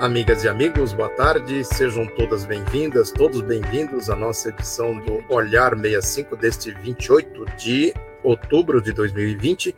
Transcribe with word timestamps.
Amigas 0.00 0.42
e 0.42 0.48
amigos, 0.48 0.92
boa 0.92 1.08
tarde. 1.08 1.64
Sejam 1.64 2.04
todas 2.04 2.44
bem-vindas, 2.44 3.12
todos 3.12 3.40
bem-vindos 3.40 4.10
à 4.10 4.16
nossa 4.16 4.48
edição 4.48 4.98
do 4.98 5.24
Olhar 5.32 5.76
65 5.76 6.36
deste 6.36 6.72
28 6.72 7.44
de 7.56 7.94
outubro 8.22 8.82
de 8.82 8.92
2020. 8.92 9.74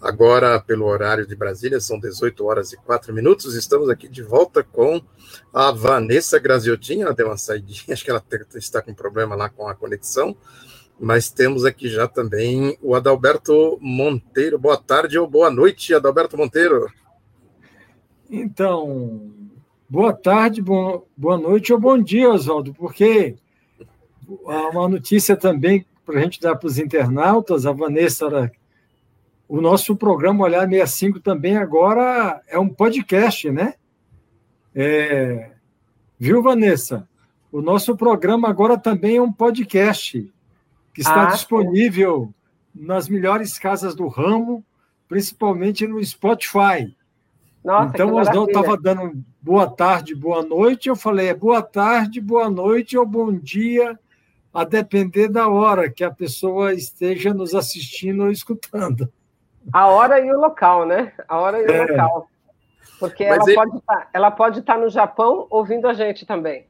Agora, 0.00 0.60
pelo 0.60 0.86
horário 0.86 1.26
de 1.26 1.34
Brasília, 1.34 1.80
são 1.80 1.98
18 1.98 2.44
horas 2.46 2.72
e 2.72 2.76
4 2.76 3.12
minutos. 3.12 3.56
Estamos 3.56 3.90
aqui 3.90 4.08
de 4.08 4.22
volta 4.22 4.62
com 4.62 5.02
a 5.52 5.72
Vanessa 5.72 6.38
Graziotin. 6.38 7.02
Ela 7.02 7.12
deu 7.12 7.26
uma 7.26 7.36
saidinha, 7.36 7.82
acho 7.92 8.04
que 8.04 8.10
ela 8.10 8.24
está 8.54 8.80
com 8.80 8.94
problema 8.94 9.34
lá 9.34 9.48
com 9.48 9.66
a 9.68 9.74
conexão. 9.74 10.36
Mas 10.98 11.28
temos 11.28 11.64
aqui 11.64 11.88
já 11.88 12.06
também 12.06 12.78
o 12.80 12.94
Adalberto 12.94 13.78
Monteiro. 13.82 14.60
Boa 14.60 14.76
tarde 14.76 15.18
ou 15.18 15.26
boa 15.26 15.50
noite, 15.50 15.92
Adalberto 15.92 16.36
Monteiro. 16.38 16.86
Então, 18.30 19.35
Boa 19.88 20.12
tarde, 20.12 20.60
boa 20.60 21.38
noite 21.38 21.72
ou 21.72 21.78
bom 21.78 21.96
dia, 21.96 22.28
Oswaldo, 22.28 22.74
porque 22.74 23.36
há 24.48 24.68
uma 24.70 24.88
notícia 24.88 25.36
também 25.36 25.86
para 26.04 26.18
a 26.18 26.22
gente 26.22 26.40
dar 26.40 26.56
para 26.56 26.66
os 26.66 26.76
internautas, 26.76 27.66
a 27.66 27.70
Vanessa, 27.72 28.50
o 29.48 29.60
nosso 29.60 29.94
programa 29.94 30.44
Olhar 30.44 30.68
65 30.68 31.20
também 31.20 31.56
agora 31.56 32.42
é 32.48 32.58
um 32.58 32.68
podcast, 32.68 33.48
né? 33.48 33.74
É, 34.74 35.52
viu, 36.18 36.42
Vanessa? 36.42 37.08
O 37.52 37.62
nosso 37.62 37.96
programa 37.96 38.48
agora 38.48 38.76
também 38.76 39.18
é 39.18 39.22
um 39.22 39.32
podcast 39.32 40.32
que 40.92 41.00
está 41.00 41.28
ah, 41.28 41.30
disponível 41.30 42.34
nas 42.74 43.08
melhores 43.08 43.56
casas 43.56 43.94
do 43.94 44.08
ramo, 44.08 44.64
principalmente 45.08 45.86
no 45.86 46.04
Spotify. 46.04 46.92
Nossa, 47.66 47.90
então, 47.94 48.14
o 48.14 48.20
estava 48.20 48.76
dando 48.76 49.24
boa 49.42 49.68
tarde, 49.68 50.14
boa 50.14 50.40
noite. 50.40 50.88
Eu 50.88 50.94
falei, 50.94 51.30
é 51.30 51.34
boa 51.34 51.60
tarde, 51.60 52.20
boa 52.20 52.48
noite 52.48 52.96
ou 52.96 53.04
bom 53.04 53.32
dia, 53.32 53.98
a 54.54 54.62
depender 54.62 55.26
da 55.26 55.48
hora 55.48 55.90
que 55.90 56.04
a 56.04 56.10
pessoa 56.12 56.72
esteja 56.72 57.34
nos 57.34 57.56
assistindo 57.56 58.22
ou 58.22 58.30
escutando. 58.30 59.12
A 59.72 59.88
hora 59.88 60.20
e 60.20 60.30
o 60.30 60.38
local, 60.38 60.86
né? 60.86 61.12
A 61.26 61.40
hora 61.40 61.60
e 61.60 61.66
o 61.66 61.70
é. 61.72 61.86
local. 61.86 62.30
Porque 63.00 63.24
ela, 63.24 63.42
ele... 63.42 63.54
pode 63.56 63.76
estar, 63.78 63.96
tá, 63.96 64.10
ela 64.14 64.30
pode 64.30 64.60
estar 64.60 64.74
tá 64.74 64.80
no 64.80 64.88
Japão 64.88 65.48
ouvindo 65.50 65.88
a 65.88 65.92
gente 65.92 66.24
também. 66.24 66.68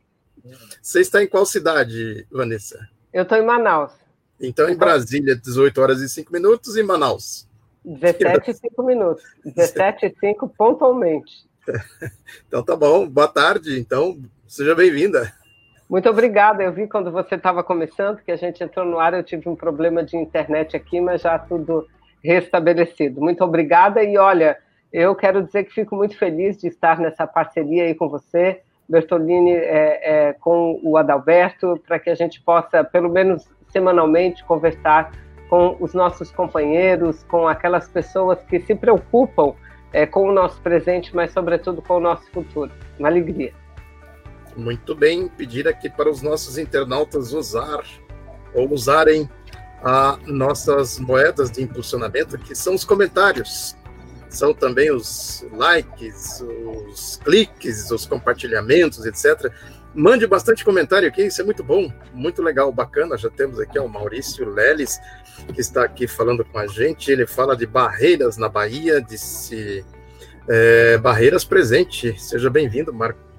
Você 0.80 1.02
está 1.02 1.22
em 1.22 1.28
qual 1.28 1.44
cidade, 1.44 2.26
Vanessa? 2.32 2.88
Eu 3.12 3.24
estou 3.24 3.36
em 3.36 3.44
Manaus. 3.44 3.92
Então, 4.40 4.66
em 4.66 4.74
Brasília, 4.74 5.36
18 5.36 5.78
horas 5.78 6.00
e 6.00 6.08
5 6.08 6.32
minutos, 6.32 6.74
e 6.74 6.80
em 6.80 6.84
Manaus? 6.84 7.46
17 7.86 8.50
e 8.50 8.54
5 8.54 8.82
minutos. 8.82 9.22
17 9.44 10.06
e 10.06 10.14
5 10.18 10.48
pontualmente. 10.48 11.46
Então 12.46 12.62
tá 12.62 12.76
bom. 12.76 13.08
Boa 13.08 13.26
tarde. 13.28 13.78
Então, 13.78 14.18
seja 14.46 14.74
bem-vinda. 14.74 15.32
Muito 15.88 16.08
obrigada. 16.08 16.62
Eu 16.62 16.72
vi 16.72 16.86
quando 16.86 17.10
você 17.10 17.34
estava 17.36 17.62
começando 17.62 18.22
que 18.22 18.30
a 18.30 18.36
gente 18.36 18.62
entrou 18.62 18.84
no 18.84 18.98
ar, 18.98 19.14
eu 19.14 19.22
tive 19.22 19.48
um 19.48 19.56
problema 19.56 20.02
de 20.04 20.16
internet 20.16 20.76
aqui, 20.76 21.00
mas 21.00 21.22
já 21.22 21.38
tudo 21.38 21.86
restabelecido. 22.22 23.20
Muito 23.20 23.42
obrigada. 23.42 24.02
E 24.02 24.16
olha, 24.16 24.56
eu 24.92 25.14
quero 25.14 25.42
dizer 25.42 25.64
que 25.64 25.74
fico 25.74 25.96
muito 25.96 26.16
feliz 26.16 26.56
de 26.56 26.68
estar 26.68 26.98
nessa 26.98 27.26
parceria 27.26 27.84
aí 27.84 27.94
com 27.94 28.08
você, 28.08 28.60
Bertolini, 28.88 29.52
é, 29.52 30.28
é, 30.28 30.32
com 30.34 30.80
o 30.82 30.96
Adalberto, 30.96 31.80
para 31.86 31.98
que 31.98 32.10
a 32.10 32.14
gente 32.14 32.40
possa, 32.40 32.84
pelo 32.84 33.08
menos 33.08 33.48
semanalmente, 33.68 34.44
conversar 34.44 35.12
com 35.48 35.76
os 35.80 35.94
nossos 35.94 36.30
companheiros, 36.30 37.22
com 37.24 37.46
aquelas 37.46 37.88
pessoas 37.88 38.38
que 38.48 38.60
se 38.60 38.74
preocupam 38.74 39.54
é, 39.92 40.04
com 40.06 40.28
o 40.28 40.32
nosso 40.32 40.60
presente, 40.60 41.14
mas 41.14 41.32
sobretudo 41.32 41.80
com 41.80 41.96
o 41.96 42.00
nosso 42.00 42.30
futuro. 42.30 42.70
Uma 42.98 43.08
alegria. 43.08 43.52
Muito 44.56 44.94
bem, 44.94 45.28
pedir 45.28 45.68
aqui 45.68 45.88
para 45.88 46.10
os 46.10 46.22
nossos 46.22 46.58
internautas 46.58 47.32
usar 47.32 47.82
ou 48.54 48.70
usarem 48.72 49.28
a 49.82 50.18
nossas 50.26 50.98
moedas 50.98 51.50
de 51.50 51.62
impulsionamento, 51.62 52.38
que 52.38 52.54
são 52.54 52.74
os 52.74 52.84
comentários. 52.84 53.76
São 54.28 54.52
também 54.52 54.90
os 54.90 55.46
likes, 55.52 56.42
os 56.42 57.16
cliques, 57.22 57.90
os 57.90 58.06
compartilhamentos, 58.06 59.04
etc. 59.06 59.52
Mande 59.96 60.26
bastante 60.26 60.62
comentário 60.62 61.08
aqui, 61.08 61.22
isso 61.22 61.40
é 61.40 61.44
muito 61.44 61.64
bom, 61.64 61.90
muito 62.12 62.42
legal, 62.42 62.70
bacana. 62.70 63.16
Já 63.16 63.30
temos 63.30 63.58
aqui 63.58 63.78
o 63.78 63.88
Maurício 63.88 64.46
Leles, 64.46 65.00
que 65.54 65.60
está 65.62 65.84
aqui 65.84 66.06
falando 66.06 66.44
com 66.44 66.58
a 66.58 66.66
gente. 66.66 67.10
Ele 67.10 67.26
fala 67.26 67.56
de 67.56 67.64
barreiras 67.64 68.36
na 68.36 68.46
Bahia, 68.46 69.00
disse 69.00 69.82
é, 70.46 70.98
Barreiras 70.98 71.46
Presente. 71.46 72.14
Seja 72.20 72.50
bem-vindo, 72.50 72.94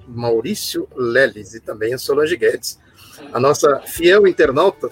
Maurício 0.07 0.89
Leles, 0.95 1.53
e 1.53 1.59
também 1.59 1.93
a 1.93 1.97
Solange 1.99 2.35
Guedes, 2.35 2.79
a 3.31 3.39
nossa 3.39 3.81
fiel 3.81 4.25
internauta. 4.25 4.89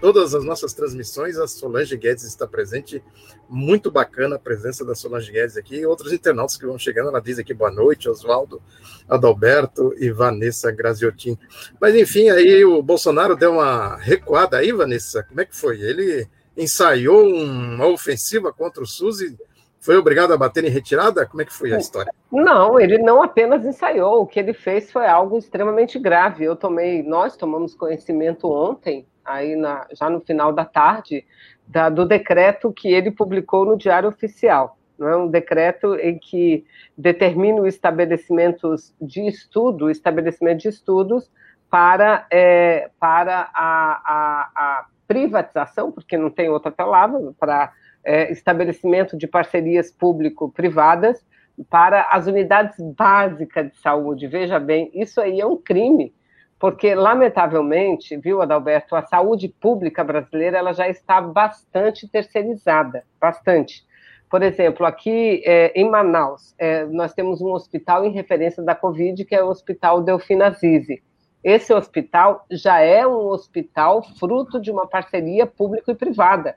Todas 0.00 0.34
as 0.34 0.42
nossas 0.44 0.72
transmissões, 0.72 1.36
a 1.36 1.46
Solange 1.46 1.94
Guedes 1.94 2.24
está 2.24 2.46
presente. 2.46 3.02
Muito 3.48 3.90
bacana 3.90 4.36
a 4.36 4.38
presença 4.38 4.82
da 4.82 4.94
Solange 4.94 5.30
Guedes 5.30 5.58
aqui. 5.58 5.76
E 5.76 5.86
outros 5.86 6.10
internautas 6.10 6.56
que 6.56 6.64
vão 6.64 6.78
chegando, 6.78 7.10
ela 7.10 7.20
diz 7.20 7.38
aqui 7.38 7.52
boa 7.52 7.70
noite, 7.70 8.08
Oswaldo, 8.08 8.62
Adalberto 9.06 9.92
e 9.98 10.10
Vanessa 10.10 10.72
Graziotin. 10.72 11.38
Mas 11.78 11.94
enfim, 11.94 12.30
aí 12.30 12.64
o 12.64 12.82
Bolsonaro 12.82 13.36
deu 13.36 13.52
uma 13.52 13.96
recuada 13.96 14.56
aí, 14.56 14.72
Vanessa. 14.72 15.22
Como 15.22 15.40
é 15.42 15.44
que 15.44 15.54
foi? 15.54 15.80
Ele 15.82 16.26
ensaiou 16.56 17.26
uma 17.28 17.86
ofensiva 17.86 18.52
contra 18.52 18.82
o 18.82 18.86
SUS 18.86 19.20
e 19.20 19.36
foi 19.80 19.96
obrigado 19.96 20.32
a 20.32 20.36
bater 20.36 20.64
em 20.64 20.70
retirada? 20.70 21.26
Como 21.26 21.42
é 21.42 21.44
que 21.44 21.52
foi 21.52 21.72
a 21.72 21.78
história? 21.78 22.12
Não, 22.30 22.78
ele 22.78 22.98
não 22.98 23.22
apenas 23.22 23.64
ensaiou, 23.64 24.22
o 24.22 24.26
que 24.26 24.38
ele 24.38 24.52
fez 24.52 24.90
foi 24.90 25.06
algo 25.06 25.38
extremamente 25.38 25.98
grave. 25.98 26.44
Eu 26.44 26.54
tomei, 26.54 27.02
nós 27.02 27.36
tomamos 27.36 27.74
conhecimento 27.74 28.50
ontem, 28.50 29.06
aí 29.30 29.56
na, 29.56 29.86
já 29.92 30.10
no 30.10 30.20
final 30.20 30.52
da 30.52 30.64
tarde, 30.64 31.24
da, 31.66 31.88
do 31.88 32.06
decreto 32.06 32.72
que 32.72 32.88
ele 32.88 33.10
publicou 33.10 33.64
no 33.64 33.76
Diário 33.76 34.08
Oficial. 34.08 34.76
Não 34.98 35.08
é 35.08 35.16
um 35.16 35.28
decreto 35.28 35.94
em 35.94 36.18
que 36.18 36.64
determina 36.96 37.62
os 37.62 37.68
estabelecimentos 37.68 38.94
de 39.00 39.26
estudo, 39.26 39.90
estabelecimento 39.90 40.60
de 40.60 40.68
estudos 40.68 41.30
para, 41.70 42.26
é, 42.30 42.90
para 42.98 43.50
a, 43.54 44.02
a, 44.04 44.50
a 44.54 44.86
privatização, 45.08 45.90
porque 45.90 46.18
não 46.18 46.28
tem 46.28 46.50
outra 46.50 46.70
palavra, 46.70 47.32
para 47.38 47.72
é, 48.04 48.30
estabelecimento 48.30 49.16
de 49.16 49.26
parcerias 49.26 49.90
público-privadas 49.90 51.24
para 51.68 52.02
as 52.10 52.26
unidades 52.26 52.76
básicas 52.96 53.70
de 53.70 53.78
saúde. 53.78 54.26
Veja 54.26 54.58
bem, 54.58 54.90
isso 54.94 55.20
aí 55.20 55.40
é 55.40 55.46
um 55.46 55.56
crime, 55.56 56.12
porque, 56.60 56.94
lamentavelmente, 56.94 58.18
viu, 58.18 58.42
Adalberto, 58.42 58.94
a 58.94 59.00
saúde 59.00 59.48
pública 59.48 60.04
brasileira 60.04 60.58
ela 60.58 60.74
já 60.74 60.86
está 60.86 61.18
bastante 61.18 62.06
terceirizada, 62.06 63.02
bastante. 63.18 63.82
Por 64.28 64.42
exemplo, 64.42 64.84
aqui 64.84 65.42
é, 65.46 65.72
em 65.74 65.88
Manaus, 65.88 66.54
é, 66.58 66.84
nós 66.84 67.14
temos 67.14 67.40
um 67.40 67.50
hospital 67.50 68.04
em 68.04 68.12
referência 68.12 68.62
da 68.62 68.74
Covid, 68.74 69.24
que 69.24 69.34
é 69.34 69.42
o 69.42 69.48
Hospital 69.48 70.02
Delfina 70.02 70.50
Zizi. 70.50 71.02
Esse 71.42 71.72
hospital 71.72 72.44
já 72.50 72.78
é 72.78 73.06
um 73.06 73.28
hospital 73.28 74.02
fruto 74.18 74.60
de 74.60 74.70
uma 74.70 74.86
parceria 74.86 75.46
público 75.46 75.90
e 75.90 75.94
privada. 75.94 76.56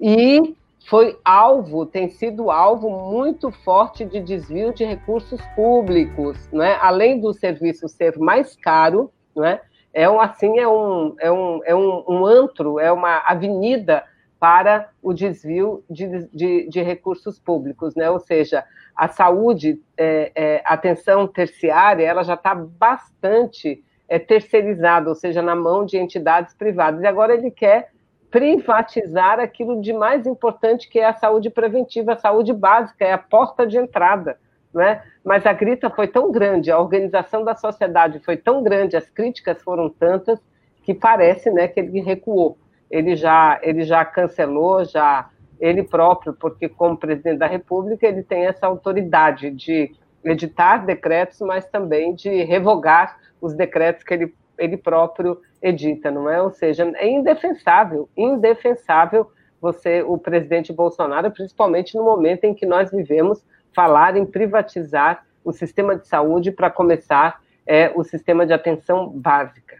E 0.00 0.54
foi 0.88 1.18
alvo, 1.24 1.84
tem 1.84 2.08
sido 2.08 2.52
alvo 2.52 2.88
muito 2.88 3.50
forte 3.50 4.04
de 4.04 4.20
desvio 4.20 4.72
de 4.72 4.84
recursos 4.84 5.40
públicos, 5.56 6.38
né? 6.52 6.78
além 6.80 7.20
do 7.20 7.34
serviço 7.34 7.88
ser 7.88 8.16
mais 8.16 8.54
caro, 8.54 9.10
né? 9.36 9.60
é 9.92 10.08
um, 10.08 10.20
assim, 10.20 10.58
é, 10.58 10.68
um, 10.68 11.16
é, 11.18 11.30
um, 11.30 11.60
é 11.64 11.74
um, 11.74 12.04
um 12.08 12.26
antro, 12.26 12.78
é 12.78 12.90
uma 12.92 13.18
avenida 13.26 14.04
para 14.38 14.88
o 15.02 15.12
desvio 15.12 15.84
de, 15.90 16.26
de, 16.28 16.68
de 16.68 16.82
recursos 16.82 17.38
públicos, 17.38 17.94
né? 17.94 18.08
ou 18.08 18.18
seja, 18.18 18.64
a 18.96 19.08
saúde, 19.08 19.80
é, 19.96 20.32
é, 20.34 20.62
atenção 20.64 21.26
terciária, 21.26 22.06
ela 22.06 22.22
já 22.22 22.34
está 22.34 22.54
bastante 22.54 23.84
é, 24.08 24.18
terceirizada, 24.18 25.08
ou 25.08 25.14
seja, 25.14 25.42
na 25.42 25.54
mão 25.54 25.84
de 25.84 25.98
entidades 25.98 26.54
privadas. 26.54 27.02
E 27.02 27.06
agora 27.06 27.34
ele 27.34 27.50
quer 27.50 27.90
privatizar 28.30 29.40
aquilo 29.40 29.80
de 29.80 29.92
mais 29.92 30.26
importante 30.26 30.88
que 30.88 31.00
é 31.00 31.06
a 31.06 31.14
saúde 31.14 31.50
preventiva, 31.50 32.12
a 32.12 32.18
saúde 32.18 32.52
básica, 32.52 33.04
é 33.04 33.12
a 33.12 33.18
porta 33.18 33.66
de 33.66 33.76
entrada. 33.76 34.38
Né? 34.72 35.02
Mas 35.24 35.44
a 35.46 35.52
grita 35.52 35.90
foi 35.90 36.06
tão 36.06 36.30
grande, 36.30 36.70
a 36.70 36.78
organização 36.78 37.44
da 37.44 37.54
sociedade 37.54 38.20
foi 38.20 38.36
tão 38.36 38.62
grande, 38.62 38.96
as 38.96 39.10
críticas 39.10 39.60
foram 39.62 39.88
tantas, 39.90 40.38
que 40.84 40.94
parece 40.94 41.50
né, 41.50 41.68
que 41.68 41.80
ele 41.80 42.00
recuou. 42.00 42.56
Ele 42.90 43.16
já, 43.16 43.58
ele 43.62 43.82
já 43.82 44.04
cancelou, 44.04 44.84
já 44.84 45.28
ele 45.60 45.82
próprio, 45.82 46.32
porque 46.32 46.68
como 46.68 46.96
presidente 46.96 47.38
da 47.38 47.46
República 47.46 48.06
ele 48.06 48.22
tem 48.22 48.46
essa 48.46 48.66
autoridade 48.66 49.50
de 49.50 49.94
editar 50.24 50.78
decretos, 50.78 51.40
mas 51.40 51.66
também 51.66 52.14
de 52.14 52.42
revogar 52.44 53.18
os 53.40 53.54
decretos 53.54 54.02
que 54.02 54.14
ele, 54.14 54.34
ele 54.58 54.76
próprio 54.76 55.40
edita, 55.62 56.10
não 56.10 56.28
é? 56.28 56.40
Ou 56.40 56.50
seja, 56.50 56.90
é 56.96 57.08
indefensável, 57.08 58.08
indefensável 58.16 59.30
você, 59.60 60.02
o 60.02 60.16
presidente 60.16 60.72
Bolsonaro, 60.72 61.30
principalmente 61.30 61.94
no 61.96 62.02
momento 62.02 62.44
em 62.44 62.54
que 62.54 62.64
nós 62.64 62.90
vivemos, 62.90 63.44
falar 63.72 64.16
em 64.16 64.24
privatizar 64.24 65.24
o 65.44 65.52
sistema 65.52 65.96
de 65.96 66.06
saúde 66.06 66.50
para 66.50 66.70
começar 66.70 67.40
é, 67.66 67.92
o 67.94 68.02
sistema 68.02 68.46
de 68.46 68.52
atenção 68.52 69.08
básica. 69.10 69.78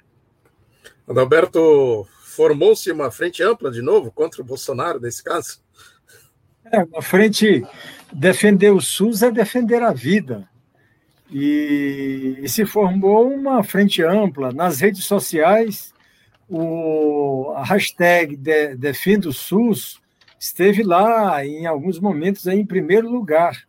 Adalberto, 1.09 2.07
formou-se 2.23 2.91
uma 2.93 3.11
frente 3.11 3.43
ampla 3.43 3.71
de 3.71 3.83
novo 3.83 4.13
contra 4.13 4.41
o 4.41 4.45
Bolsonaro 4.45 5.01
nesse 5.01 5.23
caso? 5.23 5.61
É, 6.73 6.85
uma 6.85 7.03
frente. 7.03 7.67
Defender 8.13 8.71
o 8.71 8.81
SUS 8.81 9.23
é 9.23 9.31
defender 9.31 9.83
a 9.83 9.93
vida. 9.93 10.49
E, 11.31 12.39
e 12.41 12.49
se 12.49 12.65
formou 12.65 13.29
uma 13.29 13.63
frente 13.63 14.03
ampla. 14.03 14.53
Nas 14.53 14.81
redes 14.81 15.05
sociais, 15.05 15.93
o, 16.49 17.53
a 17.57 17.65
hashtag 17.65 18.37
de, 18.37 18.77
Defenda 18.77 19.29
o 19.29 19.33
SUS 19.33 20.01
esteve 20.39 20.83
lá, 20.83 21.45
em 21.45 21.67
alguns 21.67 22.01
momentos, 22.01 22.49
aí, 22.49 22.59
em 22.59 22.67
primeiro 22.67 23.09
lugar. 23.09 23.69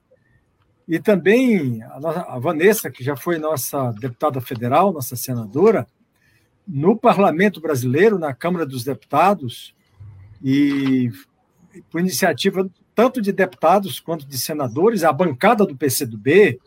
E 0.87 0.99
também 0.99 1.81
a, 1.83 2.39
Vanessa, 2.39 2.89
que 2.89 3.03
já 3.03 3.15
foi 3.15 3.37
nossa 3.37 3.91
deputada 3.93 4.41
federal, 4.41 4.91
nossa 4.91 5.15
senadora, 5.15 5.87
no 6.67 6.97
Parlamento 6.97 7.61
Brasileiro, 7.61 8.19
na 8.19 8.33
Câmara 8.33 8.65
dos 8.65 8.83
Deputados, 8.83 9.75
e 10.43 11.11
por 11.89 12.01
iniciativa 12.01 12.69
tanto 12.93 13.21
de 13.21 13.31
deputados 13.31 13.99
quanto 13.99 14.27
de 14.27 14.37
senadores, 14.37 15.03
a 15.03 15.13
bancada 15.13 15.65
do 15.65 15.75
PCdoB, 15.75 16.59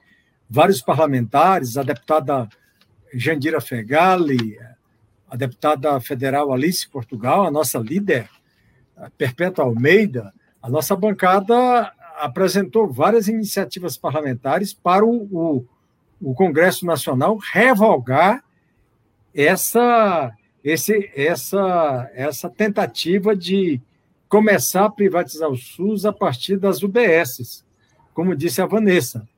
vários 0.48 0.80
parlamentares, 0.80 1.76
a 1.76 1.82
deputada 1.82 2.48
Jandira 3.12 3.60
Fegali, 3.60 4.58
a 5.28 5.36
deputada 5.36 6.00
federal 6.00 6.52
Alice 6.52 6.88
Portugal, 6.88 7.46
a 7.46 7.50
nossa 7.50 7.78
líder, 7.78 8.28
Perpétua 9.18 9.64
Almeida, 9.64 10.32
a 10.62 10.70
nossa 10.70 10.96
bancada 10.96 11.92
apresentou 12.18 12.88
várias 12.88 13.28
iniciativas 13.28 13.96
parlamentares 13.96 14.72
para 14.72 15.04
o, 15.04 15.28
o, 15.30 15.64
o 16.20 16.34
Congresso 16.34 16.86
Nacional 16.86 17.38
revogar 17.52 18.42
essa, 19.34 20.32
esse, 20.62 21.10
essa, 21.14 22.10
essa 22.14 22.48
tentativa 22.48 23.34
de 23.34 23.80
começar 24.28 24.84
a 24.84 24.90
privatizar 24.90 25.48
o 25.48 25.56
SUS 25.56 26.04
a 26.04 26.12
partir 26.12 26.56
das 26.56 26.82
UBSs, 26.82 27.64
como 28.12 28.36
disse 28.36 28.62
a 28.62 28.66
Vanessa. 28.66 29.28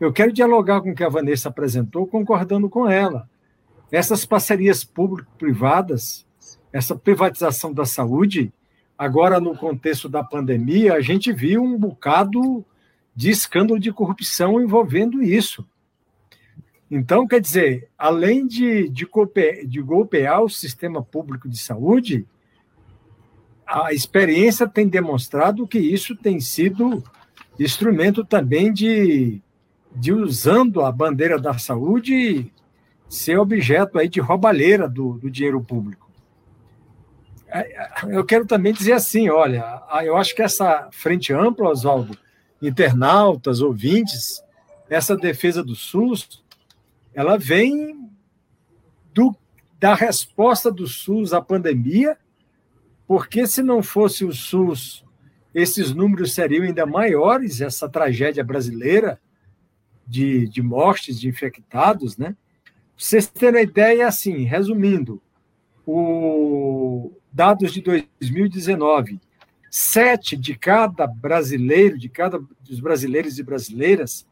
Eu 0.00 0.12
quero 0.12 0.32
dialogar 0.32 0.80
com 0.80 0.90
o 0.90 0.94
que 0.94 1.04
a 1.04 1.08
Vanessa 1.08 1.48
apresentou, 1.48 2.06
concordando 2.06 2.68
com 2.68 2.88
ela. 2.88 3.28
Essas 3.90 4.24
parcerias 4.24 4.82
público-privadas, 4.82 6.26
essa 6.72 6.96
privatização 6.96 7.72
da 7.72 7.84
saúde, 7.84 8.52
agora 9.02 9.40
no 9.40 9.56
contexto 9.56 10.08
da 10.08 10.22
pandemia, 10.22 10.94
a 10.94 11.00
gente 11.00 11.32
viu 11.32 11.62
um 11.62 11.78
bocado 11.78 12.64
de 13.14 13.30
escândalo 13.30 13.78
de 13.78 13.92
corrupção 13.92 14.60
envolvendo 14.60 15.22
isso. 15.22 15.66
Então, 16.90 17.26
quer 17.26 17.40
dizer, 17.40 17.88
além 17.96 18.46
de, 18.46 18.88
de, 18.88 19.06
golpear, 19.06 19.66
de 19.66 19.80
golpear 19.80 20.42
o 20.42 20.48
sistema 20.48 21.02
público 21.02 21.48
de 21.48 21.56
saúde, 21.58 22.26
a 23.66 23.92
experiência 23.92 24.68
tem 24.68 24.86
demonstrado 24.86 25.66
que 25.66 25.78
isso 25.78 26.14
tem 26.14 26.38
sido 26.38 27.02
instrumento 27.58 28.24
também 28.24 28.72
de 28.72 29.42
de 29.94 30.12
usando 30.12 30.82
a 30.82 30.90
bandeira 30.90 31.38
da 31.38 31.58
saúde 31.58 32.50
ser 33.08 33.38
objeto 33.38 33.98
aí 33.98 34.08
de 34.08 34.20
roubalheira 34.20 34.88
do, 34.88 35.18
do 35.18 35.30
dinheiro 35.30 35.60
público. 35.60 36.01
É, 37.52 37.60
é, 37.60 37.90
eu 38.16 38.24
quero 38.24 38.46
também 38.46 38.72
dizer 38.72 38.92
assim, 38.92 39.28
olha, 39.28 39.82
eu 40.02 40.16
acho 40.16 40.34
que 40.34 40.42
essa 40.42 40.88
frente 40.90 41.32
ampla, 41.32 41.68
Oswaldo, 41.68 42.16
internautas, 42.60 43.60
ouvintes, 43.60 44.42
essa 44.88 45.16
defesa 45.16 45.62
do 45.62 45.74
SUS, 45.74 46.42
ela 47.12 47.36
vem 47.36 48.10
do, 49.12 49.36
da 49.78 49.94
resposta 49.94 50.72
do 50.72 50.86
SUS 50.86 51.34
à 51.34 51.42
pandemia, 51.42 52.16
porque 53.06 53.46
se 53.46 53.62
não 53.62 53.82
fosse 53.82 54.24
o 54.24 54.32
SUS, 54.32 55.04
esses 55.54 55.92
números 55.92 56.32
seriam 56.32 56.64
ainda 56.64 56.86
maiores, 56.86 57.60
essa 57.60 57.88
tragédia 57.88 58.42
brasileira, 58.42 59.20
de, 60.06 60.48
de 60.48 60.62
mortes, 60.62 61.20
de 61.20 61.28
infectados, 61.28 62.16
né? 62.16 62.34
vocês 62.96 63.26
terem 63.26 63.60
uma 63.60 63.62
ideia, 63.62 64.06
assim, 64.06 64.44
resumindo, 64.44 65.20
o 65.86 67.12
dados 67.32 67.72
de 67.72 67.80
2019, 67.80 69.18
sete 69.70 70.36
de 70.36 70.54
cada 70.54 71.06
brasileiro, 71.06 71.98
de 71.98 72.08
cada 72.08 72.38
dos 72.60 72.80
brasileiros 72.80 73.38
e 73.38 73.42
brasileiras, 73.42 74.26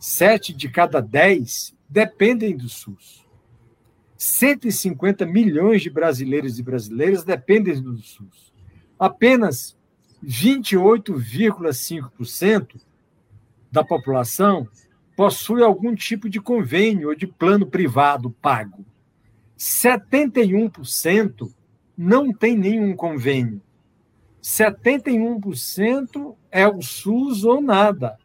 sete 0.00 0.52
de 0.52 0.68
cada 0.68 1.00
dez 1.00 1.74
dependem 1.88 2.56
do 2.56 2.68
SUS. 2.68 3.22
150 4.16 5.24
milhões 5.26 5.82
de 5.82 5.90
brasileiros 5.90 6.58
e 6.58 6.62
brasileiras 6.62 7.24
dependem 7.24 7.80
do 7.80 7.96
SUS. 7.98 8.52
Apenas 8.98 9.76
28,5% 10.24 12.80
da 13.70 13.84
população 13.84 14.66
possui 15.16 15.62
algum 15.62 15.94
tipo 15.94 16.28
de 16.28 16.40
convênio 16.40 17.08
ou 17.08 17.14
de 17.14 17.26
plano 17.26 17.66
privado 17.66 18.30
pago. 18.30 18.84
71% 19.58 21.52
não 21.96 22.32
tem 22.32 22.56
nenhum 22.56 22.94
convênio. 22.94 23.60
71% 24.42 26.34
é 26.50 26.66
o 26.66 26.82
SUS 26.82 27.44
ou 27.44 27.60
nada. 27.60 28.18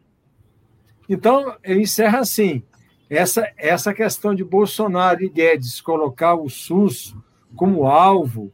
Então, 1.08 1.56
eu 1.64 1.80
encerro 1.80 2.18
assim. 2.18 2.64
Essa, 3.10 3.50
essa 3.56 3.94
questão 3.94 4.36
de 4.36 4.44
Bolsonaro 4.44 5.24
e 5.24 5.30
Guedes 5.30 5.80
colocar 5.80 6.36
o 6.36 6.50
SUS 6.50 7.16
como 7.56 7.86
alvo, 7.86 8.52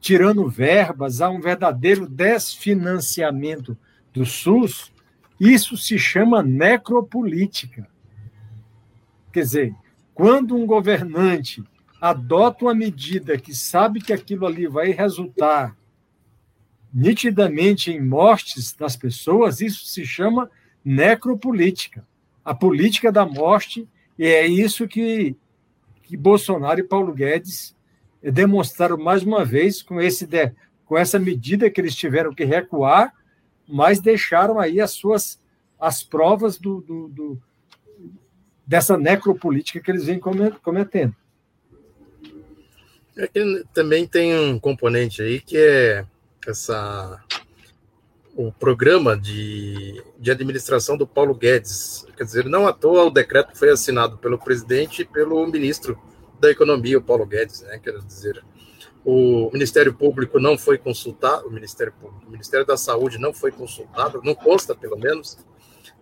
tirando 0.00 0.48
verbas, 0.48 1.20
há 1.20 1.30
um 1.30 1.40
verdadeiro 1.40 2.08
desfinanciamento 2.08 3.78
do 4.12 4.26
SUS, 4.26 4.92
isso 5.38 5.76
se 5.76 5.98
chama 5.98 6.42
necropolítica. 6.42 7.88
Quer 9.32 9.40
dizer, 9.40 9.74
quando 10.12 10.56
um 10.56 10.66
governante 10.66 11.62
adota 12.02 12.64
uma 12.64 12.74
medida 12.74 13.38
que 13.38 13.54
sabe 13.54 14.00
que 14.00 14.12
aquilo 14.12 14.44
ali 14.44 14.66
vai 14.66 14.90
resultar 14.90 15.76
nitidamente 16.92 17.92
em 17.92 18.00
mortes 18.00 18.72
das 18.74 18.96
pessoas, 18.96 19.60
isso 19.60 19.86
se 19.86 20.04
chama 20.04 20.50
necropolítica. 20.84 22.04
A 22.44 22.52
política 22.52 23.12
da 23.12 23.24
morte, 23.24 23.88
e 24.18 24.26
é 24.26 24.46
isso 24.46 24.88
que, 24.88 25.36
que 26.02 26.16
Bolsonaro 26.16 26.80
e 26.80 26.84
Paulo 26.84 27.14
Guedes 27.14 27.74
demonstraram 28.20 28.98
mais 28.98 29.22
uma 29.22 29.44
vez 29.44 29.80
com, 29.80 30.00
esse, 30.00 30.28
com 30.84 30.98
essa 30.98 31.18
medida 31.18 31.70
que 31.70 31.80
eles 31.80 31.94
tiveram 31.94 32.34
que 32.34 32.44
recuar 32.44 33.14
mas 33.68 34.00
deixaram 34.00 34.58
aí 34.58 34.80
as 34.80 34.90
suas 34.90 35.40
as 35.80 36.02
provas 36.02 36.58
do, 36.58 36.80
do, 36.82 37.08
do 37.08 37.42
dessa 38.66 38.96
necropolítica 38.96 39.80
que 39.80 39.90
eles 39.90 40.04
vêm 40.04 40.20
cometendo. 40.20 41.16
É 43.16 43.26
que 43.26 43.64
também 43.74 44.06
tem 44.06 44.34
um 44.34 44.58
componente 44.58 45.22
aí 45.22 45.40
que 45.40 45.56
é 45.56 46.06
essa 46.46 47.22
o 48.34 48.50
programa 48.50 49.16
de, 49.16 50.02
de 50.18 50.30
administração 50.30 50.96
do 50.96 51.06
Paulo 51.06 51.34
Guedes. 51.34 52.06
Quer 52.16 52.24
dizer, 52.24 52.44
não 52.46 52.66
à 52.66 52.72
toa 52.72 53.04
o 53.04 53.10
decreto 53.10 53.56
foi 53.56 53.70
assinado 53.70 54.16
pelo 54.16 54.38
presidente 54.38 55.02
e 55.02 55.04
pelo 55.04 55.46
ministro 55.46 55.98
da 56.40 56.50
Economia, 56.50 56.98
o 56.98 57.02
Paulo 57.02 57.26
Guedes, 57.26 57.60
né? 57.62 57.78
Quer 57.78 57.98
dizer, 57.98 58.42
o 59.04 59.50
Ministério 59.52 59.92
Público 59.92 60.40
não 60.40 60.56
foi 60.56 60.78
consultado, 60.78 61.46
o 61.46 61.50
Ministério 61.50 61.92
Público, 61.92 62.26
o 62.26 62.30
Ministério 62.30 62.66
da 62.66 62.76
Saúde 62.76 63.18
não 63.18 63.34
foi 63.34 63.52
consultado, 63.52 64.22
não 64.24 64.34
consta 64.34 64.74
pelo 64.74 64.96
menos. 64.96 65.36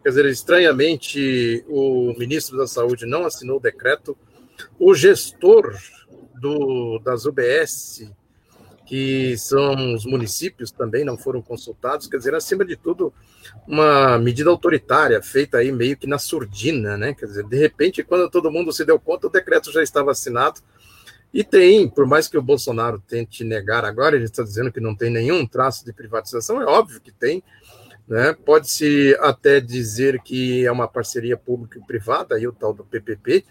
Quer 0.03 0.11
dizer, 0.11 0.27
estranhamente, 0.27 1.65
o 1.69 2.15
ministro 2.17 2.57
da 2.57 2.67
Saúde 2.67 3.05
não 3.05 3.27
assinou 3.27 3.59
o 3.59 3.61
decreto. 3.61 4.17
O 4.79 4.95
gestor 4.95 5.77
do, 6.41 6.99
das 7.01 7.27
UBS, 7.27 8.11
que 8.87 9.37
são 9.39 9.95
os 9.95 10.05
municípios, 10.05 10.73
também 10.73 11.05
não 11.05 11.17
foram 11.17 11.41
consultados. 11.41 12.09
Quer 12.09 12.17
dizer, 12.17 12.35
acima 12.35 12.65
de 12.65 12.77
tudo, 12.77 13.13
uma 13.67 14.19
medida 14.19 14.51
autoritária 14.51 15.23
feita 15.23 15.59
aí 15.59 15.71
meio 15.71 15.97
que 15.97 16.07
na 16.07 16.19
surdina, 16.19 16.97
né? 16.97 17.15
Quer 17.15 17.27
dizer, 17.27 17.45
de 17.45 17.57
repente, 17.57 18.03
quando 18.03 18.29
todo 18.29 18.51
mundo 18.51 18.73
se 18.73 18.85
deu 18.85 18.99
conta, 18.99 19.29
o 19.29 19.31
decreto 19.31 19.71
já 19.71 19.83
estava 19.83 20.11
assinado 20.11 20.61
e 21.33 21.45
tem, 21.45 21.89
por 21.89 22.07
mais 22.07 22.27
que 22.27 22.37
o 22.37 22.43
Bolsonaro 22.43 22.99
tente 22.99 23.45
negar 23.45 23.85
agora, 23.85 24.17
ele 24.17 24.25
está 24.25 24.43
dizendo 24.43 24.73
que 24.73 24.81
não 24.81 24.97
tem 24.97 25.11
nenhum 25.11 25.47
traço 25.47 25.85
de 25.85 25.93
privatização, 25.93 26.61
é 26.61 26.65
óbvio 26.65 27.01
que 27.01 27.13
tem. 27.13 27.43
Né? 28.09 28.33
Pode-se 28.45 29.17
até 29.21 29.61
dizer 29.61 30.21
que 30.23 30.67
é 30.67 30.73
uma 30.73 30.89
parceria 30.89 31.37
público-privada, 31.37 32.35
aí 32.35 32.45
o 32.45 32.53
tal 32.53 32.75
do 32.75 32.85
PPP, 32.85 33.45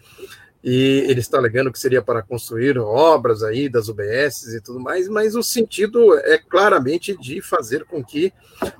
e 0.63 1.05
ele 1.07 1.19
está 1.21 1.37
alegando 1.37 1.71
que 1.71 1.79
seria 1.79 2.01
para 2.01 2.21
construir 2.21 2.77
obras 2.77 3.43
aí 3.43 3.69
das 3.69 3.87
UBS 3.87 4.53
e 4.53 4.61
tudo 4.61 4.79
mais, 4.79 5.07
mas 5.07 5.35
o 5.35 5.43
sentido 5.43 6.17
é 6.19 6.37
claramente 6.37 7.15
de 7.17 7.41
fazer 7.41 7.85
com 7.85 8.03
que 8.03 8.33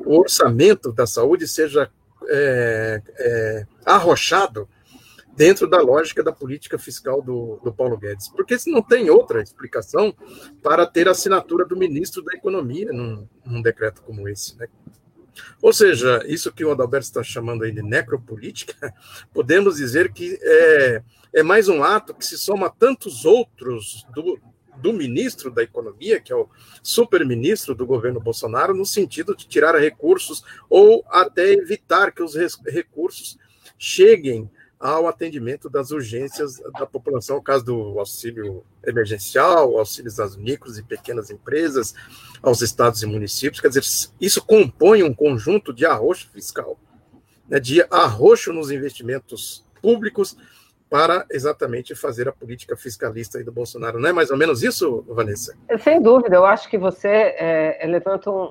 o 0.05 0.19
orçamento 0.19 0.91
da 0.91 1.07
saúde 1.07 1.47
seja 1.47 1.89
é, 2.27 3.01
é, 3.17 3.67
arrochado 3.85 4.67
dentro 5.35 5.69
da 5.69 5.79
lógica 5.81 6.21
da 6.21 6.33
política 6.33 6.77
fiscal 6.77 7.21
do, 7.21 7.61
do 7.63 7.71
Paulo 7.71 7.97
Guedes. 7.97 8.27
Porque 8.27 8.57
não 8.67 8.81
tem 8.81 9.09
outra 9.09 9.41
explicação 9.41 10.13
para 10.61 10.85
ter 10.85 11.07
a 11.07 11.11
assinatura 11.11 11.65
do 11.65 11.77
ministro 11.77 12.21
da 12.21 12.33
Economia 12.33 12.91
num, 12.91 13.25
num 13.45 13.61
decreto 13.61 14.01
como 14.01 14.27
esse. 14.27 14.57
Né? 14.57 14.67
Ou 15.61 15.71
seja, 15.71 16.21
isso 16.27 16.51
que 16.51 16.65
o 16.65 16.71
Adalberto 16.71 17.05
está 17.05 17.23
chamando 17.23 17.63
aí 17.63 17.71
de 17.71 17.81
necropolítica, 17.81 18.93
podemos 19.33 19.77
dizer 19.77 20.11
que 20.11 20.37
é, 20.41 21.01
é 21.33 21.43
mais 21.43 21.67
um 21.67 21.83
ato 21.83 22.13
que 22.13 22.25
se 22.25 22.37
soma 22.37 22.67
a 22.67 22.69
tantos 22.69 23.25
outros 23.25 24.05
do, 24.13 24.39
do 24.77 24.93
ministro 24.93 25.51
da 25.51 25.63
Economia, 25.63 26.19
que 26.19 26.31
é 26.31 26.35
o 26.35 26.49
super-ministro 26.81 27.75
do 27.75 27.85
governo 27.85 28.19
Bolsonaro, 28.19 28.73
no 28.73 28.85
sentido 28.85 29.35
de 29.35 29.47
tirar 29.47 29.77
recursos 29.77 30.43
ou 30.69 31.03
até 31.09 31.51
evitar 31.53 32.11
que 32.11 32.23
os 32.23 32.35
recursos 32.65 33.37
cheguem 33.77 34.49
ao 34.79 35.07
atendimento 35.07 35.69
das 35.69 35.91
urgências 35.91 36.57
da 36.79 36.85
população, 36.85 37.35
no 37.35 37.43
caso 37.43 37.65
do 37.65 37.99
auxílio 37.99 38.63
emergencial, 38.85 39.77
auxílios 39.77 40.21
às 40.21 40.37
micros 40.37 40.77
e 40.77 40.83
pequenas 40.83 41.29
empresas, 41.29 41.93
aos 42.41 42.61
estados 42.61 43.03
e 43.03 43.05
municípios. 43.05 43.59
Quer 43.59 43.67
dizer, 43.67 43.83
isso 44.21 44.41
compõe 44.41 45.03
um 45.03 45.13
conjunto 45.13 45.73
de 45.73 45.85
arroxo 45.85 46.29
fiscal, 46.31 46.79
né, 47.47 47.59
de 47.59 47.81
arroxo 47.91 48.53
nos 48.53 48.71
investimentos 48.71 49.65
públicos 49.81 50.37
para 50.89 51.25
exatamente 51.29 51.93
fazer 51.93 52.27
a 52.27 52.31
política 52.31 52.75
fiscalista 52.75 53.43
do 53.43 53.51
Bolsonaro. 53.51 53.99
Não 53.99 54.09
é 54.09 54.13
mais 54.13 54.31
ou 54.31 54.37
menos 54.37 54.63
isso, 54.63 55.05
Vanessa? 55.07 55.55
Sem 55.79 56.01
dúvida, 56.01 56.35
eu 56.35 56.45
acho 56.45 56.67
que 56.67 56.77
você 56.77 57.35
é, 57.37 57.85
levanta 57.85 58.31
um, 58.31 58.49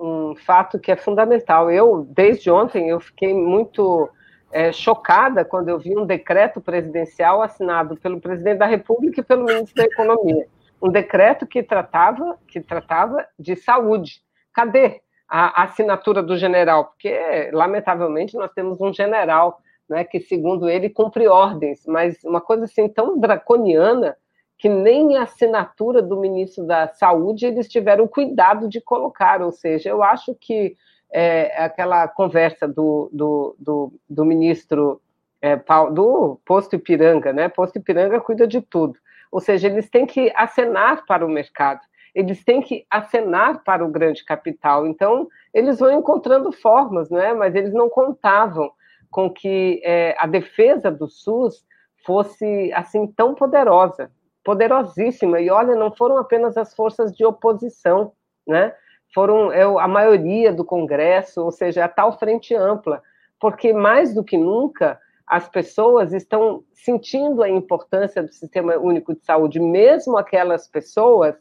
um, 0.00 0.30
um 0.30 0.36
fato 0.36 0.78
que 0.78 0.90
é 0.90 0.96
fundamental. 0.96 1.70
Eu, 1.70 2.06
desde 2.08 2.50
ontem, 2.50 2.88
eu 2.88 2.98
fiquei 2.98 3.34
muito 3.34 4.08
é, 4.50 4.72
chocada 4.72 5.44
quando 5.44 5.68
eu 5.68 5.78
vi 5.78 5.96
um 5.98 6.06
decreto 6.06 6.60
presidencial 6.60 7.42
assinado 7.42 7.96
pelo 7.96 8.20
presidente 8.20 8.58
da 8.58 8.66
República 8.66 9.20
e 9.20 9.24
pelo 9.24 9.44
ministro 9.44 9.74
da 9.74 9.84
Economia. 9.84 10.46
Um 10.80 10.90
decreto 10.90 11.46
que 11.46 11.62
tratava, 11.62 12.38
que 12.46 12.60
tratava 12.60 13.26
de 13.38 13.56
saúde. 13.56 14.22
Cadê 14.52 15.02
a 15.28 15.64
assinatura 15.64 16.22
do 16.22 16.36
general? 16.36 16.84
Porque, 16.86 17.50
lamentavelmente, 17.52 18.36
nós 18.36 18.52
temos 18.52 18.80
um 18.80 18.92
general 18.92 19.60
né, 19.88 20.04
que, 20.04 20.20
segundo 20.20 20.68
ele, 20.68 20.88
cumpre 20.88 21.26
ordens, 21.28 21.84
mas 21.86 22.22
uma 22.24 22.40
coisa 22.40 22.64
assim 22.64 22.88
tão 22.88 23.18
draconiana 23.18 24.16
que 24.56 24.68
nem 24.68 25.16
a 25.16 25.24
assinatura 25.24 26.00
do 26.00 26.16
ministro 26.16 26.64
da 26.66 26.88
Saúde 26.88 27.46
eles 27.46 27.68
tiveram 27.68 28.06
cuidado 28.06 28.68
de 28.68 28.80
colocar. 28.80 29.42
Ou 29.42 29.52
seja, 29.52 29.90
eu 29.90 30.02
acho 30.02 30.34
que 30.40 30.76
é, 31.12 31.62
aquela 31.62 32.08
conversa 32.08 32.66
do, 32.66 33.10
do, 33.12 33.56
do, 33.58 33.92
do 34.08 34.24
ministro 34.24 35.00
é, 35.42 35.56
do 35.92 36.40
Posto 36.46 36.76
Ipiranga, 36.76 37.32
né? 37.32 37.48
Posto 37.48 37.76
Ipiranga 37.76 38.20
cuida 38.20 38.46
de 38.46 38.60
tudo. 38.60 38.98
Ou 39.30 39.40
seja, 39.40 39.66
eles 39.66 39.90
têm 39.90 40.06
que 40.06 40.32
acenar 40.34 41.04
para 41.04 41.26
o 41.26 41.28
mercado, 41.28 41.80
eles 42.14 42.44
têm 42.44 42.62
que 42.62 42.86
acenar 42.88 43.62
para 43.64 43.84
o 43.84 43.90
grande 43.90 44.24
capital. 44.24 44.86
Então, 44.86 45.28
eles 45.52 45.80
vão 45.80 45.92
encontrando 45.92 46.52
formas, 46.52 47.10
né? 47.10 47.34
mas 47.34 47.54
eles 47.54 47.72
não 47.72 47.90
contavam 47.90 48.70
com 49.14 49.30
que 49.30 49.80
é, 49.84 50.16
a 50.18 50.26
defesa 50.26 50.90
do 50.90 51.06
SUS 51.06 51.64
fosse 52.04 52.72
assim 52.74 53.06
tão 53.06 53.32
poderosa, 53.32 54.10
poderosíssima. 54.42 55.40
E 55.40 55.48
olha, 55.48 55.76
não 55.76 55.94
foram 55.94 56.18
apenas 56.18 56.56
as 56.56 56.74
forças 56.74 57.16
de 57.16 57.24
oposição, 57.24 58.10
né? 58.44 58.74
foram 59.14 59.52
é, 59.52 59.62
a 59.62 59.86
maioria 59.86 60.52
do 60.52 60.64
Congresso, 60.64 61.44
ou 61.44 61.52
seja, 61.52 61.84
a 61.84 61.88
tal 61.88 62.18
frente 62.18 62.56
ampla, 62.56 63.00
porque 63.38 63.72
mais 63.72 64.12
do 64.12 64.24
que 64.24 64.36
nunca 64.36 64.98
as 65.24 65.48
pessoas 65.48 66.12
estão 66.12 66.64
sentindo 66.72 67.40
a 67.40 67.48
importância 67.48 68.20
do 68.20 68.32
Sistema 68.32 68.76
Único 68.78 69.14
de 69.14 69.24
Saúde, 69.24 69.60
mesmo 69.60 70.18
aquelas 70.18 70.66
pessoas 70.66 71.36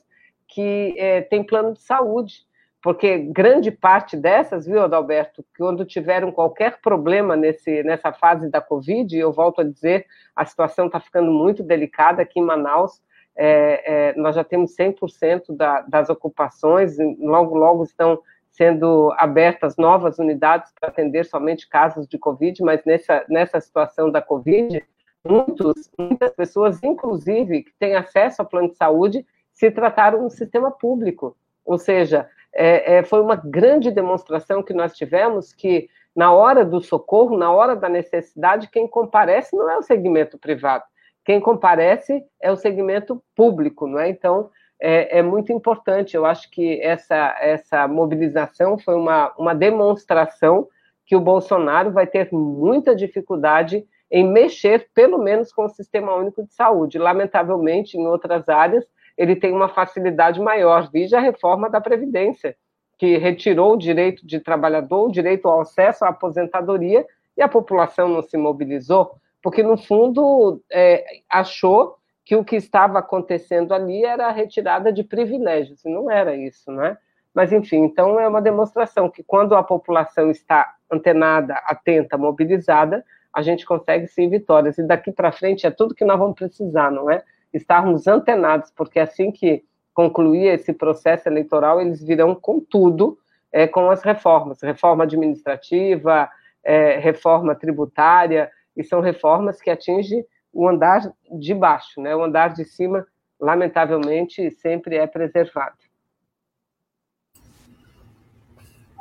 que 0.48 0.94
é, 0.96 1.22
têm 1.22 1.44
plano 1.44 1.74
de 1.74 1.82
saúde, 1.82 2.46
porque 2.83 3.17
grande 3.17 3.71
parte 3.71 4.17
dessas, 4.17 4.65
viu, 4.65 4.81
Adalberto, 4.81 5.43
quando 5.57 5.85
tiveram 5.85 6.33
qualquer 6.33 6.81
problema 6.81 7.33
nesse, 7.33 7.81
nessa 7.81 8.11
fase 8.11 8.49
da 8.51 8.59
Covid, 8.59 9.17
eu 9.17 9.31
volto 9.31 9.61
a 9.61 9.63
dizer, 9.63 10.05
a 10.35 10.43
situação 10.43 10.87
está 10.87 10.99
ficando 10.99 11.31
muito 11.31 11.63
delicada 11.63 12.21
aqui 12.21 12.41
em 12.41 12.43
Manaus, 12.43 13.01
é, 13.37 14.09
é, 14.09 14.15
nós 14.17 14.35
já 14.35 14.43
temos 14.43 14.75
100% 14.75 15.55
da, 15.55 15.79
das 15.83 16.09
ocupações, 16.09 16.97
logo, 17.19 17.55
logo 17.55 17.83
estão 17.83 18.19
sendo 18.51 19.15
abertas 19.17 19.77
novas 19.77 20.19
unidades 20.19 20.71
para 20.77 20.89
atender 20.89 21.23
somente 21.23 21.69
casos 21.69 22.05
de 22.05 22.17
Covid, 22.17 22.61
mas 22.63 22.83
nessa, 22.83 23.23
nessa 23.29 23.61
situação 23.61 24.11
da 24.11 24.21
Covid, 24.21 24.85
muitos, 25.25 25.89
muitas 25.97 26.31
pessoas, 26.33 26.83
inclusive, 26.83 27.63
que 27.63 27.71
têm 27.79 27.95
acesso 27.95 28.41
ao 28.41 28.47
plano 28.47 28.69
de 28.69 28.75
saúde, 28.75 29.25
se 29.53 29.71
trataram 29.71 30.21
no 30.21 30.29
sistema 30.29 30.69
público. 30.69 31.35
Ou 31.65 31.77
seja, 31.77 32.29
é, 32.53 32.98
é, 32.98 33.03
foi 33.03 33.22
uma 33.22 33.36
grande 33.36 33.89
demonstração 33.89 34.62
que 34.62 34.74
nós 34.74 34.95
tivemos 34.95 35.51
que, 35.53 35.89
na 36.15 36.31
hora 36.31 36.63
do 36.63 36.81
socorro, 36.81 37.38
na 37.38 37.51
hora 37.51 37.75
da 37.75 37.89
necessidade, 37.89 38.69
quem 38.69 38.88
comparece 38.88 39.55
não 39.55 39.69
é 39.69 39.77
o 39.77 39.81
segmento 39.81 40.38
privado, 40.38 40.83
quem 41.25 41.39
comparece 41.39 42.24
é 42.41 42.51
o 42.51 42.55
segmento 42.55 43.24
público, 43.36 43.88
não 43.88 44.00
é? 44.00 44.10
Então, 44.10 44.50
é, 44.79 45.19
é, 45.19 45.22
muito 45.22 45.53
importante. 45.53 46.15
Eu 46.15 46.25
acho 46.25 46.51
que 46.51 46.81
essa, 46.81 47.36
essa 47.39 47.88
mobilização 47.88 48.77
foi 48.77 48.95
uma, 48.95 49.33
uma 49.38 49.55
demonstração 49.55 50.67
que 51.05 51.15
o 51.15 51.22
Bolsonaro 51.22 51.91
vai 51.91 52.05
ter 52.05 52.29
muita 52.31 52.93
dificuldade 52.93 53.86
em 54.12 54.27
mexer, 54.27 54.89
pelo 54.93 55.17
menos, 55.17 55.51
com 55.51 55.65
o 55.65 55.69
Sistema 55.69 56.13
Único 56.13 56.43
de 56.43 56.53
Saúde. 56.53 57.00
Lamentavelmente, 57.00 57.98
em 57.98 58.05
outras 58.05 58.50
áreas, 58.50 58.86
ele 59.17 59.36
tem 59.36 59.51
uma 59.51 59.70
facilidade 59.70 60.39
maior. 60.39 60.89
Veja 60.91 61.17
a 61.17 61.22
reforma 61.22 61.70
da 61.70 61.82
Previdência, 61.82 62.55
que 62.98 63.17
retirou 63.17 63.74
o 63.74 63.77
direito 63.77 64.25
de 64.25 64.39
trabalhador, 64.39 65.08
o 65.08 65.12
direito 65.12 65.48
ao 65.48 65.62
acesso 65.62 66.05
à 66.05 66.10
aposentadoria, 66.10 67.05
e 67.36 67.41
a 67.41 67.50
população 67.50 68.08
não 68.08 68.22
se 68.22 68.38
mobilizou 68.38 69.17
porque 69.43 69.62
no 69.62 69.77
fundo 69.77 70.63
é, 70.72 71.03
achou 71.29 71.98
que 72.24 72.34
o 72.34 72.46
que 72.46 72.55
estava 72.55 73.00
acontecendo 73.00 73.74
ali 73.74 74.05
era 74.05 74.27
a 74.27 74.32
retirada 74.32 74.91
de 74.91 75.03
privilégios, 75.03 75.84
e 75.84 75.89
não 75.89 76.10
era 76.10 76.34
isso, 76.34 76.72
né? 76.72 76.98
Mas, 77.36 77.51
enfim, 77.51 77.79
então 77.79 78.17
é 78.17 78.27
uma 78.27 78.41
demonstração 78.41 79.10
que 79.10 79.22
quando 79.22 79.53
a 79.55 79.62
população 79.62 80.32
está 80.32 80.75
antenada, 80.89 81.55
atenta, 81.65 82.17
mobilizada, 82.17 83.03
a 83.34 83.41
gente 83.41 83.65
consegue 83.65 84.08
sim 84.08 84.29
vitórias. 84.29 84.77
E 84.77 84.84
daqui 84.84 85.12
para 85.12 85.32
frente 85.32 85.67
é 85.67 85.72
tudo 85.72 85.96
que 85.96 86.05
nós 86.05 86.17
vamos 86.17 86.36
precisar, 86.36 86.91
não 86.91 87.12
é? 87.12 87.24
Estarmos 87.53 88.07
antenados, 88.07 88.72
porque 88.75 89.00
assim 89.00 89.31
que 89.31 89.63
concluir 89.93 90.48
esse 90.48 90.74
processo 90.74 91.29
eleitoral, 91.29 91.79
eles 91.79 92.01
virão 92.03 92.33
com 92.33 92.60
tudo, 92.60 93.17
é, 93.51 93.67
com 93.67 93.89
as 93.91 94.01
reformas, 94.01 94.62
reforma 94.62 95.03
administrativa, 95.03 96.27
é, 96.63 96.98
reforma 96.98 97.53
tributária, 97.53 98.51
e 98.75 98.83
são 98.83 99.00
reformas 99.00 99.62
que 99.62 99.69
atingem 99.69 100.25
o 100.51 100.67
andar 100.67 101.13
de 101.31 101.53
baixo, 101.53 102.01
né? 102.01 102.15
O 102.15 102.24
andar 102.24 102.53
de 102.53 102.65
cima, 102.65 103.05
lamentavelmente, 103.39 104.50
sempre 104.51 104.98
é 104.98 105.05
preservado. 105.05 105.77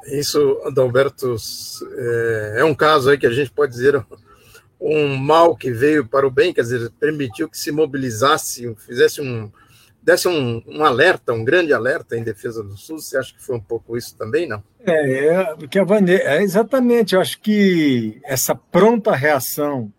Isso, 0.06 0.60
Adalberto, 0.64 1.36
é, 1.96 2.56
é 2.58 2.64
um 2.64 2.74
caso 2.74 3.10
aí 3.10 3.18
que 3.18 3.26
a 3.26 3.30
gente 3.30 3.50
pode 3.50 3.72
dizer 3.72 4.04
um 4.82 5.16
mal 5.16 5.56
que 5.56 5.70
veio 5.70 6.06
para 6.06 6.26
o 6.26 6.30
bem, 6.30 6.52
quer 6.52 6.62
dizer, 6.62 6.90
permitiu 6.98 7.48
que 7.48 7.56
se 7.56 7.70
mobilizasse, 7.70 8.74
fizesse 8.76 9.20
um, 9.20 9.50
desse 10.02 10.26
um, 10.26 10.62
um, 10.66 10.84
alerta, 10.84 11.32
um 11.32 11.44
grande 11.44 11.72
alerta 11.72 12.16
em 12.16 12.24
defesa 12.24 12.62
do 12.62 12.76
SUS. 12.76 13.06
Você 13.06 13.16
acha 13.16 13.32
que 13.32 13.42
foi 13.42 13.56
um 13.56 13.60
pouco 13.60 13.96
isso 13.96 14.16
também, 14.16 14.48
não? 14.48 14.62
É, 14.84 15.26
é 15.26 15.56
que 15.70 15.78
a 15.78 15.86
é 16.08 16.42
exatamente. 16.42 17.14
Eu 17.14 17.20
acho 17.20 17.40
que 17.40 18.20
essa 18.24 18.54
pronta 18.54 19.14
reação 19.14 19.92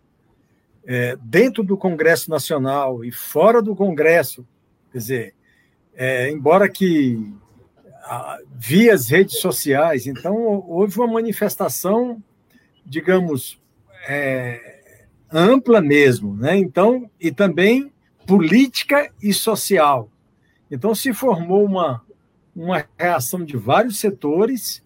é, 0.86 1.16
dentro 1.22 1.62
do 1.62 1.78
Congresso 1.78 2.30
Nacional 2.30 3.02
e 3.02 3.10
fora 3.10 3.62
do 3.62 3.74
Congresso, 3.74 4.46
quer 4.92 4.98
dizer, 4.98 5.34
é, 5.96 6.30
embora 6.30 6.68
que 6.68 7.32
via 8.54 8.92
as 8.92 9.08
redes 9.08 9.38
sociais, 9.38 10.06
então 10.06 10.34
houve 10.36 10.98
uma 10.98 11.06
manifestação, 11.06 12.22
digamos, 12.84 13.58
é, 14.06 14.73
ampla 15.34 15.80
mesmo, 15.80 16.36
né? 16.36 16.56
Então 16.56 17.10
e 17.20 17.32
também 17.32 17.92
política 18.24 19.10
e 19.22 19.34
social. 19.34 20.08
Então, 20.70 20.94
se 20.94 21.12
formou 21.12 21.64
uma, 21.64 22.02
uma 22.54 22.84
reação 22.98 23.44
de 23.44 23.56
vários 23.56 23.98
setores. 23.98 24.82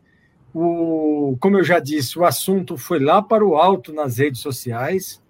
O, 0.53 1.37
como 1.39 1.59
eu 1.59 1.65
já 1.65 1.79
disse, 1.79 2.19
o 2.19 2.25
assunto 2.25 2.77
foi 2.77 2.99
lá 2.99 3.23
para 3.23 3.47
o 3.47 3.57
alto 3.57 3.93
nas 3.93 4.19
redes 4.19 4.41
sociais. 4.41 5.23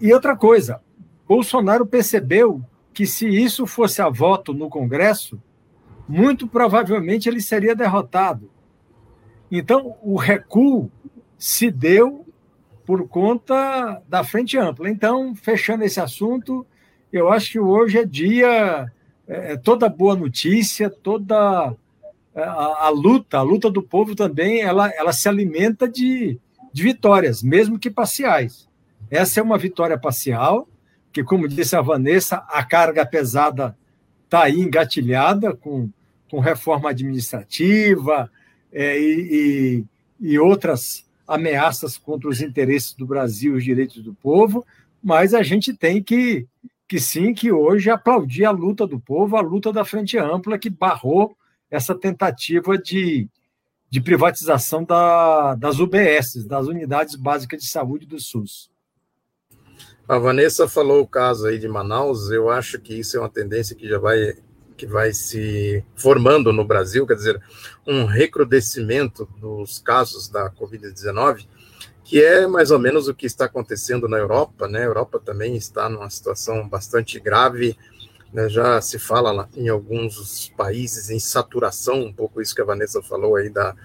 E 0.00 0.12
outra 0.12 0.36
coisa, 0.36 0.80
Bolsonaro 1.26 1.84
percebeu 1.84 2.62
que 2.92 3.06
se 3.06 3.26
isso 3.28 3.66
fosse 3.66 4.00
a 4.00 4.08
voto 4.08 4.52
no 4.52 4.68
Congresso, 4.68 5.40
muito 6.08 6.46
provavelmente 6.46 7.28
ele 7.28 7.40
seria 7.40 7.74
derrotado. 7.74 8.50
Então, 9.50 9.96
o 10.02 10.16
recuo 10.16 10.90
se 11.36 11.70
deu 11.70 12.26
por 12.90 13.06
conta 13.06 14.02
da 14.08 14.24
frente 14.24 14.58
ampla. 14.58 14.90
Então, 14.90 15.32
fechando 15.36 15.84
esse 15.84 16.00
assunto, 16.00 16.66
eu 17.12 17.30
acho 17.30 17.52
que 17.52 17.60
hoje 17.60 17.98
é 17.98 18.04
dia, 18.04 18.90
é, 19.28 19.52
é 19.52 19.56
toda 19.56 19.88
boa 19.88 20.16
notícia, 20.16 20.90
toda 20.90 21.72
é, 22.34 22.42
a, 22.42 22.86
a, 22.86 22.88
luta, 22.88 23.38
a 23.38 23.42
luta 23.42 23.70
do 23.70 23.80
povo 23.80 24.16
também, 24.16 24.60
ela, 24.60 24.90
ela 24.90 25.12
se 25.12 25.28
alimenta 25.28 25.88
de, 25.88 26.36
de 26.72 26.82
vitórias, 26.82 27.44
mesmo 27.44 27.78
que 27.78 27.88
parciais. 27.88 28.68
Essa 29.08 29.38
é 29.38 29.42
uma 29.44 29.56
vitória 29.56 29.96
parcial, 29.96 30.68
que, 31.12 31.22
como 31.22 31.46
disse 31.46 31.76
a 31.76 31.80
Vanessa, 31.80 32.44
a 32.48 32.64
carga 32.64 33.06
pesada 33.06 33.78
está 34.24 34.42
aí 34.42 34.58
engatilhada 34.58 35.54
com, 35.54 35.88
com 36.28 36.40
reforma 36.40 36.90
administrativa 36.90 38.28
é, 38.72 38.98
e, 38.98 39.84
e, 40.20 40.30
e 40.32 40.38
outras 40.40 41.08
ameaças 41.30 41.96
contra 41.96 42.28
os 42.28 42.40
interesses 42.40 42.92
do 42.92 43.06
Brasil 43.06 43.54
e 43.54 43.58
os 43.58 43.64
direitos 43.64 44.02
do 44.02 44.12
povo, 44.12 44.66
mas 45.00 45.32
a 45.32 45.44
gente 45.44 45.72
tem 45.72 46.02
que, 46.02 46.46
que 46.88 46.98
sim, 46.98 47.32
que 47.32 47.52
hoje 47.52 47.88
aplaudir 47.88 48.44
a 48.44 48.50
luta 48.50 48.84
do 48.84 48.98
povo, 48.98 49.36
a 49.36 49.40
luta 49.40 49.72
da 49.72 49.84
Frente 49.84 50.18
Ampla, 50.18 50.58
que 50.58 50.68
barrou 50.68 51.36
essa 51.70 51.94
tentativa 51.94 52.76
de, 52.76 53.28
de 53.88 54.00
privatização 54.00 54.82
da, 54.82 55.54
das 55.54 55.78
UBS, 55.78 56.44
das 56.46 56.66
Unidades 56.66 57.14
Básicas 57.14 57.62
de 57.62 57.68
Saúde 57.68 58.06
do 58.06 58.18
SUS. 58.18 58.68
A 60.08 60.18
Vanessa 60.18 60.68
falou 60.68 61.02
o 61.02 61.06
caso 61.06 61.46
aí 61.46 61.60
de 61.60 61.68
Manaus, 61.68 62.32
eu 62.32 62.50
acho 62.50 62.80
que 62.80 62.98
isso 62.98 63.16
é 63.16 63.20
uma 63.20 63.30
tendência 63.30 63.76
que 63.76 63.88
já 63.88 64.00
vai 64.00 64.34
que 64.80 64.86
vai 64.86 65.12
se 65.12 65.84
formando 65.94 66.54
no 66.54 66.64
Brasil, 66.64 67.06
quer 67.06 67.14
dizer, 67.14 67.38
um 67.86 68.06
recrudescimento 68.06 69.28
dos 69.38 69.78
casos 69.78 70.26
da 70.26 70.50
Covid-19, 70.50 71.46
que 72.02 72.24
é 72.24 72.46
mais 72.46 72.70
ou 72.70 72.78
menos 72.78 73.06
o 73.06 73.14
que 73.14 73.26
está 73.26 73.44
acontecendo 73.44 74.08
na 74.08 74.16
Europa, 74.16 74.66
né? 74.66 74.80
A 74.80 74.86
Europa 74.86 75.20
também 75.22 75.54
está 75.54 75.86
numa 75.90 76.08
situação 76.08 76.66
bastante 76.66 77.20
grave, 77.20 77.76
né? 78.32 78.48
já 78.48 78.80
se 78.80 78.98
fala 78.98 79.30
lá, 79.30 79.48
em 79.54 79.68
alguns 79.68 80.48
países 80.56 81.10
em 81.10 81.20
saturação, 81.20 82.00
um 82.00 82.12
pouco 82.12 82.40
isso 82.40 82.54
que 82.54 82.62
a 82.62 82.64
Vanessa 82.64 83.02
falou 83.02 83.36
aí 83.36 83.50
da, 83.50 83.76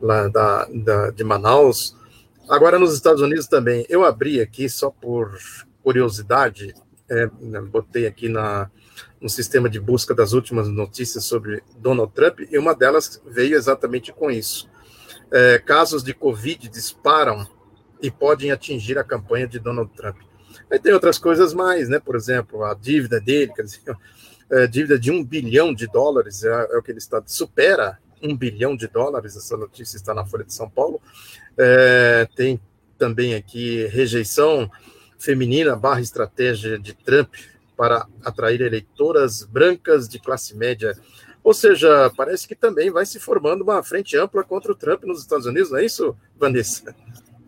lá 0.00 0.26
da, 0.26 0.64
da, 0.64 1.10
de 1.10 1.22
Manaus. 1.22 1.96
Agora, 2.48 2.76
nos 2.76 2.92
Estados 2.92 3.22
Unidos 3.22 3.46
também, 3.46 3.86
eu 3.88 4.04
abri 4.04 4.40
aqui 4.40 4.68
só 4.68 4.90
por 4.90 5.38
curiosidade, 5.80 6.74
é, 7.08 7.30
né, 7.40 7.60
botei 7.60 8.04
aqui 8.08 8.28
na, 8.28 8.68
no 9.24 9.30
sistema 9.30 9.70
de 9.70 9.80
busca 9.80 10.14
das 10.14 10.34
últimas 10.34 10.68
notícias 10.68 11.24
sobre 11.24 11.62
Donald 11.78 12.12
Trump, 12.12 12.40
e 12.40 12.58
uma 12.58 12.74
delas 12.74 13.22
veio 13.26 13.56
exatamente 13.56 14.12
com 14.12 14.30
isso. 14.30 14.68
É, 15.32 15.58
casos 15.58 16.04
de 16.04 16.12
Covid 16.12 16.68
disparam 16.68 17.48
e 18.02 18.10
podem 18.10 18.52
atingir 18.52 18.98
a 18.98 19.02
campanha 19.02 19.48
de 19.48 19.58
Donald 19.58 19.90
Trump. 19.96 20.18
Aí 20.70 20.78
tem 20.78 20.92
outras 20.92 21.16
coisas 21.16 21.54
mais, 21.54 21.88
né? 21.88 21.98
Por 21.98 22.16
exemplo, 22.16 22.64
a 22.64 22.74
dívida 22.74 23.18
dele, 23.18 23.50
quer 23.54 23.62
dizer, 23.62 23.80
é, 24.52 24.66
dívida 24.66 24.98
de 24.98 25.10
um 25.10 25.24
bilhão 25.24 25.72
de 25.72 25.86
dólares, 25.86 26.44
é, 26.44 26.50
é, 26.50 26.76
o 26.76 26.82
que 26.82 26.90
ele 26.90 26.98
está, 26.98 27.22
supera 27.24 27.98
um 28.22 28.36
bilhão 28.36 28.76
de 28.76 28.86
dólares, 28.86 29.38
essa 29.38 29.56
notícia 29.56 29.96
está 29.96 30.12
na 30.12 30.26
Folha 30.26 30.44
de 30.44 30.52
São 30.52 30.68
Paulo. 30.68 31.00
É, 31.56 32.28
tem 32.36 32.60
também 32.98 33.34
aqui 33.34 33.86
rejeição 33.86 34.70
feminina 35.18 35.74
barra 35.74 36.02
estratégia 36.02 36.78
de 36.78 36.92
Trump 36.92 37.34
para 37.76 38.06
atrair 38.24 38.60
eleitoras 38.60 39.42
brancas 39.42 40.08
de 40.08 40.18
classe 40.18 40.56
média. 40.56 40.94
Ou 41.42 41.52
seja, 41.52 42.10
parece 42.16 42.48
que 42.48 42.54
também 42.54 42.90
vai 42.90 43.04
se 43.04 43.20
formando 43.20 43.62
uma 43.62 43.82
frente 43.82 44.16
ampla 44.16 44.42
contra 44.42 44.72
o 44.72 44.74
Trump 44.74 45.04
nos 45.04 45.20
Estados 45.20 45.46
Unidos, 45.46 45.70
não 45.70 45.78
é 45.78 45.84
isso, 45.84 46.16
Vanessa? 46.38 46.94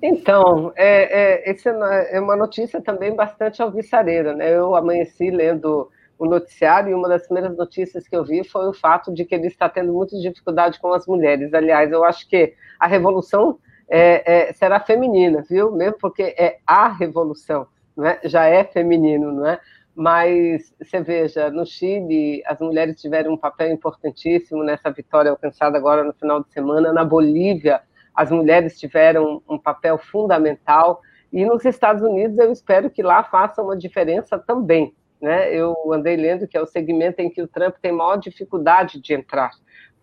Então, 0.02 0.72
é, 0.76 1.48
é, 1.48 1.50
essa 1.50 1.70
é 1.70 2.20
uma 2.20 2.36
notícia 2.36 2.80
também 2.82 3.14
bastante 3.14 3.62
alvissareira. 3.62 4.34
Né? 4.34 4.54
Eu 4.54 4.76
amanheci 4.76 5.30
lendo 5.30 5.90
o 6.18 6.26
noticiário 6.26 6.90
e 6.90 6.94
uma 6.94 7.08
das 7.08 7.24
primeiras 7.26 7.56
notícias 7.56 8.06
que 8.06 8.16
eu 8.16 8.24
vi 8.24 8.44
foi 8.44 8.68
o 8.68 8.72
fato 8.72 9.12
de 9.12 9.24
que 9.24 9.34
ele 9.34 9.46
está 9.46 9.68
tendo 9.68 9.92
muita 9.92 10.18
dificuldade 10.18 10.78
com 10.78 10.92
as 10.92 11.06
mulheres. 11.06 11.52
Aliás, 11.52 11.90
eu 11.90 12.04
acho 12.04 12.28
que 12.28 12.54
a 12.78 12.86
revolução 12.86 13.58
é, 13.88 14.48
é, 14.48 14.52
será 14.52 14.80
feminina, 14.80 15.44
viu? 15.48 15.72
Mesmo 15.72 15.98
porque 15.98 16.22
é 16.22 16.58
a 16.66 16.88
revolução, 16.88 17.66
não 17.96 18.06
é? 18.06 18.20
já 18.24 18.44
é 18.46 18.64
feminino, 18.64 19.32
não 19.32 19.46
é? 19.46 19.60
Mas 19.98 20.74
você 20.78 21.00
veja, 21.00 21.50
no 21.50 21.64
Chile, 21.64 22.42
as 22.46 22.60
mulheres 22.60 23.00
tiveram 23.00 23.32
um 23.32 23.36
papel 23.36 23.70
importantíssimo 23.70 24.62
nessa 24.62 24.90
vitória 24.90 25.30
alcançada 25.30 25.78
agora 25.78 26.04
no 26.04 26.12
final 26.12 26.44
de 26.44 26.52
semana. 26.52 26.92
Na 26.92 27.02
Bolívia, 27.02 27.80
as 28.14 28.30
mulheres 28.30 28.78
tiveram 28.78 29.42
um 29.48 29.58
papel 29.58 29.96
fundamental. 29.96 31.00
E 31.32 31.46
nos 31.46 31.64
Estados 31.64 32.02
Unidos, 32.02 32.36
eu 32.38 32.52
espero 32.52 32.90
que 32.90 33.02
lá 33.02 33.24
faça 33.24 33.62
uma 33.62 33.74
diferença 33.74 34.38
também. 34.38 34.94
Né? 35.18 35.50
Eu 35.54 35.74
andei 35.90 36.14
lendo 36.14 36.46
que 36.46 36.58
é 36.58 36.60
o 36.60 36.66
segmento 36.66 37.20
em 37.22 37.30
que 37.30 37.40
o 37.40 37.48
Trump 37.48 37.76
tem 37.80 37.90
maior 37.90 38.16
dificuldade 38.16 39.00
de 39.00 39.14
entrar, 39.14 39.50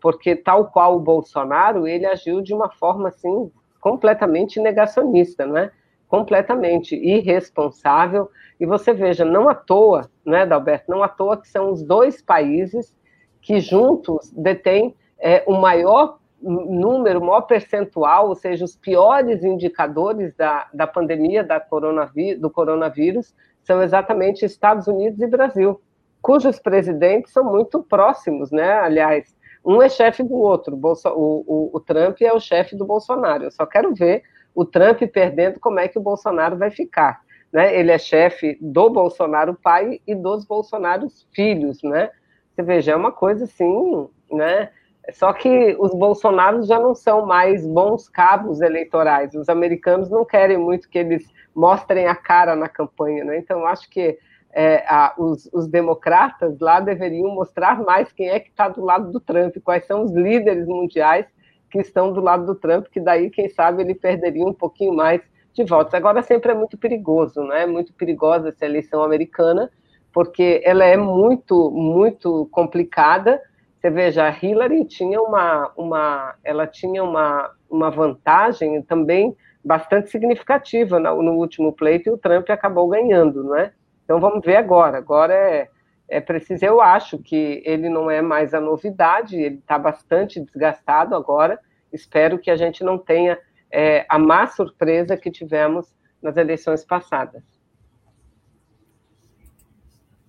porque, 0.02 0.36
tal 0.36 0.72
qual 0.72 0.96
o 0.96 1.00
Bolsonaro, 1.00 1.88
ele 1.88 2.08
agiu 2.08 2.42
de 2.42 2.52
uma 2.52 2.72
forma 2.72 3.10
assim 3.10 3.52
completamente 3.80 4.60
negacionista, 4.60 5.46
né? 5.46 5.70
Completamente 6.14 6.96
irresponsável. 6.96 8.30
E 8.60 8.68
você 8.68 8.94
veja, 8.94 9.26
não 9.26 9.50
à 9.50 9.56
toa, 9.56 10.12
né, 10.24 10.46
Dalberto, 10.46 10.86
não 10.88 11.02
à 11.02 11.08
toa 11.08 11.38
que 11.38 11.50
são 11.50 11.72
os 11.72 11.82
dois 11.82 12.22
países 12.22 12.96
que 13.42 13.60
juntos 13.60 14.32
detêm 14.32 14.96
é, 15.20 15.44
o 15.48 15.54
maior 15.54 16.20
número, 16.40 17.20
o 17.20 17.26
maior 17.26 17.42
percentual, 17.42 18.28
ou 18.28 18.36
seja, 18.36 18.64
os 18.64 18.76
piores 18.76 19.44
indicadores 19.44 20.36
da, 20.36 20.68
da 20.72 20.86
pandemia 20.86 21.44
da 21.44 21.60
coronavírus, 21.60 22.40
do 22.40 22.50
coronavírus 22.52 23.34
são 23.64 23.82
exatamente 23.82 24.46
Estados 24.46 24.86
Unidos 24.86 25.20
e 25.20 25.26
Brasil, 25.26 25.82
cujos 26.22 26.60
presidentes 26.60 27.34
são 27.34 27.44
muito 27.44 27.82
próximos, 27.82 28.52
né? 28.52 28.72
Aliás, 28.74 29.36
um 29.66 29.82
é 29.82 29.90
chefe 29.90 30.22
do 30.22 30.36
outro. 30.36 30.80
O, 30.80 30.94
o, 31.16 31.70
o 31.74 31.80
Trump 31.80 32.22
é 32.22 32.32
o 32.32 32.40
chefe 32.40 32.76
do 32.76 32.86
Bolsonaro. 32.86 33.46
Eu 33.46 33.52
só 33.52 33.66
quero 33.66 33.96
ver 33.96 34.22
o 34.54 34.66
Trump 34.66 35.02
perdendo, 35.12 35.60
como 35.60 35.80
é 35.80 35.88
que 35.88 35.98
o 35.98 36.02
Bolsonaro 36.02 36.58
vai 36.58 36.72
ficar? 36.72 37.22
Né? 37.52 37.78
Ele 37.78 37.92
é 37.92 37.98
chefe 37.98 38.58
do 38.62 38.90
Bolsonaro 38.90 39.54
pai 39.54 40.02
e 40.08 40.16
dos 40.16 40.46
Bolsonaros 40.46 41.28
filhos, 41.34 41.82
né? 41.84 42.10
Você 42.54 42.64
veja, 42.64 42.92
é 42.92 42.96
uma 42.96 43.12
coisa 43.12 43.46
assim, 43.46 44.08
né? 44.32 44.70
Só 45.12 45.34
que 45.34 45.76
os 45.80 45.94
Bolsonaros 45.94 46.68
já 46.68 46.80
não 46.80 46.96
são 46.96 47.26
mais 47.26 47.68
bons 47.68 48.08
cabos 48.08 48.62
eleitorais. 48.62 49.34
Os 49.36 49.50
americanos 49.50 50.10
não 50.10 50.24
querem 50.24 50.58
muito 50.58 50.90
que 50.90 50.98
eles 50.98 51.28
mostrem 51.54 52.08
a 52.08 52.16
cara 52.16 52.56
na 52.56 52.70
campanha, 52.70 53.24
né? 53.26 53.38
Então, 53.38 53.66
acho 53.66 53.90
que 53.90 54.18
é, 54.54 54.86
a, 54.88 55.14
os, 55.18 55.50
os, 55.52 55.68
democratas 55.68 56.60
lá 56.60 56.80
deveriam 56.80 57.34
mostrar 57.34 57.82
mais 57.82 58.12
quem 58.12 58.30
é 58.30 58.40
que 58.40 58.50
está 58.50 58.70
do 58.70 58.84
lado 58.86 59.12
do 59.12 59.20
Trump, 59.20 59.58
quais 59.64 59.86
são 59.86 60.04
os 60.04 60.12
líderes 60.12 60.68
mundiais 60.68 61.26
que 61.74 61.80
estão 61.80 62.14
do 62.14 62.22
lado 62.22 62.46
do 62.46 62.54
Trump, 62.54 62.86
que 62.86 63.00
daí, 63.00 63.32
quem 63.32 63.50
sabe, 63.50 63.82
ele 63.82 63.96
perderia 63.96 64.46
um 64.46 64.54
pouquinho 64.54 64.94
mais 64.94 65.22
de 65.56 65.64
votos. 65.64 65.92
Agora, 65.96 66.22
sempre 66.22 66.52
é 66.52 66.56
muito 66.56 66.78
perigoso, 66.78 67.42
né? 67.42 67.64
É 67.64 67.66
muito 67.66 67.92
perigosa 67.94 68.50
essa 68.50 68.64
eleição 68.64 69.02
americana, 69.02 69.72
porque 70.14 70.62
ela 70.64 70.86
é 70.86 70.96
muito, 70.96 71.72
muito 71.72 72.48
complicada. 72.52 73.42
Você 73.76 73.90
veja, 73.90 74.28
a 74.28 74.30
Hillary 74.30 74.86
tinha 74.86 75.20
uma, 75.20 75.72
uma, 75.76 76.36
ela 76.44 76.68
tinha 76.68 77.04
uma, 77.04 77.50
uma 77.68 77.90
vantagem 77.90 78.80
também 78.84 79.36
bastante 79.66 80.12
significativa 80.12 81.00
no, 81.00 81.24
no 81.24 81.34
último 81.34 81.74
pleito 81.74 82.08
e 82.08 82.14
o 82.14 82.18
Trump 82.20 82.48
acabou 82.52 82.88
ganhando, 82.88 83.44
não 83.44 83.56
é? 83.58 83.74
Então 84.04 84.20
vamos 84.20 84.46
ver 84.46 84.58
agora. 84.58 85.00
Agora 85.00 85.34
é, 85.34 85.70
é 86.14 86.22
preciso, 86.22 86.64
eu 86.64 86.80
acho 86.80 87.18
que 87.18 87.64
ele 87.66 87.90
não 87.90 88.10
é 88.10 88.22
mais 88.22 88.54
a 88.54 88.62
novidade, 88.62 89.36
ele 89.36 89.56
está 89.56 89.80
bastante 89.80 90.40
desgastado 90.40 91.16
agora. 91.16 91.60
Espero 91.92 92.38
que 92.38 92.52
a 92.52 92.56
gente 92.56 92.84
não 92.84 93.00
tenha 93.00 93.40
é, 93.72 94.06
a 94.08 94.20
má 94.20 94.46
surpresa 94.46 95.18
que 95.18 95.32
tivemos 95.32 95.88
nas 96.22 96.38
eleições 96.38 96.86
passadas. 96.86 97.42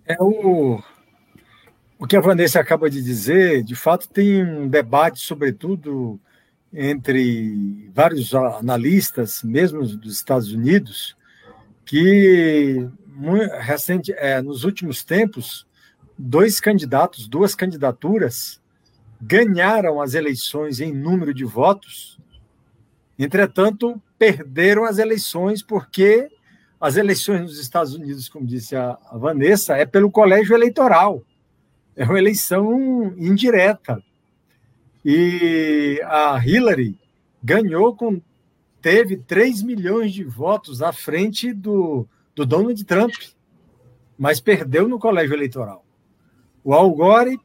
É 0.07 0.17
o, 0.19 0.83
o 1.99 2.07
que 2.07 2.17
a 2.17 2.21
Vanessa 2.21 2.61
acaba 2.61 2.89
de 2.89 3.03
dizer, 3.03 3.63
de 3.63 3.77
fato, 3.77 4.09
tem 4.09 4.43
um 4.43 4.67
debate, 4.67 5.21
sobretudo 5.21 6.19
entre 6.73 7.91
vários 7.93 8.35
analistas, 8.35 9.43
mesmo 9.43 9.87
dos 9.87 10.15
Estados 10.15 10.51
Unidos, 10.51 11.15
que 11.85 12.89
recente, 13.61 14.13
é, 14.17 14.41
nos 14.41 14.65
últimos 14.65 15.05
tempos, 15.05 15.67
dois 16.19 16.61
candidatos, 16.61 17.29
duas 17.29 17.55
candidaturas, 17.55 18.61
ganharam 19.21 20.01
as 20.01 20.15
eleições 20.15 20.81
em 20.81 20.93
número 20.93 21.33
de 21.33 21.45
votos, 21.45 22.19
entretanto, 23.19 24.01
perderam 24.19 24.85
as 24.85 24.99
eleições 24.99 25.63
porque 25.63 26.31
as 26.81 26.97
eleições 26.97 27.41
nos 27.41 27.59
Estados 27.59 27.95
Unidos, 27.95 28.29
como 28.29 28.47
disse 28.47 28.77
a, 28.77 28.99
Vanessa, 29.15 29.77
é 29.77 29.87
pelo 29.87 30.11
colégio 30.11 30.55
eleitoral. 30.55 31.23
É 31.97 32.05
uma 32.05 32.19
eleição 32.19 33.15
indireta. 33.17 34.03
E 35.05 36.01
a 36.05 36.39
Hillary 36.45 36.99
ganhou 37.43 37.95
com 37.95 38.21
teve 38.83 39.17
3 39.17 39.63
milhões 39.63 40.13
de 40.13 40.25
votos 40.25 40.83
à 40.83 40.93
frente 40.93 41.55
do, 41.55 42.07
do 42.35 42.45
Donald 42.45 42.85
Trump, 42.85 43.15
mas 44.19 44.41
perdeu 44.41 44.87
no 44.87 44.99
colégio 44.99 45.35
eleitoral. 45.35 45.84
O 46.65 46.73
Al 46.73 46.91
Gore 46.93 47.39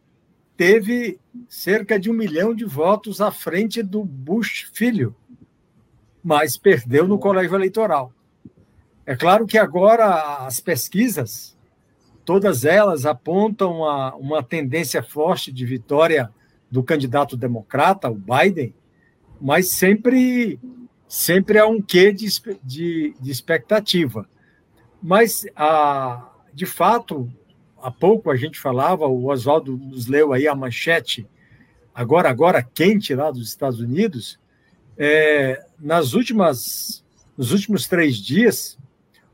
teve 0.55 1.19
cerca 1.49 1.99
de 1.99 2.09
um 2.09 2.13
milhão 2.13 2.55
de 2.55 2.63
votos 2.63 3.19
à 3.19 3.31
frente 3.31 3.83
do 3.83 4.03
Bush 4.03 4.71
filho, 4.73 5.13
mas 6.23 6.57
perdeu 6.57 7.05
no 7.05 7.19
colégio 7.19 7.55
eleitoral. 7.55 8.13
É 9.05 9.17
claro 9.17 9.45
que 9.45 9.57
agora 9.57 10.45
as 10.45 10.61
pesquisas, 10.61 11.57
todas 12.23 12.63
elas 12.63 13.05
apontam 13.05 13.79
uma, 13.79 14.15
uma 14.15 14.43
tendência 14.43 15.03
forte 15.03 15.51
de 15.51 15.65
vitória 15.65 16.33
do 16.71 16.81
candidato 16.81 17.35
democrata, 17.35 18.09
o 18.09 18.15
Biden, 18.15 18.73
mas 19.41 19.69
sempre, 19.69 20.59
sempre 21.07 21.57
há 21.57 21.67
um 21.67 21.81
quê 21.81 22.13
de, 22.13 22.27
de, 22.63 23.15
de 23.19 23.31
expectativa. 23.31 24.29
Mas, 25.01 25.45
a, 25.55 26.31
de 26.53 26.65
fato, 26.65 27.29
há 27.81 27.91
pouco 27.91 28.29
a 28.29 28.35
gente 28.35 28.59
falava, 28.59 29.05
o 29.07 29.27
Oswaldo 29.27 29.77
nos 29.77 30.07
leu 30.07 30.33
aí 30.33 30.47
a 30.47 30.55
manchete, 30.55 31.27
agora, 31.93 32.29
agora 32.29 32.63
quente 32.63 33.13
lá 33.13 33.31
dos 33.31 33.47
Estados 33.47 33.79
Unidos, 33.79 34.39
é, 34.97 35.65
nas 35.79 36.13
últimas, 36.13 37.03
nos 37.37 37.51
últimos 37.51 37.87
três 37.87 38.17
dias, 38.17 38.77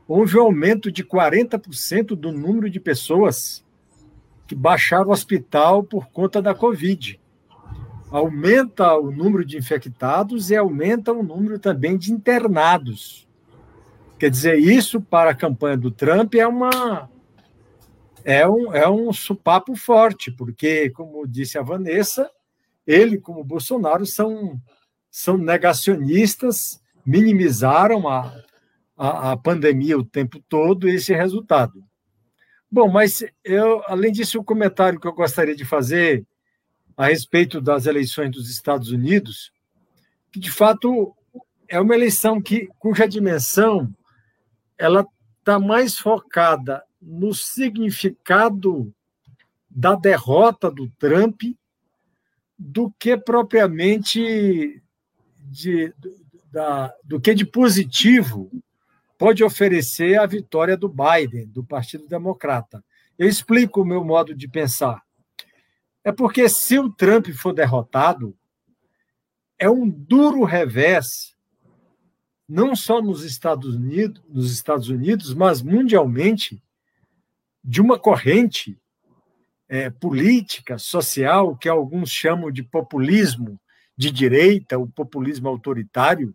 houve 0.06 0.38
um 0.38 0.42
aumento 0.42 0.90
de 0.92 1.04
40% 1.04 2.14
do 2.14 2.30
número 2.30 2.70
de 2.70 2.78
pessoas 2.78 3.64
que 4.46 4.54
baixaram 4.54 5.08
o 5.08 5.12
hospital 5.12 5.82
por 5.82 6.06
conta 6.06 6.40
da 6.40 6.54
Covid. 6.54 7.20
Aumenta 8.10 8.94
o 8.94 9.10
número 9.10 9.44
de 9.44 9.58
infectados 9.58 10.50
e 10.50 10.56
aumenta 10.56 11.12
o 11.12 11.22
número 11.22 11.58
também 11.58 11.98
de 11.98 12.12
internados. 12.12 13.26
Quer 14.18 14.30
dizer, 14.30 14.58
isso 14.58 15.00
para 15.00 15.30
a 15.30 15.34
campanha 15.34 15.76
do 15.76 15.90
Trump 15.90 16.34
é 16.34 16.46
uma 16.46 17.10
é 18.26 18.44
um, 18.44 18.74
é 18.74 18.90
um 18.90 19.12
supapo 19.12 19.76
forte, 19.76 20.32
porque, 20.32 20.90
como 20.90 21.28
disse 21.28 21.56
a 21.56 21.62
Vanessa, 21.62 22.28
ele, 22.84 23.18
como 23.18 23.44
Bolsonaro, 23.44 24.04
são, 24.04 24.60
são 25.08 25.38
negacionistas, 25.38 26.82
minimizaram 27.06 28.08
a, 28.08 28.36
a, 28.96 29.30
a 29.30 29.36
pandemia 29.36 29.96
o 29.96 30.04
tempo 30.04 30.42
todo 30.48 30.88
esse 30.88 31.14
resultado. 31.14 31.84
Bom, 32.68 32.88
mas 32.88 33.22
eu, 33.44 33.80
além 33.86 34.10
disso, 34.10 34.40
o 34.40 34.44
comentário 34.44 34.98
que 34.98 35.06
eu 35.06 35.14
gostaria 35.14 35.54
de 35.54 35.64
fazer 35.64 36.26
a 36.96 37.06
respeito 37.06 37.60
das 37.60 37.86
eleições 37.86 38.32
dos 38.32 38.50
Estados 38.50 38.90
Unidos, 38.90 39.52
que 40.32 40.40
de 40.40 40.50
fato 40.50 41.14
é 41.68 41.80
uma 41.80 41.94
eleição 41.94 42.42
que, 42.42 42.68
cuja 42.76 43.06
dimensão 43.06 43.88
ela 44.76 45.06
está 45.38 45.60
mais 45.60 45.96
focada 45.96 46.82
no 47.06 47.32
significado 47.32 48.92
da 49.70 49.94
derrota 49.94 50.68
do 50.68 50.90
Trump 50.98 51.42
do 52.58 52.90
que 52.98 53.16
propriamente 53.16 54.82
de, 55.38 55.94
da, 56.50 56.92
do 57.04 57.20
que 57.20 57.32
de 57.32 57.46
positivo 57.46 58.50
pode 59.16 59.44
oferecer 59.44 60.18
a 60.18 60.26
vitória 60.26 60.76
do 60.76 60.88
Biden, 60.88 61.46
do 61.46 61.62
Partido 61.62 62.08
Democrata. 62.08 62.84
Eu 63.16 63.28
explico 63.28 63.82
o 63.82 63.84
meu 63.84 64.04
modo 64.04 64.34
de 64.34 64.48
pensar. 64.48 65.02
É 66.02 66.10
porque 66.10 66.48
se 66.48 66.78
o 66.78 66.90
Trump 66.90 67.28
for 67.28 67.52
derrotado, 67.52 68.36
é 69.58 69.70
um 69.70 69.88
duro 69.88 70.44
revés, 70.44 71.34
não 72.48 72.74
só 72.74 73.00
nos 73.00 73.24
Estados 73.24 73.74
Unidos, 73.74 74.22
nos 74.28 74.52
Estados 74.52 74.88
Unidos, 74.88 75.32
mas 75.34 75.62
mundialmente, 75.62 76.62
de 77.66 77.80
uma 77.80 77.98
corrente 77.98 78.78
é, 79.68 79.90
política, 79.90 80.78
social, 80.78 81.56
que 81.56 81.68
alguns 81.68 82.10
chamam 82.10 82.52
de 82.52 82.62
populismo 82.62 83.58
de 83.96 84.12
direita, 84.12 84.78
o 84.78 84.86
populismo 84.86 85.48
autoritário, 85.48 86.32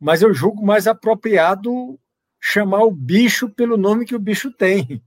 mas 0.00 0.20
eu 0.20 0.34
julgo 0.34 0.66
mais 0.66 0.88
apropriado 0.88 1.96
chamar 2.40 2.82
o 2.82 2.90
bicho 2.90 3.48
pelo 3.48 3.76
nome 3.76 4.04
que 4.04 4.16
o 4.16 4.18
bicho 4.18 4.50
tem. 4.50 5.00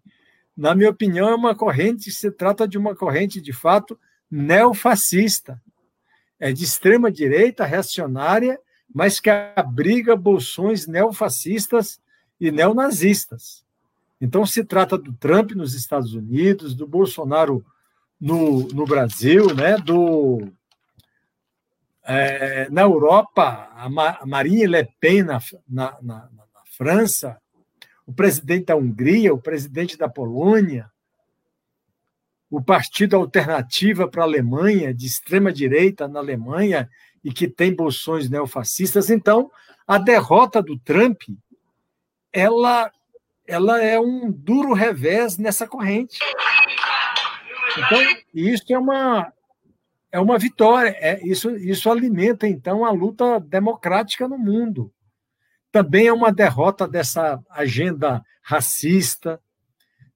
Na 0.56 0.74
minha 0.74 0.90
opinião, 0.90 1.28
é 1.28 1.36
uma 1.36 1.54
corrente, 1.54 2.10
se 2.12 2.32
trata 2.32 2.66
de 2.66 2.78
uma 2.78 2.96
corrente 2.96 3.42
de 3.42 3.52
fato 3.52 4.00
neofascista. 4.32 5.62
É 6.40 6.54
de 6.54 6.64
extrema 6.64 7.12
direita, 7.12 7.66
reacionária, 7.66 8.58
mas 8.94 9.20
que 9.20 9.30
abriga 9.30 10.16
bolsões 10.16 10.88
neofascistas 10.88 12.00
e 12.40 12.52
neonazistas. 12.52 13.65
Então, 14.20 14.46
se 14.46 14.64
trata 14.64 14.98
do 14.98 15.14
Trump 15.14 15.52
nos 15.52 15.74
Estados 15.74 16.14
Unidos, 16.14 16.74
do 16.74 16.88
Bolsonaro 16.88 17.66
no, 18.20 18.68
no 18.70 18.86
Brasil, 18.86 19.54
né, 19.54 19.78
do 19.78 20.52
é, 22.04 22.70
na 22.70 22.82
Europa, 22.82 23.70
a, 23.74 24.26
Marine 24.26 24.68
Le 24.68 24.88
Pen 25.00 25.24
na, 25.24 25.40
na, 25.68 25.98
na, 26.02 26.16
na 26.30 26.62
França, 26.78 27.42
o 28.06 28.14
presidente 28.14 28.66
da 28.66 28.76
Hungria, 28.76 29.34
o 29.34 29.42
presidente 29.42 29.98
da 29.98 30.08
Polônia, 30.08 30.90
o 32.50 32.62
Partido 32.62 33.16
Alternativa 33.16 34.08
para 34.08 34.22
a 34.22 34.26
Alemanha, 34.26 34.94
de 34.94 35.08
extrema 35.08 35.52
direita 35.52 36.08
na 36.08 36.20
Alemanha, 36.20 36.90
e 37.24 37.34
que 37.34 37.48
tem 37.48 37.76
bolsões 37.76 38.30
neofascistas. 38.30 39.10
Então, 39.10 39.50
a 39.88 39.98
derrota 39.98 40.62
do 40.62 40.78
Trump, 40.78 41.24
ela, 42.32 42.92
ela 43.48 43.82
é 43.82 44.00
um 44.00 44.32
duro 44.32 44.74
revés 44.74 45.38
nessa 45.38 45.68
corrente. 45.68 46.20
Então, 47.78 48.00
isso 48.34 48.64
é 48.70 48.78
uma, 48.78 49.34
é 50.12 50.20
uma 50.20 50.38
vitória. 50.38 50.96
É, 51.00 51.20
isso, 51.26 51.52
isso 51.58 51.90
alimenta, 51.90 52.48
então, 52.48 52.86
a 52.86 52.92
luta 52.92 53.40
democrática 53.40 54.28
no 54.28 54.38
mundo. 54.38 54.92
Também 55.72 56.08
é 56.08 56.14
uma 56.14 56.32
derrota 56.32 56.88
dessa 56.88 57.40
agenda 57.50 58.24
racista, 58.42 59.42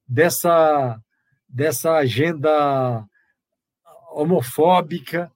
dessa, 0.08 1.00
dessa 1.48 1.94
agenda 1.94 3.06
homofóbica, 4.12 5.32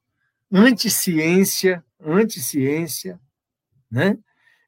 anti-ciência, 0.50 1.84
anti-ciência, 2.00 3.20
né? 3.90 4.18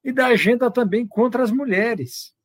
e 0.04 0.12
da 0.12 0.26
agenda 0.26 0.70
também 0.70 1.04
contra 1.04 1.42
as 1.42 1.50
mulheres. 1.50 2.35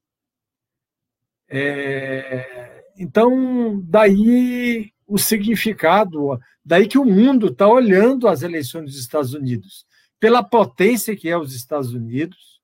É, 1.53 2.85
então, 2.97 3.81
daí 3.83 4.93
o 5.05 5.17
significado, 5.17 6.39
daí 6.63 6.87
que 6.87 6.97
o 6.97 7.03
mundo 7.03 7.47
está 7.47 7.67
olhando 7.67 8.29
as 8.29 8.41
eleições 8.41 8.85
dos 8.85 8.97
Estados 8.97 9.33
Unidos, 9.33 9.85
pela 10.17 10.41
potência 10.41 11.15
que 11.15 11.27
é 11.27 11.37
os 11.37 11.53
Estados 11.53 11.93
Unidos. 11.93 12.61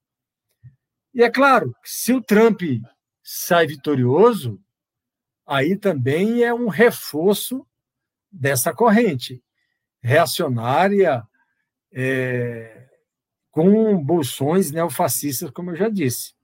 E 1.13 1.21
é 1.21 1.29
claro, 1.29 1.75
se 1.83 2.13
o 2.13 2.21
Trump 2.21 2.61
sai 3.21 3.67
vitorioso, 3.67 4.61
aí 5.45 5.75
também 5.75 6.43
é 6.43 6.53
um 6.53 6.69
reforço 6.69 7.67
dessa 8.31 8.73
corrente 8.73 9.43
reacionária, 10.01 11.27
é, 11.91 12.87
com 13.51 14.01
bolsões 14.01 14.71
neofascistas, 14.71 15.49
como 15.49 15.71
eu 15.71 15.75
já 15.75 15.89
disse. 15.89 16.36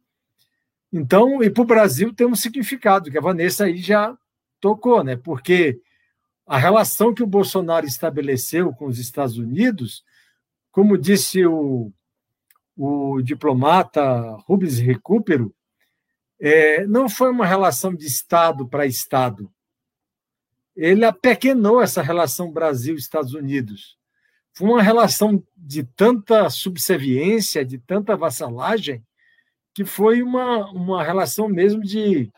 Então, 0.94 1.42
e 1.42 1.50
para 1.50 1.64
o 1.64 1.66
Brasil 1.66 2.14
tem 2.14 2.28
um 2.28 2.36
significado, 2.36 3.10
que 3.10 3.18
a 3.18 3.22
Vanessa 3.22 3.66
aí 3.66 3.78
já 3.78 4.16
tocou, 4.62 5.04
né? 5.04 5.16
Porque 5.16 5.82
a 6.46 6.56
relação 6.56 7.16
que 7.16 7.24
o 7.24 7.28
Bolsonaro 7.28 7.88
estabeleceu 7.88 8.72
com 8.72 8.86
os 8.86 9.00
Estados 9.00 9.40
Unidos, 9.40 10.04
como 10.72 10.96
disse 10.96 11.44
o, 11.48 11.92
o 12.78 13.22
diplomata 13.24 14.38
Rubens 14.46 14.78
Recupero, 14.78 15.52
é, 16.40 16.86
não 16.86 17.10
foi 17.10 17.32
uma 17.32 17.46
relação 17.46 17.96
de 17.96 18.06
Estado 18.06 18.68
para 18.68 18.86
Estado. 18.86 19.52
Ele 20.76 21.06
apequenou 21.06 21.82
essa 21.82 22.04
relação 22.04 22.52
Brasil-Estados 22.52 23.34
Unidos. 23.34 23.98
Foi 24.54 24.68
uma 24.68 24.82
relação 24.84 25.44
de 25.58 25.84
tanta 25.84 26.52
subserviência, 26.52 27.66
de 27.66 27.80
tanta 27.80 28.16
vassalagem, 28.16 29.04
que 29.74 29.84
foi 29.84 30.22
uma, 30.22 30.70
uma 30.72 31.04
relação 31.04 31.48
mesmo 31.48 31.82
de, 31.82 32.32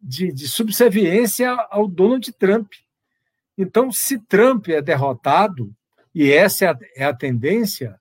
de, 0.00 0.32
de 0.32 0.48
subserviência 0.48 1.50
ao 1.70 1.86
Donald 1.86 2.32
Trump. 2.32 2.72
Então, 3.56 3.92
se 3.92 4.18
Trump 4.18 4.68
é 4.68 4.80
derrotado, 4.80 5.74
e 6.14 6.32
essa 6.32 6.64
é 6.64 6.68
a, 6.68 6.78
é 6.96 7.04
a 7.04 7.14
tendência, 7.14 8.00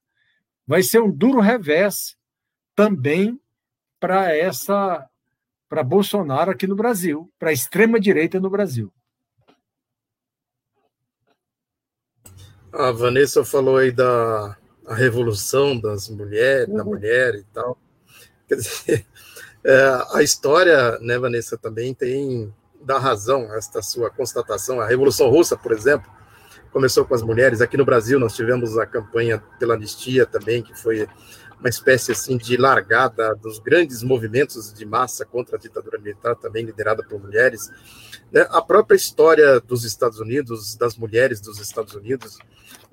vai 0.65 0.81
ser 0.81 1.01
um 1.01 1.11
duro 1.11 1.39
revés 1.39 2.15
também 2.75 3.39
para 3.99 4.35
essa 4.35 5.07
para 5.69 5.83
Bolsonaro 5.83 6.51
aqui 6.51 6.67
no 6.67 6.75
Brasil, 6.75 7.31
para 7.39 7.49
a 7.49 7.53
extrema 7.53 7.99
direita 7.99 8.39
no 8.39 8.47
Brasil. 8.47 8.93
A 12.71 12.91
Vanessa 12.91 13.43
falou 13.43 13.77
aí 13.77 13.91
da, 13.91 14.55
a 14.85 14.93
revolução 14.93 15.79
das 15.79 16.09
mulheres, 16.09 16.67
uhum. 16.67 16.77
da 16.77 16.83
mulher 16.83 17.35
e 17.35 17.43
tal. 17.45 17.77
Quer 18.47 18.55
dizer, 18.55 19.05
é, 19.63 20.03
a 20.13 20.23
história, 20.23 20.97
né, 20.99 21.17
Vanessa, 21.17 21.57
também 21.57 21.93
tem 21.93 22.53
dá 22.83 22.99
razão 22.99 23.53
esta 23.55 23.81
sua 23.81 24.09
constatação. 24.09 24.79
A 24.79 24.85
Revolução 24.85 25.29
Russa, 25.29 25.55
por 25.55 25.71
exemplo, 25.71 26.11
começou 26.71 27.05
com 27.05 27.15
as 27.15 27.21
mulheres. 27.21 27.61
Aqui 27.61 27.77
no 27.77 27.85
Brasil 27.85 28.19
nós 28.19 28.35
tivemos 28.35 28.77
a 28.77 28.85
campanha 28.85 29.41
pela 29.57 29.75
anistia 29.75 30.25
também, 30.25 30.61
que 30.61 30.77
foi 30.77 31.07
uma 31.59 31.69
espécie 31.69 32.11
assim 32.11 32.35
de 32.35 32.57
largada 32.57 33.33
dos 33.35 33.57
grandes 33.57 34.03
movimentos 34.03 34.73
de 34.73 34.85
massa 34.85 35.25
contra 35.25 35.55
a 35.55 35.59
ditadura 35.59 35.97
militar, 35.97 36.35
também 36.35 36.65
liderada 36.65 37.01
por 37.01 37.21
mulheres. 37.21 37.71
Né? 38.31 38.45
A 38.49 38.61
própria 38.61 38.97
história 38.97 39.61
dos 39.61 39.85
Estados 39.85 40.19
Unidos, 40.19 40.75
das 40.75 40.97
mulheres 40.97 41.39
dos 41.39 41.59
Estados 41.59 41.95
Unidos, 41.95 42.37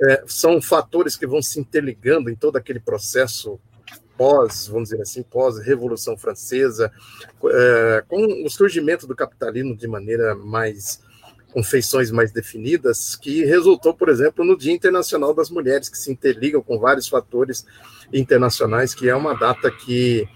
é, 0.01 0.23
são 0.27 0.63
fatores 0.63 1.17
que 1.17 1.27
vão 1.27 1.43
se 1.43 1.59
interligando 1.59 2.31
em 2.31 2.37
todo 2.37 2.57
aquele 2.57 2.79
processo 2.79 3.59
pós, 4.21 4.67
vamos 4.67 4.91
dizer 4.91 5.01
assim, 5.01 5.23
pós-revolução 5.23 6.15
francesa, 6.15 6.93
é, 7.43 8.05
com 8.07 8.45
o 8.45 8.51
surgimento 8.51 9.07
do 9.07 9.17
capitalismo 9.17 9.75
de 9.75 9.89
maneira 9.89 10.35
mais 10.35 11.01
com 11.55 11.63
feições 11.63 12.11
mais 12.11 12.31
definidas, 12.31 13.17
que 13.17 13.47
resultou, 13.47 13.95
por 13.95 14.11
exemplo, 14.11 14.45
no 14.45 14.59
Dia 14.59 14.75
Internacional 14.75 15.33
das 15.33 15.49
Mulheres, 15.49 15.89
que 15.89 15.97
se 15.97 16.13
interligam 16.13 16.61
com 16.61 16.79
vários 16.79 17.09
fatores 17.09 17.65
internacionais, 18.13 18.95
que 18.95 19.09
é 19.09 19.17
uma 19.17 19.35
data 19.35 19.71
que 19.71 20.29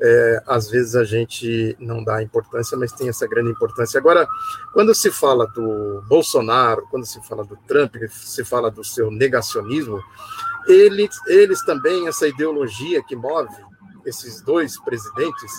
é, 0.00 0.42
às 0.46 0.70
vezes 0.70 0.94
a 0.94 1.02
gente 1.02 1.76
não 1.80 2.02
dá 2.02 2.22
importância, 2.22 2.78
mas 2.78 2.92
tem 2.92 3.08
essa 3.08 3.26
grande 3.26 3.50
importância. 3.50 3.98
Agora, 3.98 4.24
quando 4.72 4.94
se 4.94 5.10
fala 5.10 5.48
do 5.48 6.00
Bolsonaro, 6.08 6.86
quando 6.92 7.06
se 7.06 7.20
fala 7.26 7.44
do 7.44 7.56
Trump, 7.66 7.96
se 8.08 8.44
fala 8.44 8.70
do 8.70 8.84
seu 8.84 9.10
negacionismo, 9.10 10.00
eles, 10.66 11.16
eles 11.26 11.64
também, 11.64 12.08
essa 12.08 12.26
ideologia 12.26 13.02
que 13.02 13.16
move 13.16 13.54
esses 14.04 14.40
dois 14.42 14.78
presidentes, 14.80 15.52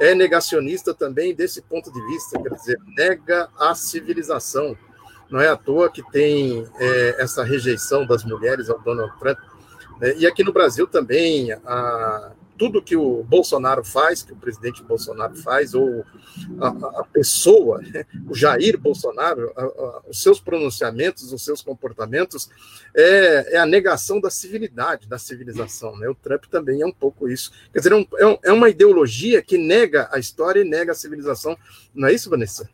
é 0.00 0.14
negacionista 0.14 0.94
também 0.94 1.34
desse 1.34 1.60
ponto 1.62 1.92
de 1.92 2.00
vista, 2.06 2.40
quer 2.40 2.54
dizer, 2.54 2.78
nega 2.96 3.48
a 3.58 3.74
civilização. 3.74 4.76
Não 5.28 5.40
é 5.40 5.48
à 5.48 5.56
toa 5.56 5.90
que 5.90 6.02
tem 6.10 6.66
é, 6.78 7.16
essa 7.18 7.42
rejeição 7.42 8.06
das 8.06 8.24
mulheres 8.24 8.70
ao 8.70 8.78
Donald 8.78 9.12
Trump. 9.18 9.38
Né? 10.00 10.14
E 10.16 10.26
aqui 10.26 10.44
no 10.44 10.52
Brasil 10.52 10.86
também, 10.86 11.52
a, 11.52 12.32
tudo 12.58 12.82
que 12.82 12.96
o 12.96 13.22
Bolsonaro 13.22 13.84
faz, 13.84 14.22
que 14.22 14.32
o 14.32 14.36
presidente 14.36 14.82
Bolsonaro 14.82 15.36
faz, 15.36 15.74
ou 15.74 16.04
a, 16.60 17.00
a 17.00 17.04
pessoa, 17.04 17.80
né, 17.80 18.04
o 18.28 18.34
Jair 18.34 18.76
Bolsonaro, 18.76 19.52
a, 19.56 19.62
a, 19.62 20.02
os 20.08 20.20
seus 20.20 20.40
pronunciamentos, 20.40 21.32
os 21.32 21.44
seus 21.44 21.62
comportamentos, 21.62 22.50
é, 22.94 23.54
é, 23.54 23.58
a 23.58 23.64
negação 23.64 24.20
da 24.20 24.28
civilidade, 24.28 25.08
da 25.08 25.18
civilização. 25.18 25.96
Né? 25.96 26.08
O 26.08 26.14
Trump 26.14 26.46
também 26.46 26.82
é 26.82 26.86
um 26.86 26.92
pouco 26.92 27.28
isso. 27.28 27.52
Quer 27.72 27.78
dizer, 27.78 27.92
é, 28.18 28.26
um, 28.26 28.38
é 28.44 28.52
uma 28.52 28.68
ideologia 28.68 29.40
que 29.40 29.56
nega 29.56 30.08
a 30.10 30.18
história 30.18 30.60
e 30.60 30.68
nega 30.68 30.92
a 30.92 30.96
civilização. 30.96 31.56
Não 31.94 32.08
é 32.08 32.12
isso, 32.12 32.28
Vanessa? 32.28 32.68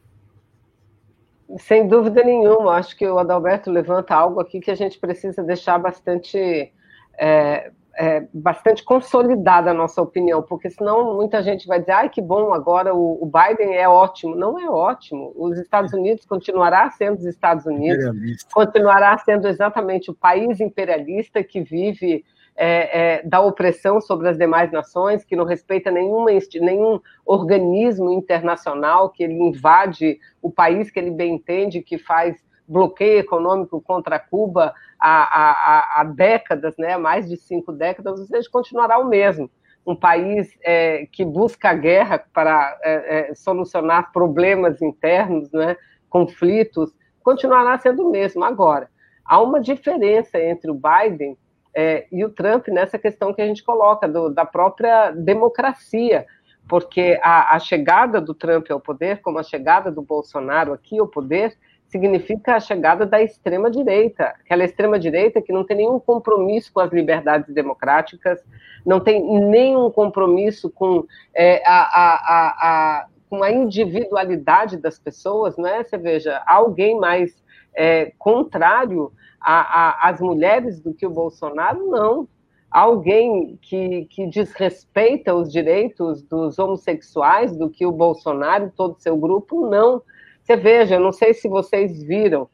Sem 1.59 1.87
dúvida 1.87 2.25
nenhuma. 2.25 2.73
Acho 2.73 2.97
que 2.97 3.07
o 3.07 3.19
Adalberto 3.19 3.71
levanta 3.71 4.15
algo 4.15 4.41
aqui 4.41 4.61
que 4.61 4.71
a 4.71 4.75
gente 4.75 4.99
precisa 4.99 5.43
deixar 5.43 5.79
bastante. 5.79 6.73
É, 7.19 7.71
é, 7.97 8.27
bastante 8.33 8.83
consolidada 8.85 9.71
a 9.71 9.75
nossa 9.75 10.03
opinião, 10.03 10.43
porque 10.43 10.71
senão 10.71 11.15
muita 11.15 11.43
gente 11.43 11.67
vai 11.67 11.81
dizer, 11.81 11.93
ai, 11.93 12.09
que 12.09 12.21
bom, 12.21 12.53
agora 12.53 12.95
o, 12.95 13.23
o 13.23 13.27
Biden 13.27 13.77
é 13.77 13.89
ótimo. 13.89 14.35
Não 14.35 14.59
é 14.59 14.69
ótimo. 14.69 15.33
Os 15.37 15.59
Estados 15.59 15.93
Unidos 15.93 16.25
continuará 16.25 16.91
sendo 16.91 17.19
os 17.19 17.27
Estados 17.27 17.67
Unidos, 17.67 18.05
continuará 18.53 19.17
sendo 19.19 19.47
exatamente 19.49 20.11
o 20.11 20.15
país 20.15 20.61
imperialista 20.61 21.43
que 21.43 21.61
vive 21.61 22.25
é, 22.57 23.17
é, 23.17 23.23
da 23.23 23.41
opressão 23.41 24.01
sobre 24.01 24.29
as 24.29 24.39
demais 24.39 24.71
nações, 24.71 25.25
que 25.25 25.37
não 25.37 25.45
respeita 25.45 25.91
nenhuma, 25.91 26.31
nenhum 26.61 27.01
organismo 27.27 28.13
internacional, 28.13 29.11
que 29.11 29.25
ele 29.25 29.35
invade 29.35 30.19
o 30.41 30.51
país 30.51 30.91
que 30.91 30.99
ele 30.99 31.11
bem 31.11 31.35
entende, 31.35 31.83
que 31.83 31.99
faz 31.99 32.37
bloqueio 32.67 33.19
econômico 33.19 33.81
contra 33.81 34.19
Cuba 34.19 34.75
há, 34.99 35.09
há, 35.09 36.01
há 36.01 36.05
décadas, 36.05 36.77
né, 36.77 36.97
mais 36.97 37.29
de 37.29 37.37
cinco 37.37 37.73
décadas, 37.73 38.21
ou 38.21 38.27
seja, 38.27 38.49
continuará 38.51 38.99
o 38.99 39.09
mesmo. 39.09 39.51
Um 39.87 39.95
país 39.95 40.57
é, 40.63 41.07
que 41.13 41.25
busca 41.25 41.71
a 41.71 41.75
guerra 41.75 42.25
para 42.33 42.79
é, 42.83 43.31
é, 43.31 43.35
solucionar 43.35 44.13
problemas 44.13 44.81
internos, 44.81 45.53
né, 45.53 45.77
conflitos, 46.09 46.95
continuará 47.23 47.77
sendo 47.79 48.07
o 48.07 48.11
mesmo. 48.11 48.45
Agora, 48.45 48.89
há 49.25 49.41
uma 49.41 49.61
diferença 49.61 50.41
entre 50.41 50.71
o 50.71 50.75
Biden 50.75 51.37
é, 51.75 52.07
e 52.11 52.25
o 52.25 52.31
Trump 52.31 52.69
nessa 52.69 52.99
questão 52.99 53.35
que 53.35 53.43
a 53.43 53.47
gente 53.47 53.63
coloca, 53.63 54.09
do, 54.09 54.31
da 54.31 54.47
própria 54.47 55.11
democracia, 55.11 56.25
porque 56.69 57.19
a, 57.23 57.57
a 57.57 57.59
chegada 57.59 58.21
do 58.21 58.33
Trump 58.33 58.71
ao 58.71 58.81
poder, 58.81 59.21
como 59.21 59.39
a 59.39 59.43
chegada 59.43 59.91
do 59.91 60.01
Bolsonaro 60.01 60.73
aqui 60.73 60.99
ao 60.99 61.07
poder, 61.07 61.55
significa 61.89 62.57
a 62.57 62.61
chegada 62.61 63.07
da 63.07 63.23
extrema-direita, 63.23 64.35
aquela 64.45 64.65
extrema-direita 64.65 65.41
que 65.41 65.53
não 65.53 65.65
tem 65.65 65.77
nenhum 65.77 65.99
compromisso 65.99 66.73
com 66.73 66.81
as 66.81 66.93
liberdades 66.93 67.53
democráticas, 67.55 68.43
não 68.85 69.01
tem 69.01 69.23
nenhum 69.23 69.91
compromisso 69.91 70.69
com, 70.71 71.05
é, 71.35 71.63
a, 71.67 71.81
a, 71.83 72.49
a, 72.49 73.07
com 73.31 73.43
a 73.43 73.51
individualidade 73.51 74.77
das 74.77 74.99
pessoas, 74.99 75.57
não 75.57 75.69
é? 75.69 75.83
Você 75.83 75.97
veja, 75.97 76.43
alguém 76.47 76.99
mais 76.99 77.43
é, 77.75 78.13
contrário 78.19 79.13
às 79.41 80.21
mulheres 80.21 80.81
do 80.81 80.95
que 80.95 81.07
o 81.07 81.11
Bolsonaro, 81.11 81.87
não. 81.87 82.27
Alguém 82.71 83.57
que, 83.63 84.07
que 84.07 84.27
desrespeita 84.27 85.35
os 85.35 85.53
direitos 85.53 86.23
dos 86.23 86.59
homossexuais 86.59 87.57
do 87.57 87.71
que 87.71 87.87
o 87.87 87.93
Bolsonaro 87.93 88.67
e 88.67 88.71
todo 88.71 88.99
seu 88.99 89.17
grupo, 89.17 89.69
não 89.69 90.03
você 90.45 90.57
veja, 90.57 91.01
não 91.01 91.11
sei 91.11 91.33
se 91.33 91.49
vocês 91.49 92.03
viram, 92.03 92.49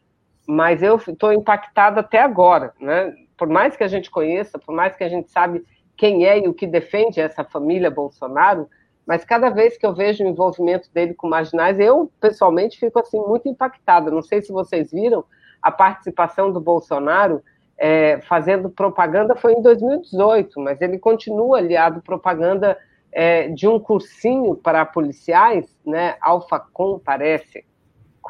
mas 0.47 0.81
eu 0.81 0.97
estou 0.97 1.33
impactada 1.33 2.01
até 2.01 2.21
agora, 2.21 2.73
né? 2.81 3.13
Por 3.37 3.49
mais 3.49 3.77
que 3.77 3.83
a 3.83 3.89
gente 3.89 4.09
conheça, 4.09 4.61
por 4.61 4.73
mais 4.73 4.95
que 4.95 5.03
a 5.03 5.09
gente 5.09 5.29
sabe 5.29 5.65
quem 5.97 6.25
é 6.25 6.39
e 6.39 6.47
o 6.47 6.55
que 6.55 6.69
defende 6.69 7.21
essa 7.21 7.43
família 7.43 7.91
Bolsonaro, 7.91 8.69
mas 9.05 9.25
cada 9.25 9.51
vez 9.51 9.77
que 9.77 9.85
eu 9.85 9.93
vejo 9.93 10.23
o 10.23 10.29
envolvimento 10.29 10.89
dele 10.95 11.15
com 11.15 11.29
marginais, 11.29 11.81
eu 11.81 12.13
pessoalmente 12.21 12.79
fico 12.79 13.01
assim 13.01 13.19
muito 13.19 13.49
impactada. 13.49 14.09
Não 14.09 14.23
sei 14.23 14.41
se 14.41 14.53
vocês 14.53 14.93
viram 14.93 15.25
a 15.61 15.73
participação 15.73 16.53
do 16.53 16.61
Bolsonaro 16.61 17.43
é, 17.77 18.21
fazendo 18.21 18.71
propaganda 18.71 19.35
foi 19.35 19.55
em 19.55 19.63
2018, 19.63 20.61
mas 20.61 20.81
ele 20.81 20.97
continua 20.97 21.59
aliado 21.59 22.01
propaganda 22.03 22.79
é, 23.11 23.49
de 23.49 23.67
um 23.67 23.81
cursinho 23.81 24.55
para 24.55 24.87
policiais, 24.87 25.77
né? 25.85 26.15
Alfacom 26.21 27.01
parece, 27.05 27.65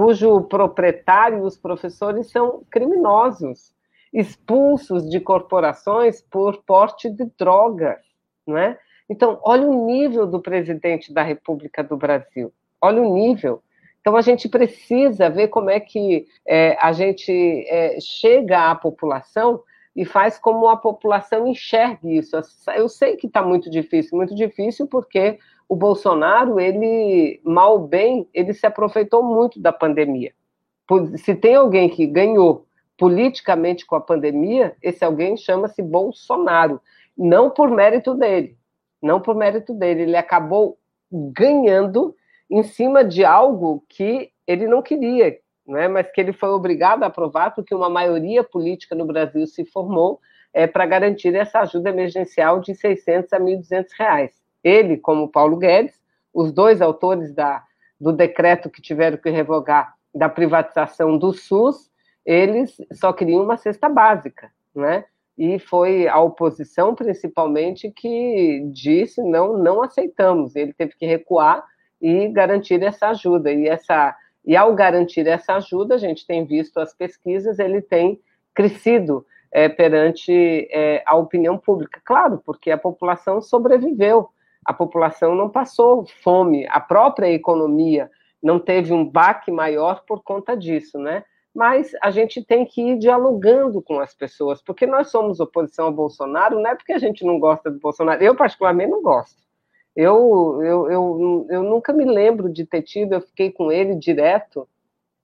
cujo 0.00 0.40
proprietário 0.44 1.42
os 1.42 1.58
professores 1.58 2.30
são 2.30 2.64
criminosos, 2.70 3.74
expulsos 4.10 5.06
de 5.10 5.20
corporações 5.20 6.22
por 6.22 6.62
porte 6.62 7.10
de 7.10 7.26
drogas, 7.38 7.98
não 8.46 8.56
é? 8.56 8.78
Então, 9.10 9.38
olha 9.42 9.66
o 9.66 9.84
nível 9.84 10.26
do 10.26 10.40
presidente 10.40 11.12
da 11.12 11.22
República 11.22 11.84
do 11.84 11.98
Brasil, 11.98 12.50
olha 12.80 13.02
o 13.02 13.12
nível. 13.12 13.62
Então, 14.00 14.16
a 14.16 14.22
gente 14.22 14.48
precisa 14.48 15.28
ver 15.28 15.48
como 15.48 15.68
é 15.68 15.78
que 15.78 16.26
é, 16.48 16.78
a 16.80 16.92
gente 16.92 17.66
é, 17.68 17.98
chega 18.00 18.70
à 18.70 18.74
população 18.74 19.62
e 19.94 20.06
faz 20.06 20.38
como 20.38 20.66
a 20.66 20.78
população 20.78 21.46
enxergue 21.46 22.16
isso. 22.16 22.40
Eu 22.74 22.88
sei 22.88 23.16
que 23.16 23.26
está 23.26 23.42
muito 23.42 23.68
difícil, 23.68 24.16
muito 24.16 24.34
difícil 24.34 24.86
porque 24.86 25.38
o 25.70 25.76
Bolsonaro, 25.76 26.58
ele, 26.58 27.40
mal 27.44 27.74
ou 27.74 27.86
bem, 27.86 28.28
ele 28.34 28.52
se 28.52 28.66
aproveitou 28.66 29.22
muito 29.22 29.60
da 29.60 29.72
pandemia. 29.72 30.32
Se 31.18 31.32
tem 31.32 31.54
alguém 31.54 31.88
que 31.88 32.08
ganhou 32.08 32.66
politicamente 32.98 33.86
com 33.86 33.94
a 33.94 34.00
pandemia, 34.00 34.74
esse 34.82 35.04
alguém 35.04 35.36
chama-se 35.36 35.80
Bolsonaro. 35.80 36.80
Não 37.16 37.48
por 37.48 37.70
mérito 37.70 38.16
dele, 38.16 38.58
não 39.00 39.20
por 39.20 39.36
mérito 39.36 39.72
dele. 39.72 40.02
Ele 40.02 40.16
acabou 40.16 40.76
ganhando 41.08 42.16
em 42.50 42.64
cima 42.64 43.04
de 43.04 43.24
algo 43.24 43.84
que 43.88 44.32
ele 44.48 44.66
não 44.66 44.82
queria, 44.82 45.38
né? 45.64 45.86
mas 45.86 46.10
que 46.10 46.20
ele 46.20 46.32
foi 46.32 46.48
obrigado 46.48 47.04
a 47.04 47.06
aprovar 47.06 47.54
porque 47.54 47.72
uma 47.72 47.88
maioria 47.88 48.42
política 48.42 48.96
no 48.96 49.06
Brasil 49.06 49.46
se 49.46 49.64
formou 49.64 50.18
é, 50.52 50.66
para 50.66 50.84
garantir 50.84 51.32
essa 51.32 51.60
ajuda 51.60 51.90
emergencial 51.90 52.58
de 52.58 52.74
600 52.74 53.32
a 53.32 53.38
1.200 53.38 53.86
reais 53.96 54.39
ele 54.62 54.96
como 54.96 55.28
Paulo 55.28 55.56
Guedes, 55.56 55.98
os 56.32 56.52
dois 56.52 56.80
autores 56.80 57.32
da, 57.34 57.62
do 58.00 58.12
decreto 58.12 58.70
que 58.70 58.82
tiveram 58.82 59.16
que 59.16 59.30
revogar 59.30 59.94
da 60.14 60.28
privatização 60.28 61.16
do 61.16 61.32
SUS, 61.32 61.90
eles 62.24 62.76
só 62.92 63.12
queriam 63.12 63.42
uma 63.42 63.56
cesta 63.56 63.88
básica, 63.88 64.50
né? 64.74 65.04
E 65.38 65.58
foi 65.58 66.06
a 66.06 66.20
oposição, 66.20 66.94
principalmente, 66.94 67.90
que 67.90 68.62
disse 68.72 69.22
não, 69.22 69.56
não 69.56 69.82
aceitamos. 69.82 70.54
Ele 70.54 70.72
teve 70.72 70.94
que 70.96 71.06
recuar 71.06 71.64
e 72.00 72.28
garantir 72.28 72.82
essa 72.82 73.08
ajuda. 73.08 73.50
E 73.50 73.66
essa 73.66 74.14
e 74.44 74.56
ao 74.56 74.74
garantir 74.74 75.26
essa 75.26 75.54
ajuda, 75.54 75.94
a 75.94 75.98
gente 75.98 76.26
tem 76.26 76.44
visto 76.44 76.78
as 76.78 76.94
pesquisas, 76.94 77.58
ele 77.58 77.80
tem 77.80 78.20
crescido 78.54 79.24
é, 79.52 79.68
perante 79.68 80.68
é, 80.70 81.02
a 81.06 81.16
opinião 81.16 81.58
pública. 81.58 82.00
Claro, 82.04 82.42
porque 82.44 82.70
a 82.70 82.78
população 82.78 83.40
sobreviveu, 83.42 84.30
a 84.64 84.72
população 84.72 85.34
não 85.34 85.48
passou 85.48 86.04
fome, 86.22 86.66
a 86.68 86.80
própria 86.80 87.30
economia 87.30 88.10
não 88.42 88.58
teve 88.58 88.92
um 88.92 89.04
baque 89.04 89.50
maior 89.50 90.04
por 90.06 90.22
conta 90.22 90.56
disso, 90.56 90.98
né? 90.98 91.24
Mas 91.54 91.92
a 92.00 92.10
gente 92.10 92.44
tem 92.44 92.64
que 92.64 92.80
ir 92.80 92.98
dialogando 92.98 93.82
com 93.82 93.98
as 93.98 94.14
pessoas, 94.14 94.62
porque 94.62 94.86
nós 94.86 95.10
somos 95.10 95.40
oposição 95.40 95.86
ao 95.86 95.92
Bolsonaro, 95.92 96.60
não 96.60 96.70
é 96.70 96.74
porque 96.74 96.92
a 96.92 96.98
gente 96.98 97.24
não 97.24 97.38
gosta 97.38 97.70
do 97.70 97.80
Bolsonaro, 97.80 98.22
eu 98.22 98.36
particularmente 98.36 98.90
não 98.90 99.02
gosto. 99.02 99.40
Eu, 99.96 100.60
eu, 100.62 100.90
eu, 100.90 101.46
eu 101.50 101.62
nunca 101.62 101.92
me 101.92 102.04
lembro 102.04 102.48
de 102.48 102.64
ter 102.64 102.82
tido, 102.82 103.14
eu 103.14 103.20
fiquei 103.20 103.50
com 103.50 103.72
ele 103.72 103.96
direto 103.96 104.68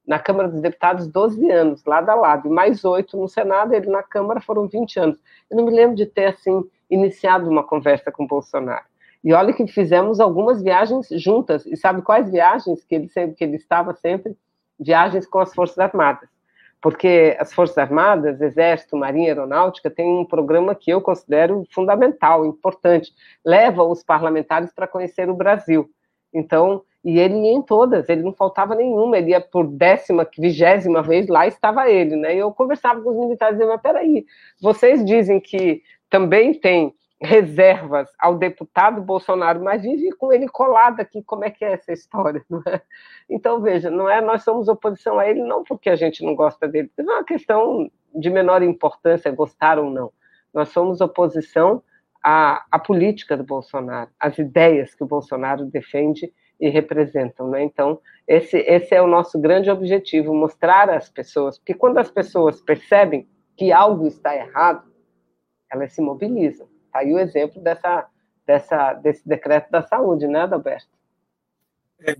na 0.06 0.18
Câmara 0.18 0.48
dos 0.48 0.60
Deputados 0.60 1.06
12 1.06 1.50
anos, 1.50 1.84
lado 1.84 2.10
a 2.10 2.14
lado, 2.14 2.50
mais 2.50 2.84
oito 2.84 3.16
no 3.16 3.28
Senado, 3.28 3.74
ele 3.74 3.88
na 3.88 4.02
Câmara 4.02 4.40
foram 4.40 4.66
20 4.68 4.98
anos. 4.98 5.18
Eu 5.50 5.56
não 5.56 5.64
me 5.64 5.72
lembro 5.72 5.96
de 5.96 6.06
ter, 6.06 6.26
assim, 6.26 6.64
iniciado 6.90 7.48
uma 7.50 7.64
conversa 7.64 8.12
com 8.12 8.24
o 8.24 8.26
Bolsonaro. 8.26 8.84
E 9.26 9.32
olha 9.32 9.52
que 9.52 9.66
fizemos 9.66 10.20
algumas 10.20 10.62
viagens 10.62 11.08
juntas, 11.10 11.66
e 11.66 11.76
sabe 11.76 12.00
quais 12.00 12.30
viagens 12.30 12.84
que 12.84 12.94
ele 12.94 13.08
sempre, 13.08 13.34
que 13.34 13.42
ele 13.42 13.56
estava 13.56 13.92
sempre? 13.92 14.36
Viagens 14.78 15.26
com 15.26 15.40
as 15.40 15.52
Forças 15.52 15.80
Armadas. 15.80 16.28
Porque 16.80 17.36
as 17.40 17.52
Forças 17.52 17.76
Armadas, 17.76 18.40
Exército, 18.40 18.96
Marinha, 18.96 19.30
Aeronáutica, 19.30 19.90
tem 19.90 20.06
um 20.06 20.24
programa 20.24 20.76
que 20.76 20.92
eu 20.92 21.00
considero 21.00 21.64
fundamental, 21.72 22.46
importante. 22.46 23.12
Leva 23.44 23.82
os 23.82 24.04
parlamentares 24.04 24.72
para 24.72 24.86
conhecer 24.86 25.28
o 25.28 25.34
Brasil. 25.34 25.90
Então, 26.32 26.82
e 27.04 27.18
ele 27.18 27.34
ia 27.34 27.52
em 27.52 27.62
todas, 27.62 28.08
ele 28.08 28.22
não 28.22 28.32
faltava 28.32 28.76
nenhuma, 28.76 29.18
ele 29.18 29.30
ia 29.30 29.40
por 29.40 29.66
décima, 29.66 30.24
vigésima 30.38 31.02
vez, 31.02 31.26
lá 31.26 31.48
estava 31.48 31.90
ele, 31.90 32.14
né? 32.14 32.36
E 32.36 32.38
eu 32.38 32.52
conversava 32.52 33.00
com 33.00 33.10
os 33.10 33.16
militares 33.16 33.56
e 33.56 33.58
dizia, 33.58 33.72
mas 33.72 33.82
peraí, 33.82 34.24
vocês 34.62 35.04
dizem 35.04 35.40
que 35.40 35.82
também 36.08 36.54
tem 36.54 36.94
reservas 37.20 38.10
ao 38.18 38.36
deputado 38.36 39.00
Bolsonaro, 39.00 39.62
mas 39.62 39.82
vive 39.82 40.12
com 40.12 40.32
ele 40.32 40.48
colado 40.48 41.00
aqui, 41.00 41.22
como 41.22 41.44
é 41.44 41.50
que 41.50 41.64
é 41.64 41.72
essa 41.72 41.92
história? 41.92 42.44
É? 42.68 42.80
Então, 43.28 43.60
veja, 43.60 43.90
não 43.90 44.08
é 44.08 44.20
nós 44.20 44.44
somos 44.44 44.68
oposição 44.68 45.18
a 45.18 45.28
ele 45.28 45.42
não 45.42 45.64
porque 45.64 45.88
a 45.88 45.96
gente 45.96 46.24
não 46.24 46.34
gosta 46.34 46.68
dele, 46.68 46.90
é 46.96 47.02
uma 47.02 47.24
questão 47.24 47.90
de 48.14 48.30
menor 48.30 48.62
importância, 48.62 49.30
gostar 49.30 49.78
ou 49.78 49.90
não. 49.90 50.12
Nós 50.52 50.68
somos 50.68 51.00
oposição 51.00 51.82
à, 52.22 52.64
à 52.70 52.78
política 52.78 53.36
do 53.36 53.44
Bolsonaro, 53.44 54.10
às 54.18 54.38
ideias 54.38 54.94
que 54.94 55.02
o 55.02 55.06
Bolsonaro 55.06 55.64
defende 55.66 56.32
e 56.60 56.68
representam, 56.68 57.50
né? 57.50 57.62
Então, 57.62 58.00
esse, 58.26 58.58
esse 58.58 58.94
é 58.94 59.02
o 59.02 59.06
nosso 59.06 59.38
grande 59.38 59.70
objetivo, 59.70 60.34
mostrar 60.34 60.88
às 60.88 61.08
pessoas, 61.10 61.58
porque 61.58 61.74
quando 61.74 61.98
as 61.98 62.10
pessoas 62.10 62.60
percebem 62.60 63.28
que 63.56 63.72
algo 63.72 64.06
está 64.06 64.34
errado, 64.34 64.90
elas 65.70 65.92
se 65.92 66.00
mobilizam. 66.00 66.68
Está 66.96 66.98
aí 67.00 67.12
o 67.12 67.18
exemplo 67.18 67.60
dessa, 67.60 68.06
dessa, 68.46 68.94
desse 68.94 69.28
decreto 69.28 69.70
da 69.70 69.82
saúde, 69.82 70.26
né, 70.26 70.40
Adalberto? 70.40 70.88
É, 72.00 72.16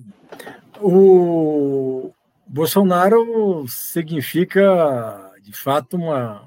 o 0.80 2.12
Bolsonaro 2.46 3.66
significa, 3.68 5.32
de 5.40 5.52
fato, 5.52 5.96
uma, 5.96 6.46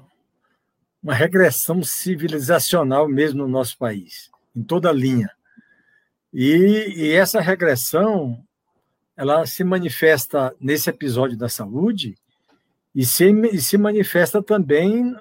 uma 1.02 1.12
regressão 1.12 1.82
civilizacional 1.82 3.08
mesmo 3.08 3.42
no 3.42 3.48
nosso 3.48 3.76
país, 3.76 4.30
em 4.54 4.62
toda 4.62 4.90
a 4.90 4.92
linha. 4.92 5.30
E, 6.32 6.94
e, 6.96 7.12
essa 7.12 7.40
regressão 7.40 8.38
ela 9.16 9.44
se 9.44 9.64
manifesta 9.64 10.54
nesse 10.60 10.88
episódio 10.88 11.36
da 11.36 11.48
saúde 11.48 12.14
e 12.94 13.04
se, 13.04 13.28
e 13.28 13.60
se 13.60 13.76
manifesta 13.76 14.40
também 14.40 15.16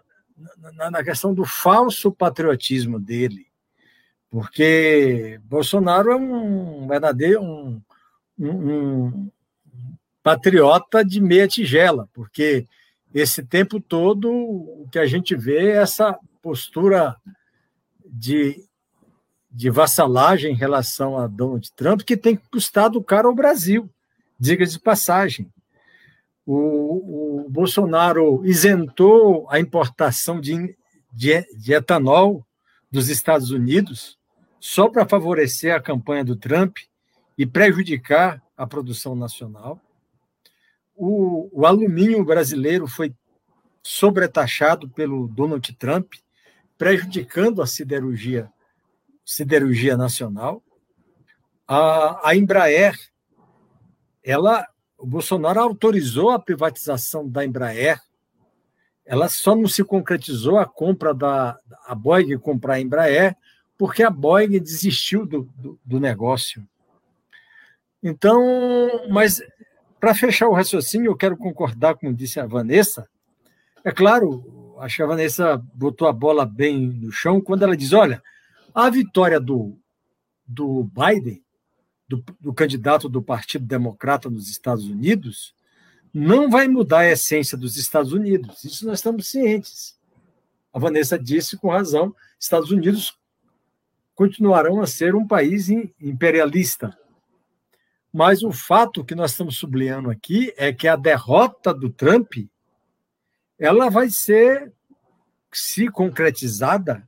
na, 0.74 0.92
na, 0.92 1.04
questão 1.04 1.34
do 1.34 1.46
falso 1.46 2.12
patriotismo 2.12 3.00
dele, 3.00 3.48
porque 4.30 5.40
Bolsonaro 5.44 6.12
é 6.12 6.16
um 6.16 6.88
verdadeiro 6.88 7.42
um, 7.42 7.82
um, 8.38 8.50
um 8.50 9.30
patriota 10.24 11.04
de 11.04 11.20
meia 11.20 11.48
tigela, 11.48 12.08
porque 12.14 12.68
esse 13.14 13.44
tempo 13.44 13.80
todo 13.80 14.32
o 14.32 14.88
que 14.92 15.00
a 15.00 15.06
gente 15.06 15.36
vê 15.36 15.72
é 15.72 15.78
essa 15.78 16.18
postura 16.42 17.16
de 18.06 18.70
de 19.52 19.70
vassalagem 19.70 20.52
em 20.52 20.56
relação 20.56 21.18
a 21.18 21.26
Donald 21.26 21.72
Trump 21.76 22.02
que 22.02 22.16
tem 22.16 22.36
custado 22.36 23.04
caro 23.04 23.30
ao 23.30 23.36
Brasil, 23.36 23.90
diga 24.40 24.66
de 24.66 24.80
passagem. 24.80 25.52
O, 26.52 27.44
o, 27.46 27.50
Bolsonaro 27.50 28.44
isentou 28.44 29.48
a 29.52 29.60
importação 29.60 30.42
de, 30.42 30.76
de, 31.14 31.42
de 31.56 31.74
etanol 31.74 32.44
dos 32.90 33.08
Estados 33.08 33.52
Unidos 33.52 34.18
só 34.60 34.90
para 34.90 35.08
favorecer 35.08 35.76
a 35.76 35.80
campanha 35.80 36.26
do 36.26 36.36
Trump 36.36 36.78
e 37.38 37.46
prejudicar 37.46 38.42
a 38.58 38.66
produção 38.66 39.16
nacional. 39.16 39.80
O, 40.96 41.50
o 41.54 41.68
alumínio 41.68 42.26
brasileiro 42.26 42.88
foi 42.88 43.14
sobretaxado 43.84 44.90
pelo 44.90 45.28
Donald 45.28 45.72
Trump, 45.76 46.14
prejudicando 46.80 47.62
a 47.62 47.68
siderurgia 47.68 48.52
Siderurgia 49.24 49.96
Nacional. 49.96 50.64
A, 51.68 52.30
a 52.30 52.36
Embraer, 52.36 52.98
ela, 54.24 54.68
o 55.00 55.08
Bolsonaro 55.08 55.60
autorizou 55.60 56.30
a 56.30 56.40
privatização 56.40 57.28
da 57.28 57.46
Embraer, 57.46 58.02
ela 59.06 59.28
só 59.30 59.56
não 59.56 59.68
se 59.68 59.84
concretizou 59.84 60.60
a 60.60 60.66
compra 60.66 61.14
da 61.14 61.58
a 61.86 61.96
Boeing 61.96 62.38
comprar 62.38 62.76
a 62.76 62.82
Embraer, 62.82 63.36
porque 63.78 64.04
a 64.04 64.10
Boeing 64.10 64.60
desistiu 64.60 65.26
do, 65.26 65.50
do, 65.56 65.80
do 65.84 66.00
negócio. 66.00 66.68
Então, 68.04 68.40
mas 69.10 69.42
para 70.00 70.14
fechar 70.14 70.48
o 70.48 70.54
raciocínio, 70.54 71.12
eu 71.12 71.18
quero 71.18 71.36
concordar 71.36 71.96
com 71.96 72.14
disse 72.14 72.40
a 72.40 72.46
Vanessa. 72.46 73.10
É 73.84 73.92
claro, 73.92 74.76
acho 74.80 74.98
que 74.98 75.04
a 75.04 75.08
Vanessa 75.08 75.58
botou 75.74 76.08
a 76.08 76.14
bola 76.14 76.46
bem 76.46 76.78
no 76.78 77.12
chão 77.12 77.42
quando 77.42 77.64
ela 77.64 77.76
diz: 77.76 77.94
olha, 77.94 78.22
a 78.76 78.90
vitória 78.90 79.40
do, 79.40 79.78
do 80.46 80.84
Biden, 80.84 81.42
do, 82.10 82.24
do 82.40 82.52
candidato 82.52 83.08
do 83.08 83.22
Partido 83.22 83.66
Democrata 83.66 84.30
nos 84.32 84.50
Estados 84.50 84.86
Unidos, 84.86 85.54
não 86.12 86.50
vai 86.50 86.68
mudar 86.68 87.02
a 87.02 87.12
essência 87.12 87.56
dos 87.56 87.78
Estados 87.78 88.12
Unidos. 88.12 88.64
Isso 88.64 88.88
nós 88.88 88.98
estamos 88.98 89.30
cientes. 89.30 89.96
A 90.74 90.80
Vanessa 90.80 91.20
disse 91.20 91.56
com 91.56 91.70
razão: 91.70 92.16
Estados 92.40 92.72
Unidos 92.72 93.16
continuarão 94.16 94.82
a 94.82 94.88
ser 94.88 95.14
um 95.14 95.26
país 95.26 95.70
imperialista. 95.70 96.98
Mas 98.12 98.42
o 98.42 98.52
fato 98.52 99.06
que 99.06 99.14
nós 99.14 99.32
estamos 99.32 99.60
sublinhando 99.60 100.10
aqui 100.10 100.52
é 100.58 100.74
que 100.74 100.88
a 100.88 100.96
derrota 100.96 101.72
do 101.72 101.92
Trump 101.92 102.34
ela 103.60 103.88
vai 103.88 104.10
ser, 104.10 104.74
se 105.54 105.90
concretizada, 105.90 107.08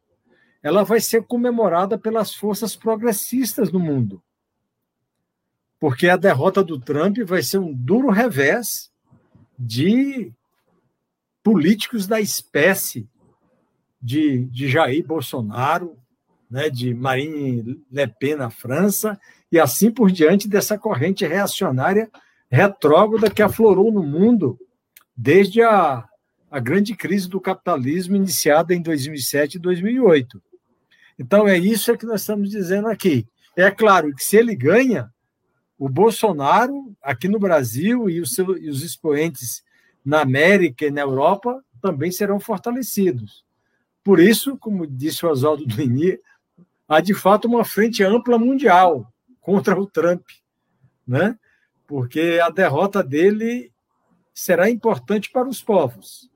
ela 0.62 0.84
vai 0.84 1.00
ser 1.00 1.24
comemorada 1.24 1.98
pelas 1.98 2.36
forças 2.36 2.76
progressistas 2.76 3.72
no 3.72 3.80
mundo. 3.80 4.22
Porque 5.82 6.08
a 6.08 6.16
derrota 6.16 6.64
do 6.64 6.80
Trump 6.80 7.18
vai 7.26 7.42
ser 7.42 7.58
um 7.58 7.74
duro 7.74 8.12
revés 8.12 8.92
de 9.58 10.32
políticos 11.44 12.06
da 12.06 12.22
espécie 12.22 13.10
de, 14.00 14.46
de 14.46 14.70
Jair 14.70 15.04
Bolsonaro, 15.04 15.98
né, 16.48 16.70
de 16.70 16.94
Marine 16.94 17.84
Le 17.92 18.08
Pen 18.08 18.36
na 18.36 18.52
França, 18.52 19.20
e 19.52 19.60
assim 19.60 19.90
por 19.90 20.12
diante 20.12 20.48
dessa 20.48 20.78
corrente 20.78 21.26
reacionária 21.26 22.12
retrógrada 22.48 23.32
que 23.32 23.42
aflorou 23.42 23.92
no 23.92 24.04
mundo 24.04 24.60
desde 25.18 25.64
a, 25.64 26.06
a 26.52 26.60
grande 26.60 26.96
crise 26.96 27.28
do 27.28 27.42
capitalismo 27.42 28.16
iniciada 28.16 28.76
em 28.76 28.84
2007 28.84 29.56
e 29.56 29.60
2008. 29.60 30.40
Então, 31.18 31.48
é 31.48 31.58
isso 31.58 31.98
que 31.98 32.06
nós 32.06 32.22
estamos 32.22 32.52
dizendo 32.52 32.88
aqui. 32.88 33.28
É 33.56 33.72
claro 33.72 34.14
que 34.14 34.24
se 34.24 34.38
ele 34.38 34.56
ganha, 34.56 35.12
o 35.82 35.90
Bolsonaro, 35.90 36.96
aqui 37.02 37.28
no 37.28 37.40
Brasil, 37.40 38.08
e 38.08 38.22
os, 38.22 38.36
seus, 38.36 38.56
e 38.62 38.70
os 38.70 38.84
expoentes 38.84 39.64
na 40.06 40.22
América 40.22 40.86
e 40.86 40.92
na 40.92 41.02
Europa 41.02 41.60
também 41.82 42.12
serão 42.12 42.40
fortalecidos. 42.40 43.44
Por 44.04 44.20
isso, 44.20 44.56
como 44.60 44.86
disse 44.86 45.26
o 45.26 45.30
Oswaldo 45.30 45.66
Duini, 45.66 46.20
há 46.88 47.02
de 47.02 47.16
fato 47.16 47.48
uma 47.48 47.66
frente 47.66 48.04
ampla 48.04 48.38
mundial 48.38 49.12
contra 49.42 49.76
o 49.76 49.88
Trump, 49.88 50.22
né? 51.08 51.36
porque 51.88 52.40
a 52.44 52.52
derrota 52.52 53.04
dele 53.04 53.72
será 54.36 54.70
importante 54.70 55.32
para 55.32 55.50
os 55.50 55.64
povos. 55.64 56.30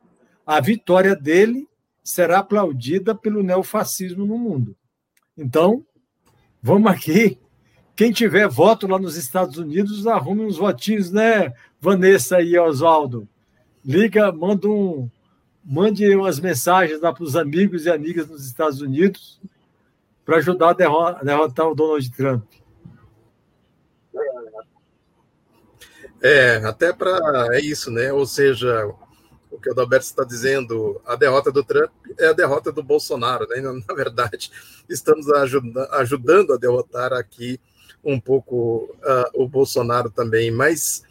A 0.44 0.60
vitória 0.60 1.16
dele 1.16 1.70
será 2.04 2.40
aplaudida 2.40 3.14
pelo 3.14 3.44
neofascismo 3.44 4.26
no 4.26 4.40
mundo. 4.40 4.76
Então, 5.38 5.86
vamos 6.64 6.92
aqui. 6.92 7.38
Quem 7.96 8.12
tiver 8.12 8.48
voto 8.50 8.88
lá 8.88 9.00
nos 9.00 9.16
Estados 9.16 9.58
Unidos, 9.58 10.06
arrume 10.06 10.44
uns 10.44 10.58
votinhos, 10.58 11.12
né, 11.12 11.54
Vanessa 11.80 12.42
e 12.42 12.58
Oswaldo? 12.58 13.28
Liga, 13.86 14.32
manda 14.32 14.68
um, 14.68 15.10
mande 15.64 16.14
umas 16.14 16.40
mensagens 16.40 17.00
lá 17.00 17.14
para 17.14 17.24
os 17.24 17.36
amigos 17.36 17.86
e 17.86 17.90
amigas 17.90 18.28
nos 18.28 18.46
Estados 18.46 18.82
Unidos 18.82 19.40
para 20.26 20.38
ajudar 20.38 20.72
a 20.72 21.24
derrotar 21.24 21.68
o 21.68 21.76
Donald 21.76 22.12
Trump. 22.12 22.44
É, 26.22 26.56
até 26.66 26.92
para. 26.92 27.56
É 27.56 27.62
isso, 27.62 27.92
né? 27.92 28.12
Ou 28.12 28.26
seja, 28.26 28.92
o 29.52 29.60
que 29.60 29.70
o 29.70 29.72
Adalberto 29.74 30.06
está 30.06 30.24
dizendo, 30.24 31.00
a 31.06 31.16
derrota 31.16 31.52
do 31.52 31.64
Trump 31.64 31.92
é 32.18 32.28
a 32.28 32.34
derrota 32.34 32.72
do 32.72 32.82
Bolsonaro, 32.82 33.48
né? 33.48 33.62
Na 33.88 33.94
verdade, 33.94 34.52
estamos 34.90 35.30
ajuda, 35.32 35.88
ajudando 35.94 36.54
a 36.54 36.58
derrotar 36.58 37.14
aqui 37.14 37.60
um 38.06 38.20
pouco 38.20 38.90
uh, 39.04 39.44
o 39.44 39.48
Bolsonaro 39.48 40.10
também, 40.10 40.52
mas 40.52 41.04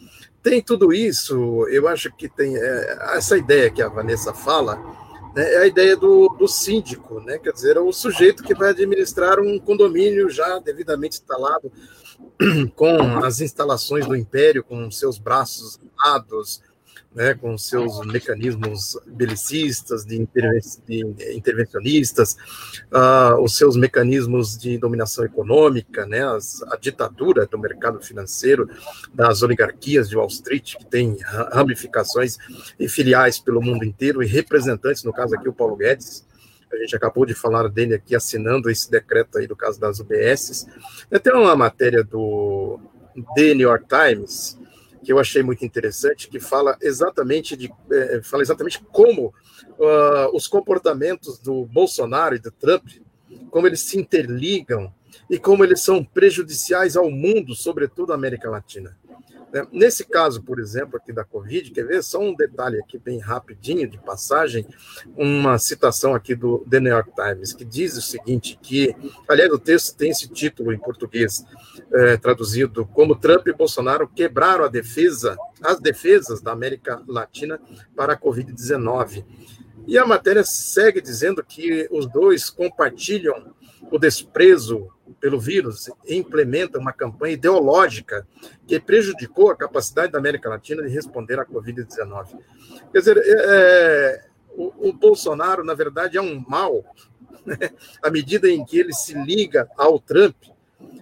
tem 0.42 0.62
tudo 0.62 0.92
isso, 0.92 1.66
eu 1.68 1.88
acho 1.88 2.14
que 2.14 2.28
tem 2.28 2.56
é, 2.56 2.98
essa 3.16 3.36
ideia 3.36 3.70
que 3.70 3.82
a 3.82 3.88
Vanessa 3.88 4.32
fala, 4.34 4.76
né, 5.34 5.54
é 5.54 5.58
a 5.60 5.66
ideia 5.66 5.96
do, 5.96 6.28
do 6.38 6.46
síndico, 6.46 7.18
né? 7.20 7.38
Quer 7.38 7.52
dizer, 7.52 7.78
o 7.78 7.90
sujeito 7.92 8.42
que 8.42 8.54
vai 8.54 8.70
administrar 8.70 9.40
um 9.40 9.58
condomínio 9.58 10.28
já 10.30 10.58
devidamente 10.58 11.16
instalado, 11.16 11.72
com 12.76 13.24
as 13.24 13.40
instalações 13.40 14.06
do 14.06 14.14
Império, 14.14 14.62
com 14.62 14.90
seus 14.90 15.18
braços 15.18 15.80
armados, 15.98 16.62
né, 17.14 17.34
com 17.34 17.56
seus 17.56 18.04
mecanismos 18.06 18.98
belicistas, 19.06 20.04
de, 20.04 20.26
intervencionistas, 21.34 22.36
uh, 22.92 23.40
os 23.40 23.56
seus 23.56 23.76
mecanismos 23.76 24.58
de 24.58 24.76
dominação 24.76 25.24
econômica, 25.24 26.04
né, 26.06 26.26
as, 26.26 26.62
a 26.64 26.76
ditadura 26.76 27.46
do 27.46 27.58
mercado 27.58 28.00
financeiro, 28.00 28.68
das 29.14 29.42
oligarquias 29.42 30.08
de 30.08 30.16
Wall 30.16 30.26
Street, 30.26 30.76
que 30.76 30.86
tem 30.86 31.18
ramificações 31.52 32.36
e 32.78 32.88
filiais 32.88 33.38
pelo 33.38 33.62
mundo 33.62 33.84
inteiro, 33.84 34.22
e 34.22 34.26
representantes, 34.26 35.04
no 35.04 35.12
caso 35.12 35.36
aqui 35.36 35.48
o 35.48 35.52
Paulo 35.52 35.76
Guedes, 35.76 36.26
a 36.72 36.76
gente 36.76 36.96
acabou 36.96 37.24
de 37.24 37.34
falar 37.34 37.68
dele 37.68 37.94
aqui 37.94 38.16
assinando 38.16 38.68
esse 38.68 38.90
decreto 38.90 39.38
aí 39.38 39.46
do 39.46 39.54
caso 39.54 39.78
das 39.78 40.00
UBSs. 40.00 40.66
Tem 41.22 41.32
uma 41.32 41.54
matéria 41.54 42.02
do 42.02 42.80
The 43.36 43.54
New 43.54 43.68
York 43.68 43.86
Times, 43.86 44.58
que 45.04 45.12
eu 45.12 45.18
achei 45.18 45.42
muito 45.42 45.64
interessante, 45.64 46.28
que 46.28 46.40
fala 46.40 46.76
exatamente 46.80 47.56
de 47.56 47.70
é, 47.92 48.20
fala 48.22 48.42
exatamente 48.42 48.82
como 48.90 49.26
uh, 49.26 50.34
os 50.34 50.48
comportamentos 50.48 51.38
do 51.38 51.66
Bolsonaro 51.66 52.34
e 52.34 52.38
do 52.38 52.50
Trump, 52.50 52.88
como 53.50 53.66
eles 53.66 53.80
se 53.80 53.98
interligam 53.98 54.92
e 55.28 55.38
como 55.38 55.62
eles 55.62 55.82
são 55.82 56.02
prejudiciais 56.02 56.96
ao 56.96 57.10
mundo, 57.10 57.54
sobretudo 57.54 58.12
à 58.12 58.14
América 58.14 58.50
Latina. 58.50 58.96
Né? 59.54 59.64
Nesse 59.70 60.04
caso, 60.04 60.42
por 60.42 60.58
exemplo, 60.58 60.96
aqui 60.96 61.12
da 61.12 61.22
Covid, 61.22 61.70
quer 61.70 61.86
ver? 61.86 62.02
Só 62.02 62.20
um 62.20 62.34
detalhe 62.34 62.80
aqui 62.80 62.98
bem 62.98 63.20
rapidinho 63.20 63.88
de 63.88 63.96
passagem, 63.98 64.66
uma 65.16 65.56
citação 65.58 66.12
aqui 66.12 66.34
do 66.34 66.66
The 66.68 66.80
New 66.80 66.92
York 66.92 67.12
Times, 67.14 67.52
que 67.52 67.64
diz 67.64 67.96
o 67.96 68.02
seguinte, 68.02 68.58
que, 68.60 68.96
aliás, 69.28 69.52
o 69.52 69.58
texto 69.58 69.96
tem 69.96 70.10
esse 70.10 70.26
título 70.26 70.72
em 70.72 70.78
português, 70.78 71.44
é, 71.92 72.16
traduzido 72.16 72.84
como 72.86 73.14
Trump 73.14 73.46
e 73.46 73.52
Bolsonaro 73.52 74.08
quebraram 74.08 74.64
a 74.64 74.68
defesa, 74.68 75.36
as 75.62 75.78
defesas 75.78 76.42
da 76.42 76.50
América 76.50 77.00
Latina 77.06 77.60
para 77.94 78.14
a 78.14 78.18
Covid-19. 78.18 79.24
E 79.86 79.96
a 79.96 80.04
matéria 80.04 80.42
segue 80.42 81.00
dizendo 81.00 81.44
que 81.44 81.86
os 81.92 82.10
dois 82.10 82.50
compartilham 82.50 83.54
o 83.92 83.98
desprezo 83.98 84.88
pelo 85.20 85.38
vírus 85.38 85.90
implementa 86.08 86.78
uma 86.78 86.92
campanha 86.92 87.34
ideológica 87.34 88.26
que 88.66 88.80
prejudicou 88.80 89.50
a 89.50 89.56
capacidade 89.56 90.12
da 90.12 90.18
América 90.18 90.48
Latina 90.48 90.82
de 90.82 90.88
responder 90.88 91.38
à 91.38 91.44
Covid-19. 91.44 92.38
Quer 92.92 92.98
dizer, 92.98 93.16
é, 93.18 93.22
é, 93.26 94.24
o, 94.56 94.88
o, 94.88 94.92
Bolsonaro, 94.92 95.64
na 95.64 95.74
verdade, 95.74 96.16
é 96.16 96.22
um 96.22 96.42
mal, 96.48 96.84
né? 97.44 97.70
à 98.02 98.10
medida 98.10 98.48
em 98.48 98.64
que 98.64 98.78
ele 98.78 98.92
se 98.92 99.14
liga 99.14 99.68
ao 99.76 99.98
Trump, 99.98 100.36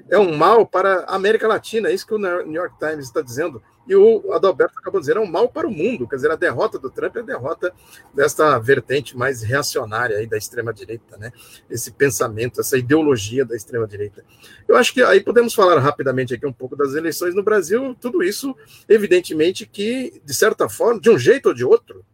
é 0.08 0.18
um 0.18 0.36
mal 0.36 0.66
para 0.66 1.04
a 1.04 1.14
América 1.14 1.48
Latina, 1.48 1.88
é 1.88 1.94
isso 1.94 2.06
que 2.06 2.14
o 2.14 2.18
New 2.18 2.52
York 2.52 2.78
Times 2.78 3.06
está 3.06 3.22
dizendo. 3.22 3.62
E 3.86 3.96
o 3.96 4.32
Adalberto 4.32 4.78
acabou 4.78 5.00
dizer, 5.00 5.16
é 5.16 5.20
um 5.20 5.26
mal 5.26 5.48
para 5.48 5.66
o 5.66 5.70
mundo. 5.70 6.06
Quer 6.06 6.16
dizer, 6.16 6.30
a 6.30 6.36
derrota 6.36 6.78
do 6.78 6.88
Trump 6.88 7.16
é 7.16 7.20
a 7.20 7.22
derrota 7.22 7.72
desta 8.14 8.58
vertente 8.58 9.16
mais 9.16 9.42
reacionária 9.42 10.18
aí 10.18 10.26
da 10.26 10.36
extrema-direita, 10.36 11.16
né? 11.16 11.32
Esse 11.68 11.90
pensamento, 11.90 12.60
essa 12.60 12.78
ideologia 12.78 13.44
da 13.44 13.56
extrema-direita. 13.56 14.24
Eu 14.68 14.76
acho 14.76 14.94
que 14.94 15.02
aí 15.02 15.20
podemos 15.20 15.52
falar 15.52 15.78
rapidamente 15.80 16.32
aqui 16.34 16.46
um 16.46 16.52
pouco 16.52 16.76
das 16.76 16.94
eleições 16.94 17.34
no 17.34 17.42
Brasil. 17.42 17.96
Tudo 18.00 18.22
isso, 18.22 18.56
evidentemente, 18.88 19.66
que, 19.66 20.20
de 20.24 20.34
certa 20.34 20.68
forma, 20.68 21.00
de 21.00 21.10
um 21.10 21.18
jeito 21.18 21.46
ou 21.46 21.54
de 21.54 21.64
outro, 21.64 22.04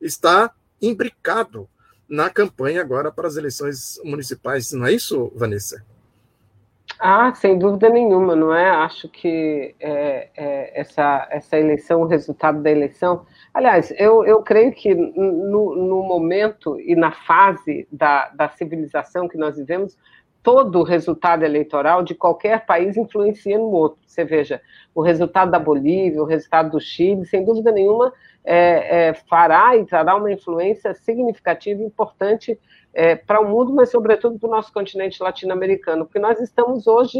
está 0.00 0.52
imbricado 0.80 1.68
na 2.08 2.28
campanha 2.28 2.80
agora 2.80 3.12
para 3.12 3.28
as 3.28 3.36
eleições 3.36 4.00
municipais. 4.04 4.72
Não 4.72 4.86
é 4.86 4.92
isso, 4.92 5.32
Vanessa? 5.36 5.84
Ah, 6.98 7.34
sem 7.34 7.58
dúvida 7.58 7.88
nenhuma, 7.88 8.36
não 8.36 8.54
é? 8.54 8.70
Acho 8.70 9.08
que 9.08 9.74
é, 9.80 10.28
é, 10.36 10.80
essa, 10.80 11.26
essa 11.30 11.58
eleição, 11.58 12.02
o 12.02 12.06
resultado 12.06 12.62
da 12.62 12.70
eleição. 12.70 13.26
Aliás, 13.52 13.92
eu, 13.98 14.24
eu 14.24 14.42
creio 14.42 14.72
que 14.72 14.94
no, 14.94 15.74
no 15.74 16.02
momento 16.02 16.78
e 16.80 16.94
na 16.94 17.10
fase 17.12 17.88
da, 17.90 18.28
da 18.30 18.48
civilização 18.48 19.28
que 19.28 19.36
nós 19.36 19.56
vivemos, 19.56 19.96
todo 20.42 20.82
resultado 20.82 21.44
eleitoral 21.44 22.02
de 22.02 22.14
qualquer 22.14 22.66
país 22.66 22.96
influencia 22.96 23.56
no 23.56 23.70
outro. 23.70 23.98
Você 24.06 24.24
veja, 24.24 24.60
o 24.94 25.00
resultado 25.00 25.50
da 25.50 25.58
Bolívia, 25.58 26.20
o 26.20 26.26
resultado 26.26 26.72
do 26.72 26.80
Chile, 26.80 27.24
sem 27.24 27.44
dúvida 27.44 27.70
nenhuma, 27.70 28.12
é, 28.44 29.08
é, 29.08 29.14
fará 29.14 29.76
e 29.76 29.84
trará 29.84 30.16
uma 30.16 30.32
influência 30.32 30.92
significativa 30.94 31.80
e 31.80 31.86
importante 31.86 32.58
é, 32.94 33.16
para 33.16 33.40
o 33.40 33.48
mundo, 33.48 33.72
mas 33.72 33.90
sobretudo 33.90 34.38
para 34.38 34.48
o 34.48 34.50
nosso 34.50 34.72
continente 34.72 35.22
latino-americano, 35.22 36.04
porque 36.04 36.18
nós 36.18 36.40
estamos 36.40 36.86
hoje, 36.86 37.18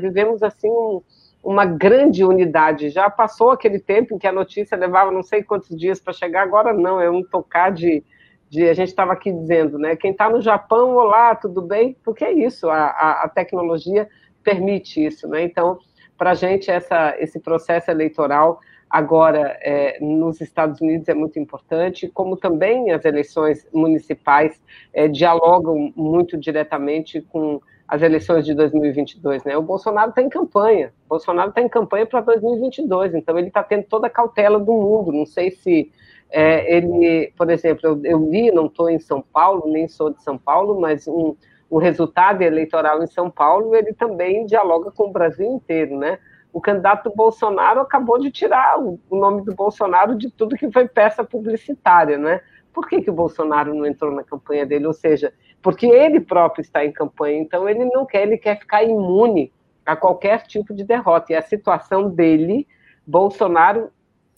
vivemos 0.00 0.42
assim 0.42 0.68
um, 0.68 1.02
uma 1.42 1.64
grande 1.64 2.24
unidade. 2.24 2.90
Já 2.90 3.08
passou 3.08 3.50
aquele 3.50 3.78
tempo 3.78 4.14
em 4.14 4.18
que 4.18 4.26
a 4.26 4.32
notícia 4.32 4.76
levava 4.76 5.10
não 5.10 5.22
sei 5.22 5.42
quantos 5.42 5.76
dias 5.76 6.00
para 6.00 6.12
chegar, 6.12 6.42
agora 6.42 6.72
não, 6.72 7.00
é 7.00 7.08
um 7.08 7.22
tocar 7.22 7.70
de. 7.70 8.02
de 8.50 8.68
a 8.68 8.74
gente 8.74 8.88
estava 8.88 9.12
aqui 9.12 9.30
dizendo, 9.30 9.78
né? 9.78 9.94
Quem 9.94 10.10
está 10.10 10.28
no 10.28 10.40
Japão, 10.40 10.96
olá, 10.96 11.34
tudo 11.36 11.62
bem? 11.62 11.96
Porque 12.02 12.24
é 12.24 12.32
isso, 12.32 12.68
a, 12.68 12.86
a, 12.86 13.24
a 13.24 13.28
tecnologia 13.28 14.08
permite 14.42 15.04
isso, 15.04 15.28
né? 15.28 15.42
Então, 15.42 15.78
para 16.18 16.30
a 16.30 16.34
gente, 16.34 16.70
essa, 16.70 17.14
esse 17.18 17.38
processo 17.38 17.90
eleitoral 17.90 18.58
agora 18.94 19.58
é, 19.60 19.98
nos 20.00 20.40
Estados 20.40 20.80
Unidos 20.80 21.08
é 21.08 21.14
muito 21.14 21.36
importante, 21.36 22.06
como 22.06 22.36
também 22.36 22.92
as 22.92 23.04
eleições 23.04 23.66
municipais 23.72 24.62
é, 24.92 25.08
dialogam 25.08 25.92
muito 25.96 26.38
diretamente 26.38 27.20
com 27.20 27.60
as 27.88 28.02
eleições 28.02 28.44
de 28.46 28.54
2022, 28.54 29.42
né? 29.42 29.56
O 29.56 29.62
Bolsonaro 29.62 30.10
está 30.10 30.22
em 30.22 30.28
campanha, 30.28 30.92
o 31.06 31.08
Bolsonaro 31.08 31.48
está 31.48 31.60
em 31.60 31.68
campanha 31.68 32.06
para 32.06 32.20
2022, 32.20 33.16
então 33.16 33.36
ele 33.36 33.48
está 33.48 33.64
tendo 33.64 33.82
toda 33.82 34.06
a 34.06 34.10
cautela 34.10 34.60
do 34.60 34.72
mundo. 34.72 35.10
Não 35.10 35.26
sei 35.26 35.50
se 35.50 35.90
é, 36.30 36.76
ele, 36.76 37.32
por 37.36 37.50
exemplo, 37.50 37.80
eu, 37.82 38.00
eu 38.04 38.30
li, 38.30 38.52
não 38.52 38.66
estou 38.66 38.88
em 38.88 39.00
São 39.00 39.20
Paulo, 39.20 39.64
nem 39.66 39.88
sou 39.88 40.10
de 40.10 40.22
São 40.22 40.38
Paulo, 40.38 40.80
mas 40.80 41.08
um, 41.08 41.34
o 41.68 41.78
resultado 41.78 42.42
eleitoral 42.42 43.02
em 43.02 43.08
São 43.08 43.28
Paulo 43.28 43.74
ele 43.74 43.92
também 43.92 44.46
dialoga 44.46 44.92
com 44.92 45.08
o 45.08 45.12
Brasil 45.12 45.50
inteiro, 45.52 45.98
né? 45.98 46.20
O 46.54 46.60
candidato 46.60 47.12
Bolsonaro 47.16 47.80
acabou 47.80 48.16
de 48.16 48.30
tirar 48.30 48.78
o 48.78 49.00
nome 49.10 49.42
do 49.42 49.52
Bolsonaro 49.52 50.16
de 50.16 50.30
tudo 50.30 50.54
que 50.54 50.70
foi 50.70 50.86
peça 50.86 51.24
publicitária, 51.24 52.16
né? 52.16 52.40
Por 52.72 52.88
que, 52.88 53.02
que 53.02 53.10
o 53.10 53.14
Bolsonaro 53.14 53.74
não 53.74 53.84
entrou 53.84 54.12
na 54.12 54.22
campanha 54.22 54.64
dele? 54.64 54.86
Ou 54.86 54.92
seja, 54.92 55.34
porque 55.60 55.84
ele 55.84 56.20
próprio 56.20 56.62
está 56.62 56.84
em 56.84 56.92
campanha, 56.92 57.40
então 57.40 57.68
ele 57.68 57.84
não 57.86 58.06
quer, 58.06 58.22
ele 58.22 58.38
quer 58.38 58.56
ficar 58.56 58.84
imune 58.84 59.52
a 59.84 59.96
qualquer 59.96 60.46
tipo 60.46 60.72
de 60.72 60.84
derrota. 60.84 61.32
E 61.32 61.34
a 61.36 61.42
situação 61.42 62.08
dele, 62.08 62.68
Bolsonaro, 63.04 63.90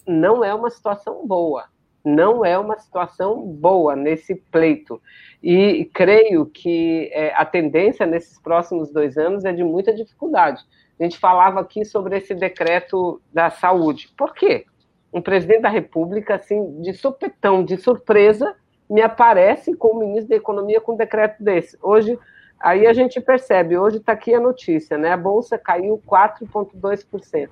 não 0.07 0.43
é 0.43 0.55
uma 0.55 0.71
situação 0.71 1.27
boa. 1.27 1.65
Não 2.03 2.43
é 2.47 2.59
uma 2.59 2.79
situação 2.79 3.43
boa 3.43 3.95
nesse 3.95 4.35
pleito. 4.35 5.03
E 5.43 5.91
creio 5.93 6.47
que 6.47 7.11
é, 7.13 7.35
a 7.35 7.45
tendência 7.45 8.07
nesses 8.07 8.41
próximos 8.41 8.91
dois 8.91 9.19
anos 9.19 9.45
é 9.45 9.53
de 9.53 9.63
muita 9.63 9.93
dificuldade 9.93 10.65
a 10.99 11.03
gente 11.03 11.19
falava 11.19 11.61
aqui 11.61 11.85
sobre 11.85 12.17
esse 12.17 12.35
decreto 12.35 13.21
da 13.33 13.51
saúde. 13.51 14.13
Por 14.17 14.33
quê? 14.35 14.65
Um 15.13 15.21
presidente 15.21 15.63
da 15.63 15.69
República, 15.69 16.37
assim, 16.37 16.81
de 16.81 16.95
supetão, 16.95 17.63
de 17.63 17.77
surpresa, 17.77 18.57
me 18.89 19.03
aparece 19.03 19.75
com 19.77 19.89
o 19.89 19.99
ministro 19.99 20.31
da 20.31 20.37
Economia 20.37 20.81
com 20.81 20.93
um 20.93 20.97
decreto 20.97 21.43
desse. 21.43 21.77
Hoje, 21.83 22.19
aí 22.59 22.87
a 22.87 22.93
gente 22.95 23.21
percebe, 23.21 23.77
hoje 23.77 23.99
está 23.99 24.13
aqui 24.13 24.35
a 24.35 24.41
notícia, 24.41 24.97
né? 24.97 25.13
A 25.13 25.17
Bolsa 25.17 25.59
caiu 25.59 26.03
4,2%. 26.07 27.51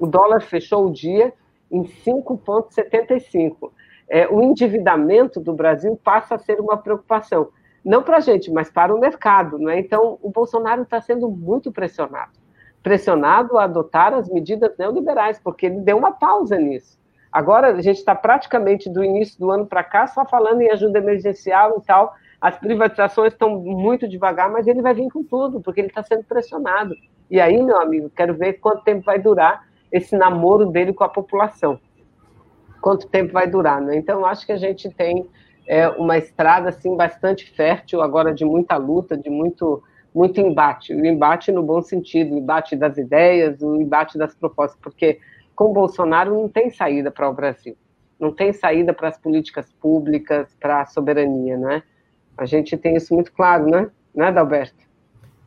O 0.00 0.06
dólar 0.06 0.40
fechou 0.40 0.86
o 0.86 0.92
dia 0.92 1.32
em 1.70 1.82
5,75%. 1.82 3.70
É, 4.08 4.26
o 4.26 4.42
endividamento 4.42 5.38
do 5.38 5.52
Brasil 5.52 5.94
passa 6.02 6.36
a 6.36 6.38
ser 6.38 6.58
uma 6.58 6.78
preocupação. 6.78 7.48
Não 7.84 8.02
para 8.02 8.16
a 8.16 8.20
gente, 8.20 8.50
mas 8.50 8.70
para 8.70 8.94
o 8.94 8.98
mercado. 8.98 9.58
Né? 9.58 9.78
Então, 9.78 10.18
o 10.22 10.30
Bolsonaro 10.30 10.82
está 10.82 11.00
sendo 11.00 11.28
muito 11.28 11.70
pressionado 11.70 12.32
pressionado 12.82 13.58
a 13.58 13.64
adotar 13.64 14.14
as 14.14 14.28
medidas 14.28 14.76
neoliberais, 14.78 15.38
porque 15.38 15.66
ele 15.66 15.80
deu 15.80 15.96
uma 15.96 16.12
pausa 16.12 16.56
nisso. 16.56 16.98
Agora 17.30 17.68
a 17.68 17.82
gente 17.82 17.98
está 17.98 18.14
praticamente 18.14 18.88
do 18.88 19.04
início 19.04 19.38
do 19.38 19.50
ano 19.50 19.66
para 19.66 19.84
cá 19.84 20.06
só 20.06 20.24
falando 20.24 20.62
em 20.62 20.70
ajuda 20.70 20.98
emergencial 20.98 21.78
e 21.78 21.86
tal. 21.86 22.14
As 22.40 22.56
privatizações 22.58 23.32
estão 23.32 23.58
muito 23.60 24.08
devagar, 24.08 24.50
mas 24.50 24.66
ele 24.66 24.80
vai 24.80 24.94
vir 24.94 25.10
com 25.10 25.22
tudo, 25.22 25.60
porque 25.60 25.80
ele 25.80 25.88
está 25.88 26.02
sendo 26.02 26.24
pressionado. 26.24 26.94
E 27.30 27.40
aí, 27.40 27.62
meu 27.62 27.80
amigo, 27.80 28.10
quero 28.10 28.34
ver 28.34 28.54
quanto 28.54 28.82
tempo 28.84 29.04
vai 29.04 29.18
durar 29.18 29.66
esse 29.92 30.16
namoro 30.16 30.66
dele 30.66 30.92
com 30.92 31.04
a 31.04 31.08
população. 31.08 31.78
Quanto 32.80 33.08
tempo 33.08 33.32
vai 33.32 33.46
durar, 33.46 33.80
né? 33.80 33.96
Então, 33.96 34.24
acho 34.24 34.46
que 34.46 34.52
a 34.52 34.56
gente 34.56 34.88
tem 34.90 35.28
é, 35.66 35.88
uma 35.88 36.16
estrada 36.16 36.70
assim 36.70 36.96
bastante 36.96 37.50
fértil 37.54 38.00
agora 38.00 38.32
de 38.32 38.44
muita 38.44 38.76
luta, 38.76 39.16
de 39.16 39.28
muito 39.28 39.82
muito 40.18 40.40
embate, 40.40 40.92
o 40.92 41.06
embate 41.06 41.52
no 41.52 41.62
bom 41.62 41.80
sentido, 41.80 42.34
o 42.34 42.38
embate 42.38 42.74
das 42.74 42.98
ideias, 42.98 43.62
o 43.62 43.76
embate 43.76 44.18
das 44.18 44.34
propostas, 44.34 44.76
porque 44.82 45.20
com 45.54 45.72
Bolsonaro 45.72 46.34
não 46.34 46.48
tem 46.48 46.70
saída 46.70 47.08
para 47.08 47.30
o 47.30 47.32
Brasil, 47.32 47.76
não 48.18 48.34
tem 48.34 48.52
saída 48.52 48.92
para 48.92 49.10
as 49.10 49.16
políticas 49.16 49.72
públicas, 49.80 50.48
para 50.58 50.80
a 50.80 50.86
soberania, 50.86 51.56
né? 51.56 51.84
A 52.36 52.46
gente 52.46 52.76
tem 52.76 52.96
isso 52.96 53.14
muito 53.14 53.32
claro, 53.32 53.70
né? 53.70 53.88
Né, 54.12 54.26
Adalberto? 54.26 54.74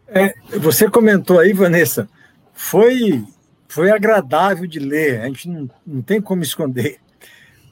É, 0.08 0.34
você 0.58 0.90
comentou 0.90 1.40
aí, 1.40 1.52
Vanessa, 1.52 2.08
foi, 2.54 3.26
foi 3.68 3.92
agradável 3.92 4.66
de 4.66 4.80
ler, 4.80 5.20
a 5.20 5.28
gente 5.28 5.50
não, 5.50 5.70
não 5.86 6.02
tem 6.02 6.22
como 6.22 6.44
esconder. 6.44 6.98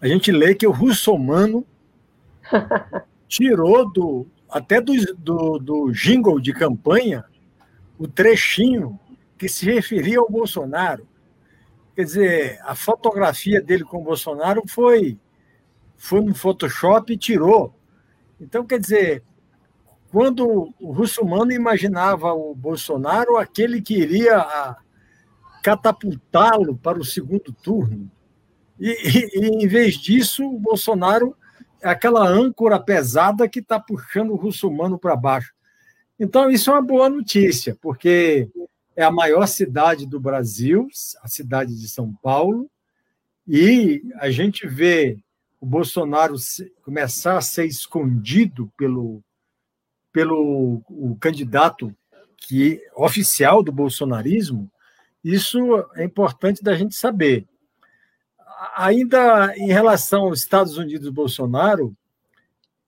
A 0.02 0.08
gente 0.08 0.34
lê 0.34 0.54
que 0.54 0.68
o 0.68 0.72
russomano 0.72 1.66
tirou 3.26 3.89
do, 3.89 4.28
até 4.50 4.82
do, 4.82 4.93
do, 5.16 5.60
do 5.60 5.91
jingle 5.91 6.39
de 6.39 6.54
campanha 6.54 7.24
o 7.97 8.08
trechinho 8.08 9.00
que 9.38 9.50
se 9.50 9.66
referia 9.66 10.20
ao 10.20 10.30
Bolsonaro. 10.30 11.08
Quer 11.95 12.04
dizer, 12.04 12.60
a 12.64 12.74
fotografia 12.76 13.62
dele 13.62 13.84
com 13.84 14.02
o 14.02 14.04
Bolsonaro 14.04 14.64
foi, 14.68 15.18
foi 15.97 16.22
no 16.22 16.34
Photoshop 16.34 17.12
e 17.12 17.18
tirou. 17.18 17.76
Então, 18.39 18.66
quer 18.66 18.80
dizer, 18.80 19.24
quando 20.10 20.74
o 20.80 20.91
russomano 20.91 21.52
imaginava 21.52 22.34
o 22.34 22.56
Bolsonaro 22.56 23.38
aquele 23.38 23.82
que 23.82 23.95
iria 23.97 24.78
catapultá-lo 25.62 26.78
para 26.78 26.97
o 26.97 27.04
segundo 27.04 27.52
turno. 27.52 28.10
E, 28.80 28.89
e, 28.89 29.39
e, 29.39 29.64
em 29.64 29.68
vez 29.68 29.95
disso, 29.95 30.45
o 30.45 30.58
Bolsonaro 30.58 31.36
é 31.82 31.89
aquela 31.89 32.27
âncora 32.27 32.80
pesada 32.80 33.47
que 33.47 33.59
está 33.59 33.80
puxando 33.80 34.32
o 34.32 34.36
russomano 34.36 34.97
para 34.97 35.15
baixo. 35.15 35.53
Então, 36.19 36.49
isso 36.49 36.69
é 36.69 36.73
uma 36.73 36.82
boa 36.82 37.09
notícia, 37.09 37.77
porque 37.82 38.49
é 38.95 39.03
a 39.03 39.11
maior 39.11 39.47
cidade 39.47 40.05
do 40.05 40.19
Brasil, 40.19 40.88
a 41.23 41.27
cidade 41.27 41.80
de 41.80 41.88
São 41.88 42.13
Paulo, 42.21 42.69
e 43.47 44.03
a 44.15 44.30
gente 44.30 44.67
vê 44.67 45.17
o 45.59 45.65
Bolsonaro 45.65 46.36
começar 46.84 47.38
a 47.38 47.41
ser 47.41 47.65
escondido 47.65 48.71
pelo, 48.77 49.21
pelo 50.11 50.82
o 50.89 51.17
candidato 51.19 51.95
que 52.38 52.82
oficial 52.95 53.61
do 53.63 53.71
bolsonarismo, 53.71 54.69
isso 55.23 55.59
é 55.95 56.03
importante 56.03 56.63
da 56.63 56.75
gente 56.75 56.95
saber. 56.95 57.45
Ainda 58.76 59.55
em 59.55 59.68
relação 59.68 60.24
aos 60.24 60.39
Estados 60.39 60.78
Unidos 60.78 61.07
e 61.07 61.12
Bolsonaro, 61.12 61.95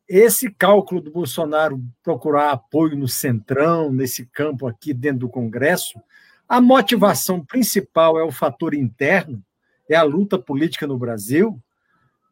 esse 0.08 0.52
cálculo 0.52 1.00
do 1.00 1.10
Bolsonaro 1.10 1.82
procurar 2.04 2.52
apoio 2.52 2.98
no 2.98 3.08
centrão, 3.08 3.92
nesse 3.92 4.26
campo 4.26 4.68
aqui 4.68 4.94
dentro 4.94 5.20
do 5.20 5.30
Congresso, 5.30 6.02
a 6.48 6.60
motivação 6.60 7.46
principal 7.46 8.20
é 8.20 8.24
o 8.24 8.32
fator 8.32 8.74
interno, 8.74 9.42
é 9.88 9.96
a 9.96 10.04
luta 10.04 10.38
política 10.38 10.86
no 10.86 10.98
Brasil, 10.98 11.58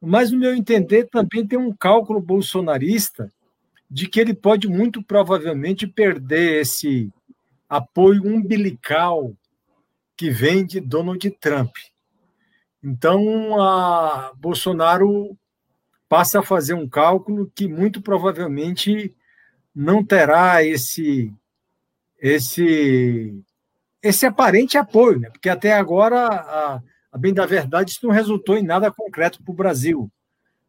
mas, 0.01 0.31
no 0.31 0.37
meu 0.37 0.53
entender, 0.53 1.05
também 1.05 1.47
tem 1.47 1.57
um 1.57 1.73
cálculo 1.73 2.19
bolsonarista 2.19 3.31
de 3.89 4.07
que 4.07 4.19
ele 4.19 4.33
pode 4.33 4.67
muito 4.67 5.01
provavelmente 5.01 5.87
perder 5.87 6.61
esse 6.61 7.09
apoio 7.69 8.25
umbilical 8.25 9.33
que 10.17 10.29
vem 10.29 10.65
de 10.65 10.81
Donald 10.81 11.31
Trump. 11.39 11.71
Então, 12.83 13.61
a 13.61 14.31
Bolsonaro 14.37 15.37
passa 16.07 16.39
a 16.39 16.43
fazer 16.43 16.73
um 16.73 16.87
cálculo 16.87 17.51
que 17.53 17.67
muito 17.67 18.01
provavelmente 18.01 19.13
não 19.75 20.03
terá 20.03 20.63
esse 20.63 21.31
esse 22.21 23.33
esse 24.01 24.25
aparente 24.25 24.77
apoio, 24.77 25.19
né? 25.19 25.29
porque 25.29 25.49
até 25.49 25.73
agora, 25.73 26.25
a, 26.27 26.81
a 27.11 27.17
bem 27.17 27.33
da 27.33 27.45
verdade, 27.45 27.91
isso 27.91 28.05
não 28.05 28.13
resultou 28.13 28.57
em 28.57 28.63
nada 28.63 28.91
concreto 28.91 29.43
para 29.43 29.51
o 29.51 29.55
Brasil. 29.55 30.09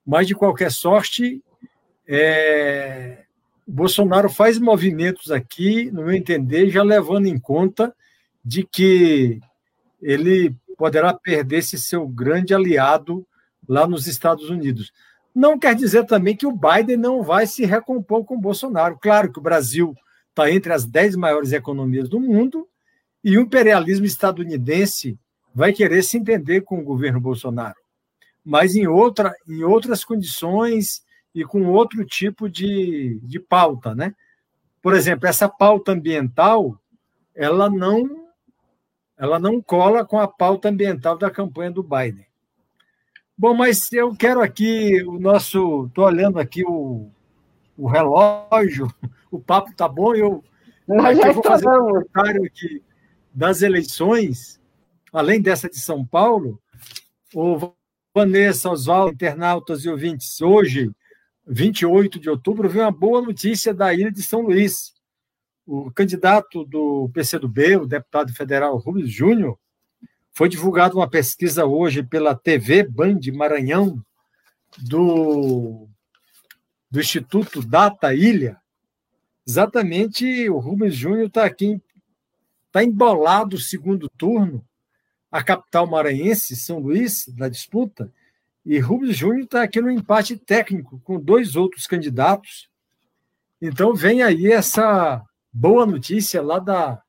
Mas, 0.04 0.26
de 0.26 0.34
qualquer 0.34 0.72
sorte, 0.72 1.42
é, 2.08 3.24
Bolsonaro 3.66 4.28
faz 4.28 4.58
movimentos 4.58 5.30
aqui, 5.30 5.90
no 5.92 6.02
meu 6.02 6.12
entender, 6.12 6.70
já 6.70 6.82
levando 6.82 7.26
em 7.26 7.38
conta 7.38 7.94
de 8.44 8.64
que 8.64 9.38
ele 10.02 10.56
poderá 10.80 11.12
perder 11.12 11.58
esse 11.58 11.78
seu 11.78 12.08
grande 12.08 12.54
aliado 12.54 13.26
lá 13.68 13.86
nos 13.86 14.06
Estados 14.06 14.48
Unidos. 14.48 14.90
Não 15.34 15.58
quer 15.58 15.74
dizer 15.74 16.06
também 16.06 16.34
que 16.34 16.46
o 16.46 16.56
Biden 16.56 16.96
não 16.96 17.22
vai 17.22 17.46
se 17.46 17.66
recompor 17.66 18.24
com 18.24 18.36
o 18.36 18.40
Bolsonaro. 18.40 18.98
Claro 18.98 19.30
que 19.30 19.38
o 19.38 19.42
Brasil 19.42 19.94
está 20.30 20.50
entre 20.50 20.72
as 20.72 20.86
dez 20.86 21.14
maiores 21.14 21.52
economias 21.52 22.08
do 22.08 22.18
mundo 22.18 22.66
e 23.22 23.36
o 23.36 23.42
imperialismo 23.42 24.06
estadunidense 24.06 25.18
vai 25.54 25.70
querer 25.70 26.02
se 26.02 26.16
entender 26.16 26.62
com 26.62 26.78
o 26.78 26.84
governo 26.84 27.20
Bolsonaro, 27.20 27.76
mas 28.42 28.74
em, 28.74 28.86
outra, 28.86 29.34
em 29.46 29.62
outras 29.62 30.02
condições 30.02 31.02
e 31.34 31.44
com 31.44 31.66
outro 31.66 32.06
tipo 32.06 32.48
de, 32.48 33.20
de 33.22 33.38
pauta. 33.38 33.94
Né? 33.94 34.14
Por 34.80 34.94
exemplo, 34.94 35.28
essa 35.28 35.46
pauta 35.46 35.92
ambiental 35.92 36.80
ela 37.34 37.68
não 37.68 38.19
ela 39.20 39.38
não 39.38 39.60
cola 39.60 40.02
com 40.02 40.18
a 40.18 40.26
pauta 40.26 40.70
ambiental 40.70 41.18
da 41.18 41.30
campanha 41.30 41.70
do 41.70 41.82
Biden. 41.82 42.24
Bom, 43.36 43.52
mas 43.52 43.92
eu 43.92 44.16
quero 44.16 44.40
aqui 44.40 45.02
o 45.02 45.20
nosso. 45.20 45.84
Estou 45.88 46.06
olhando 46.06 46.40
aqui 46.40 46.64
o, 46.64 47.10
o 47.76 47.86
relógio, 47.86 48.90
o 49.30 49.38
papo 49.38 49.72
está 49.72 49.86
bom, 49.86 50.14
eu, 50.14 50.42
Nós 50.88 51.18
já 51.18 51.28
eu 51.28 51.34
vou 51.34 51.42
fazer 51.42 51.68
um 51.68 51.88
comentário 51.88 52.44
aqui 52.46 52.82
das 53.32 53.60
eleições, 53.60 54.58
além 55.12 55.42
dessa 55.42 55.68
de 55.68 55.78
São 55.78 56.02
Paulo, 56.02 56.58
o 57.34 57.74
Vanessa, 58.14 58.70
Oswaldo, 58.70 59.12
internautas 59.12 59.84
e 59.84 59.90
ouvintes, 59.90 60.40
hoje, 60.40 60.90
28 61.46 62.18
de 62.18 62.30
outubro, 62.30 62.70
veio 62.70 62.86
uma 62.86 62.90
boa 62.90 63.20
notícia 63.20 63.74
da 63.74 63.92
ilha 63.92 64.10
de 64.10 64.22
São 64.22 64.40
Luís 64.40 64.94
o 65.66 65.90
candidato 65.90 66.64
do 66.64 67.08
PCdoB, 67.12 67.76
o 67.76 67.86
deputado 67.86 68.32
federal 68.32 68.76
Rubens 68.76 69.10
Júnior, 69.10 69.58
foi 70.32 70.48
divulgada 70.48 70.94
uma 70.94 71.08
pesquisa 71.08 71.64
hoje 71.64 72.02
pela 72.02 72.34
TV 72.34 72.82
Band 72.82 73.20
Maranhão, 73.34 74.02
do, 74.78 75.88
do 76.90 77.00
Instituto 77.00 77.60
Data 77.62 78.14
Ilha. 78.14 78.56
Exatamente, 79.46 80.48
o 80.48 80.58
Rubens 80.58 80.94
Júnior 80.94 81.26
está 81.26 81.44
aqui, 81.44 81.80
está 82.66 82.84
embolado 82.84 83.56
o 83.56 83.60
segundo 83.60 84.08
turno, 84.08 84.64
a 85.30 85.42
capital 85.42 85.86
maranhense, 85.86 86.56
São 86.56 86.78
Luís, 86.78 87.26
da 87.28 87.48
disputa, 87.48 88.12
e 88.64 88.78
Rubens 88.78 89.16
Júnior 89.16 89.44
está 89.44 89.62
aqui 89.62 89.80
no 89.80 89.90
empate 89.90 90.36
técnico 90.36 91.00
com 91.00 91.18
dois 91.18 91.56
outros 91.56 91.86
candidatos. 91.86 92.68
Então 93.60 93.94
vem 93.94 94.22
aí 94.22 94.50
essa 94.50 95.24
boa 95.52 95.84
notícia 95.84 96.42
lá 96.42 96.58
da, 96.58 97.02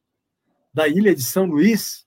da 0.74 0.88
ilha 0.88 1.14
de 1.14 1.24
São 1.24 1.46
Luís, 1.46 2.06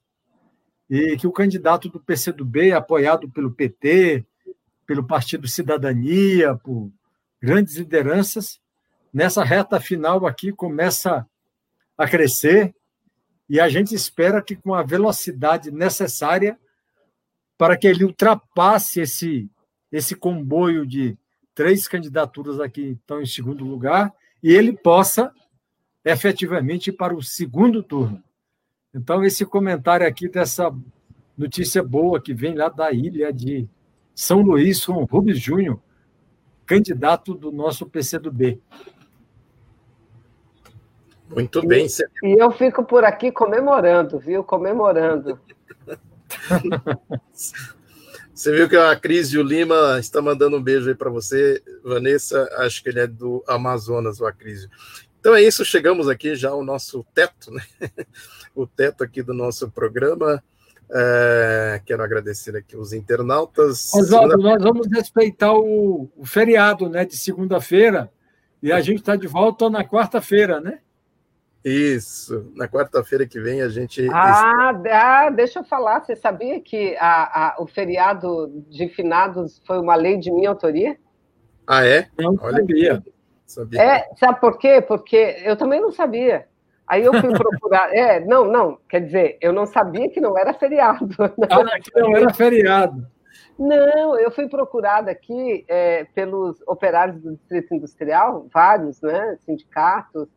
e 0.89 1.17
que 1.17 1.25
o 1.25 1.31
candidato 1.31 1.89
do 1.89 1.99
PCdoB, 1.99 2.71
apoiado 2.71 3.29
pelo 3.29 3.51
PT, 3.51 4.25
pelo 4.85 5.05
Partido 5.05 5.47
Cidadania, 5.47 6.55
por 6.55 6.91
grandes 7.41 7.75
lideranças, 7.75 8.59
nessa 9.13 9.43
reta 9.43 9.79
final 9.79 10.25
aqui 10.25 10.51
começa 10.51 11.25
a 11.97 12.07
crescer 12.07 12.75
e 13.49 13.59
a 13.59 13.69
gente 13.69 13.95
espera 13.95 14.41
que 14.41 14.55
com 14.55 14.73
a 14.73 14.83
velocidade 14.83 15.71
necessária 15.71 16.59
para 17.57 17.77
que 17.77 17.87
ele 17.87 18.03
ultrapasse 18.03 18.99
esse 18.99 19.49
esse 19.91 20.15
comboio 20.15 20.85
de 20.85 21.17
três 21.53 21.87
candidaturas 21.87 22.59
aqui 22.59 22.97
estão 22.99 23.21
em 23.21 23.25
segundo 23.25 23.63
lugar 23.63 24.13
e 24.43 24.51
ele 24.51 24.73
possa 24.73 25.31
efetivamente 26.05 26.91
para 26.91 27.15
o 27.15 27.23
segundo 27.23 27.81
turno. 27.81 28.23
Então, 28.93 29.25
esse 29.25 29.45
comentário 29.45 30.07
aqui 30.07 30.29
dessa 30.29 30.71
notícia 31.37 31.83
boa 31.83 32.21
que 32.21 32.33
vem 32.33 32.55
lá 32.55 32.69
da 32.69 32.91
ilha 32.91 33.33
de 33.33 33.67
São 34.13 34.41
Luís 34.41 34.85
com 34.85 35.03
Rubens 35.03 35.39
Júnior, 35.39 35.81
candidato 36.65 37.33
do 37.33 37.51
nosso 37.51 37.85
PCdoB. 37.85 38.61
Muito 41.29 41.65
bem. 41.65 41.87
E 42.23 42.41
eu 42.41 42.51
fico 42.51 42.85
por 42.85 43.03
aqui 43.03 43.31
comemorando, 43.31 44.19
viu? 44.19 44.43
Comemorando. 44.43 45.39
Você 48.33 48.51
viu 48.51 48.67
que 48.67 48.75
a 48.75 48.93
Cris 48.97 49.29
e 49.29 49.37
o 49.37 49.43
Lima 49.43 49.97
está 49.97 50.21
mandando 50.21 50.57
um 50.57 50.61
beijo 50.61 50.89
aí 50.89 50.95
para 50.95 51.09
você, 51.09 51.63
Vanessa. 51.81 52.45
Acho 52.57 52.83
que 52.83 52.89
ele 52.89 52.99
é 52.99 53.07
do 53.07 53.41
Amazonas, 53.47 54.19
o 54.19 54.25
Acrísio. 54.25 54.69
Então 55.25 55.35
é 55.35 55.41
isso, 55.41 55.65
chegamos 55.65 56.07
aqui 56.07 56.35
já 56.35 56.51
ao 56.51 56.63
nosso 56.63 57.03
teto, 57.11 57.49
né? 57.49 57.63
o 58.53 58.67
teto 58.67 59.03
aqui 59.03 59.23
do 59.23 59.33
nosso 59.33 59.71
programa. 59.71 60.39
É, 60.87 61.81
quero 61.83 62.03
agradecer 62.03 62.55
aqui 62.55 62.77
os 62.77 62.93
internautas. 62.93 63.91
Oswaldo, 63.95 64.37
nós 64.37 64.61
vamos 64.61 64.85
respeitar 64.87 65.51
o, 65.51 66.07
o 66.15 66.25
feriado 66.27 66.87
né, 66.87 67.05
de 67.05 67.17
segunda-feira 67.17 68.11
e 68.61 68.71
a 68.71 68.79
gente 68.81 68.99
está 68.99 69.15
de 69.15 69.25
volta 69.25 69.67
na 69.67 69.83
quarta-feira, 69.83 70.61
né? 70.61 70.77
Isso, 71.63 72.51
na 72.55 72.67
quarta-feira 72.67 73.25
que 73.25 73.39
vem 73.39 73.63
a 73.63 73.67
gente. 73.67 74.07
Ah, 74.13 74.79
ah, 74.91 75.31
deixa 75.31 75.57
eu 75.57 75.63
falar. 75.63 76.01
Você 76.01 76.15
sabia 76.15 76.61
que 76.61 76.95
a, 76.97 77.47
a, 77.47 77.63
o 77.63 77.65
feriado 77.65 78.63
de 78.69 78.89
finados 78.89 79.59
foi 79.65 79.79
uma 79.79 79.95
lei 79.95 80.19
de 80.19 80.31
minha 80.31 80.49
autoria? 80.49 80.95
Ah, 81.65 81.83
é? 81.83 82.09
Não 82.15 82.37
Olha 82.39 82.57
sabia. 82.57 83.03
Sabia. 83.45 83.81
É, 83.81 84.09
sabe 84.15 84.39
por 84.39 84.57
quê? 84.57 84.81
Porque 84.81 85.37
eu 85.43 85.55
também 85.55 85.81
não 85.81 85.91
sabia. 85.91 86.47
Aí 86.87 87.03
eu 87.03 87.13
fui 87.13 87.31
procurar. 87.37 87.93
É, 87.93 88.19
não, 88.19 88.45
não, 88.45 88.77
quer 88.89 89.01
dizer, 89.01 89.37
eu 89.41 89.51
não 89.51 89.65
sabia 89.65 90.09
que 90.09 90.21
não 90.21 90.37
era 90.37 90.53
feriado. 90.53 91.09
Ah, 91.49 91.79
que 91.79 91.99
não 91.99 92.15
era 92.15 92.33
feriado. 92.33 93.07
Não, 93.57 94.19
eu 94.19 94.29
fui 94.31 94.49
procurada 94.49 95.09
aqui 95.09 95.63
é, 95.67 96.03
pelos 96.13 96.61
operários 96.67 97.21
do 97.21 97.35
Distrito 97.35 97.73
Industrial, 97.73 98.47
vários, 98.53 99.01
né, 99.01 99.37
sindicatos, 99.45 100.27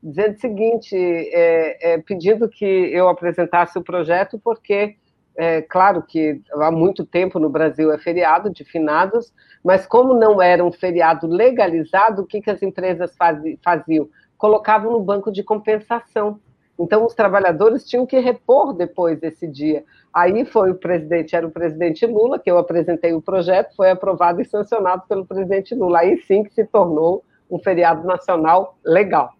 dizendo 0.00 0.36
o 0.36 0.40
seguinte, 0.40 0.96
é, 0.96 1.94
é, 1.94 1.98
pedindo 1.98 2.48
que 2.48 2.64
eu 2.64 3.08
apresentasse 3.08 3.76
o 3.76 3.82
projeto, 3.82 4.38
porque, 4.38 4.96
é, 5.38 5.62
claro 5.62 6.02
que 6.02 6.42
há 6.52 6.68
muito 6.68 7.06
tempo 7.06 7.38
no 7.38 7.48
Brasil 7.48 7.92
é 7.92 7.98
feriado 7.98 8.50
de 8.50 8.64
finados, 8.64 9.32
mas 9.64 9.86
como 9.86 10.12
não 10.12 10.42
era 10.42 10.64
um 10.64 10.72
feriado 10.72 11.28
legalizado, 11.28 12.22
o 12.22 12.26
que, 12.26 12.40
que 12.40 12.50
as 12.50 12.60
empresas 12.60 13.16
faziam? 13.62 14.08
colocavam 14.36 14.92
no 14.92 15.00
banco 15.00 15.30
de 15.30 15.42
compensação. 15.44 16.40
Então, 16.78 17.04
os 17.04 17.14
trabalhadores 17.14 17.84
tinham 17.84 18.06
que 18.06 18.18
repor 18.18 18.72
depois 18.72 19.18
desse 19.20 19.46
dia. 19.46 19.84
Aí 20.12 20.44
foi 20.44 20.70
o 20.70 20.76
presidente, 20.76 21.34
era 21.34 21.46
o 21.46 21.50
presidente 21.50 22.06
Lula, 22.06 22.38
que 22.38 22.50
eu 22.50 22.58
apresentei 22.58 23.12
o 23.12 23.22
projeto, 23.22 23.74
foi 23.76 23.90
aprovado 23.90 24.40
e 24.40 24.44
sancionado 24.44 25.02
pelo 25.08 25.26
presidente 25.26 25.74
Lula. 25.74 26.00
Aí 26.00 26.20
sim 26.22 26.42
que 26.42 26.54
se 26.54 26.64
tornou 26.64 27.24
um 27.50 27.58
feriado 27.58 28.06
nacional 28.06 28.76
legal. 28.84 29.32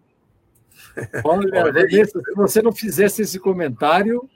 Olha, 1.23 1.63
Olha 1.63 1.89
se 1.89 2.35
você 2.35 2.61
não 2.61 2.71
fizesse 2.71 3.21
esse 3.21 3.39
comentário, 3.39 4.29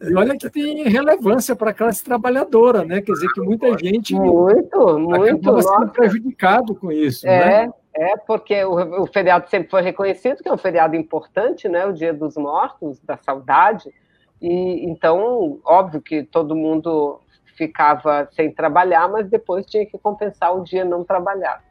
e 0.00 0.14
olha 0.14 0.36
que 0.36 0.48
tem 0.48 0.88
relevância 0.88 1.54
para 1.54 1.70
a 1.70 1.74
classe 1.74 2.02
trabalhadora, 2.02 2.84
né? 2.84 3.02
Quer 3.02 3.12
dizer 3.12 3.28
que 3.34 3.40
muita 3.40 3.78
gente 3.78 4.14
muito, 4.14 4.98
muito 4.98 5.62
sendo 5.62 5.88
prejudicado 5.90 6.74
com 6.74 6.90
isso. 6.90 7.26
É, 7.26 7.66
né? 7.66 7.72
É, 7.94 8.16
porque 8.16 8.64
o, 8.64 9.02
o, 9.02 9.06
feriado 9.06 9.48
sempre 9.48 9.70
foi 9.70 9.82
reconhecido 9.82 10.42
que 10.42 10.48
é 10.48 10.52
um 10.52 10.58
feriado 10.58 10.96
importante, 10.96 11.68
né? 11.68 11.86
O 11.86 11.92
Dia 11.92 12.14
dos 12.14 12.36
Mortos, 12.36 12.98
da 13.00 13.16
saudade. 13.16 13.92
E 14.40 14.88
então, 14.88 15.60
óbvio 15.64 16.00
que 16.00 16.22
todo 16.22 16.56
mundo 16.56 17.20
ficava 17.56 18.28
sem 18.32 18.50
trabalhar, 18.50 19.08
mas 19.08 19.28
depois 19.28 19.64
tinha 19.66 19.86
que 19.86 19.98
compensar 19.98 20.56
o 20.56 20.64
dia 20.64 20.84
não 20.84 21.04
trabalhado. 21.04 21.62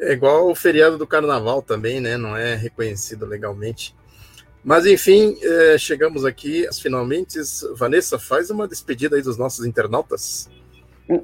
É 0.00 0.12
igual 0.12 0.48
o 0.48 0.54
feriado 0.54 0.96
do 0.96 1.06
Carnaval 1.06 1.60
também, 1.60 2.00
né? 2.00 2.16
Não 2.16 2.36
é 2.36 2.54
reconhecido 2.54 3.26
legalmente. 3.26 3.94
Mas 4.64 4.86
enfim, 4.86 5.36
é, 5.42 5.78
chegamos 5.78 6.24
aqui 6.24 6.66
finalmente. 6.80 7.38
Vanessa, 7.74 8.18
faz 8.18 8.50
uma 8.50 8.68
despedida 8.68 9.16
aí 9.16 9.22
dos 9.22 9.38
nossos 9.38 9.64
internautas. 9.64 10.48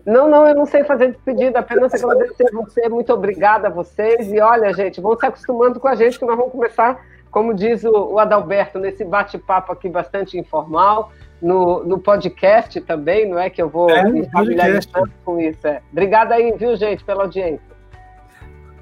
Não, 0.05 0.29
não, 0.29 0.49
eu 0.49 0.55
não 0.55 0.67
sei 0.67 0.83
fazer 0.83 1.13
despedida, 1.13 1.61
apenas 1.61 1.95
agradecer 1.95 2.51
você, 2.53 2.89
muito 2.89 3.13
obrigada 3.13 3.69
a 3.69 3.71
vocês. 3.71 4.33
E 4.33 4.41
olha, 4.41 4.73
gente, 4.73 5.01
vão 5.01 5.17
se 5.17 5.25
acostumando 5.25 5.79
com 5.79 5.87
a 5.87 5.95
gente, 5.95 6.19
que 6.19 6.25
nós 6.25 6.37
vamos 6.37 6.51
começar, 6.51 7.05
como 7.31 7.55
diz 7.55 7.85
o, 7.85 7.93
o 7.93 8.19
Adalberto, 8.19 8.81
nesse 8.81 9.05
bate-papo 9.05 9.73
aqui 9.73 9.89
bastante 9.89 10.37
informal, 10.37 11.13
no, 11.41 11.85
no 11.85 12.01
podcast 12.01 12.81
também, 12.81 13.29
não 13.29 13.39
é? 13.39 13.49
Que 13.49 13.63
eu 13.63 13.69
vou 13.69 13.89
é, 13.89 14.03
me 14.11 14.29
familiarizando 14.29 15.13
com 15.25 15.39
isso. 15.39 15.65
É. 15.67 15.81
Obrigada 15.93 16.35
aí, 16.35 16.53
viu, 16.57 16.75
gente, 16.75 17.05
pela 17.05 17.23
audiência. 17.23 17.77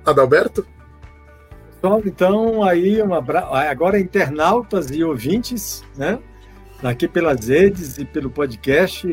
Adalberto? 0.07 0.67
Bom, 1.85 2.01
então, 2.03 2.63
aí, 2.63 3.03
uma, 3.03 3.23
agora 3.69 4.01
internautas 4.01 4.91
e 4.91 5.05
ouvintes, 5.05 5.85
né? 5.95 6.19
Aqui 6.83 7.07
pelas 7.07 7.49
redes 7.49 7.99
e 7.99 8.07
pelo 8.07 8.31
podcast 8.31 9.07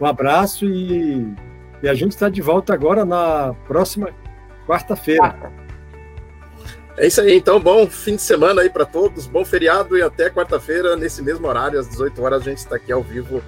um 0.00 0.04
abraço 0.04 0.64
e, 0.64 1.32
e 1.80 1.88
a 1.88 1.94
gente 1.94 2.10
está 2.10 2.28
de 2.28 2.42
volta 2.42 2.74
agora 2.74 3.04
na 3.04 3.54
próxima 3.68 4.08
quarta-feira. 4.66 5.52
É 6.96 7.06
isso 7.06 7.20
aí, 7.20 7.36
então, 7.36 7.60
bom 7.60 7.86
fim 7.86 8.16
de 8.16 8.22
semana 8.22 8.62
aí 8.62 8.70
para 8.70 8.84
todos, 8.84 9.28
bom 9.28 9.44
feriado 9.44 9.96
e 9.96 10.02
até 10.02 10.30
quarta-feira, 10.30 10.96
nesse 10.96 11.22
mesmo 11.22 11.46
horário, 11.46 11.78
às 11.78 11.88
18 11.90 12.20
horas, 12.24 12.42
a 12.42 12.50
gente 12.50 12.58
está 12.58 12.74
aqui 12.74 12.90
ao 12.90 13.04
vivo, 13.04 13.40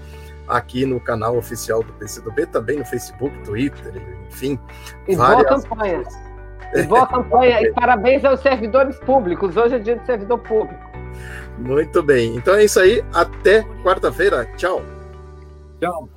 aqui 0.46 0.86
no 0.86 1.00
canal 1.00 1.36
oficial 1.36 1.82
do 1.82 1.92
PCdoB, 1.94 2.46
também 2.46 2.78
no 2.78 2.84
Facebook, 2.84 3.36
Twitter, 3.42 4.00
enfim. 4.28 4.56
E 5.08 5.16
várias... 5.16 5.48
boa 5.48 5.62
campanha. 5.62 6.31
E 6.74 6.82
boa 6.84 7.06
campanha 7.06 7.62
e 7.62 7.72
parabéns 7.72 8.24
aos 8.24 8.40
servidores 8.40 8.98
públicos, 9.00 9.56
hoje 9.56 9.76
é 9.76 9.78
dia 9.78 9.96
de 9.96 10.06
servidor 10.06 10.38
público. 10.38 10.90
Muito 11.58 12.02
bem, 12.02 12.36
então 12.36 12.54
é 12.54 12.64
isso 12.64 12.80
aí, 12.80 13.04
até 13.12 13.62
quarta-feira, 13.82 14.46
tchau. 14.56 14.82
Tchau. 15.80 16.08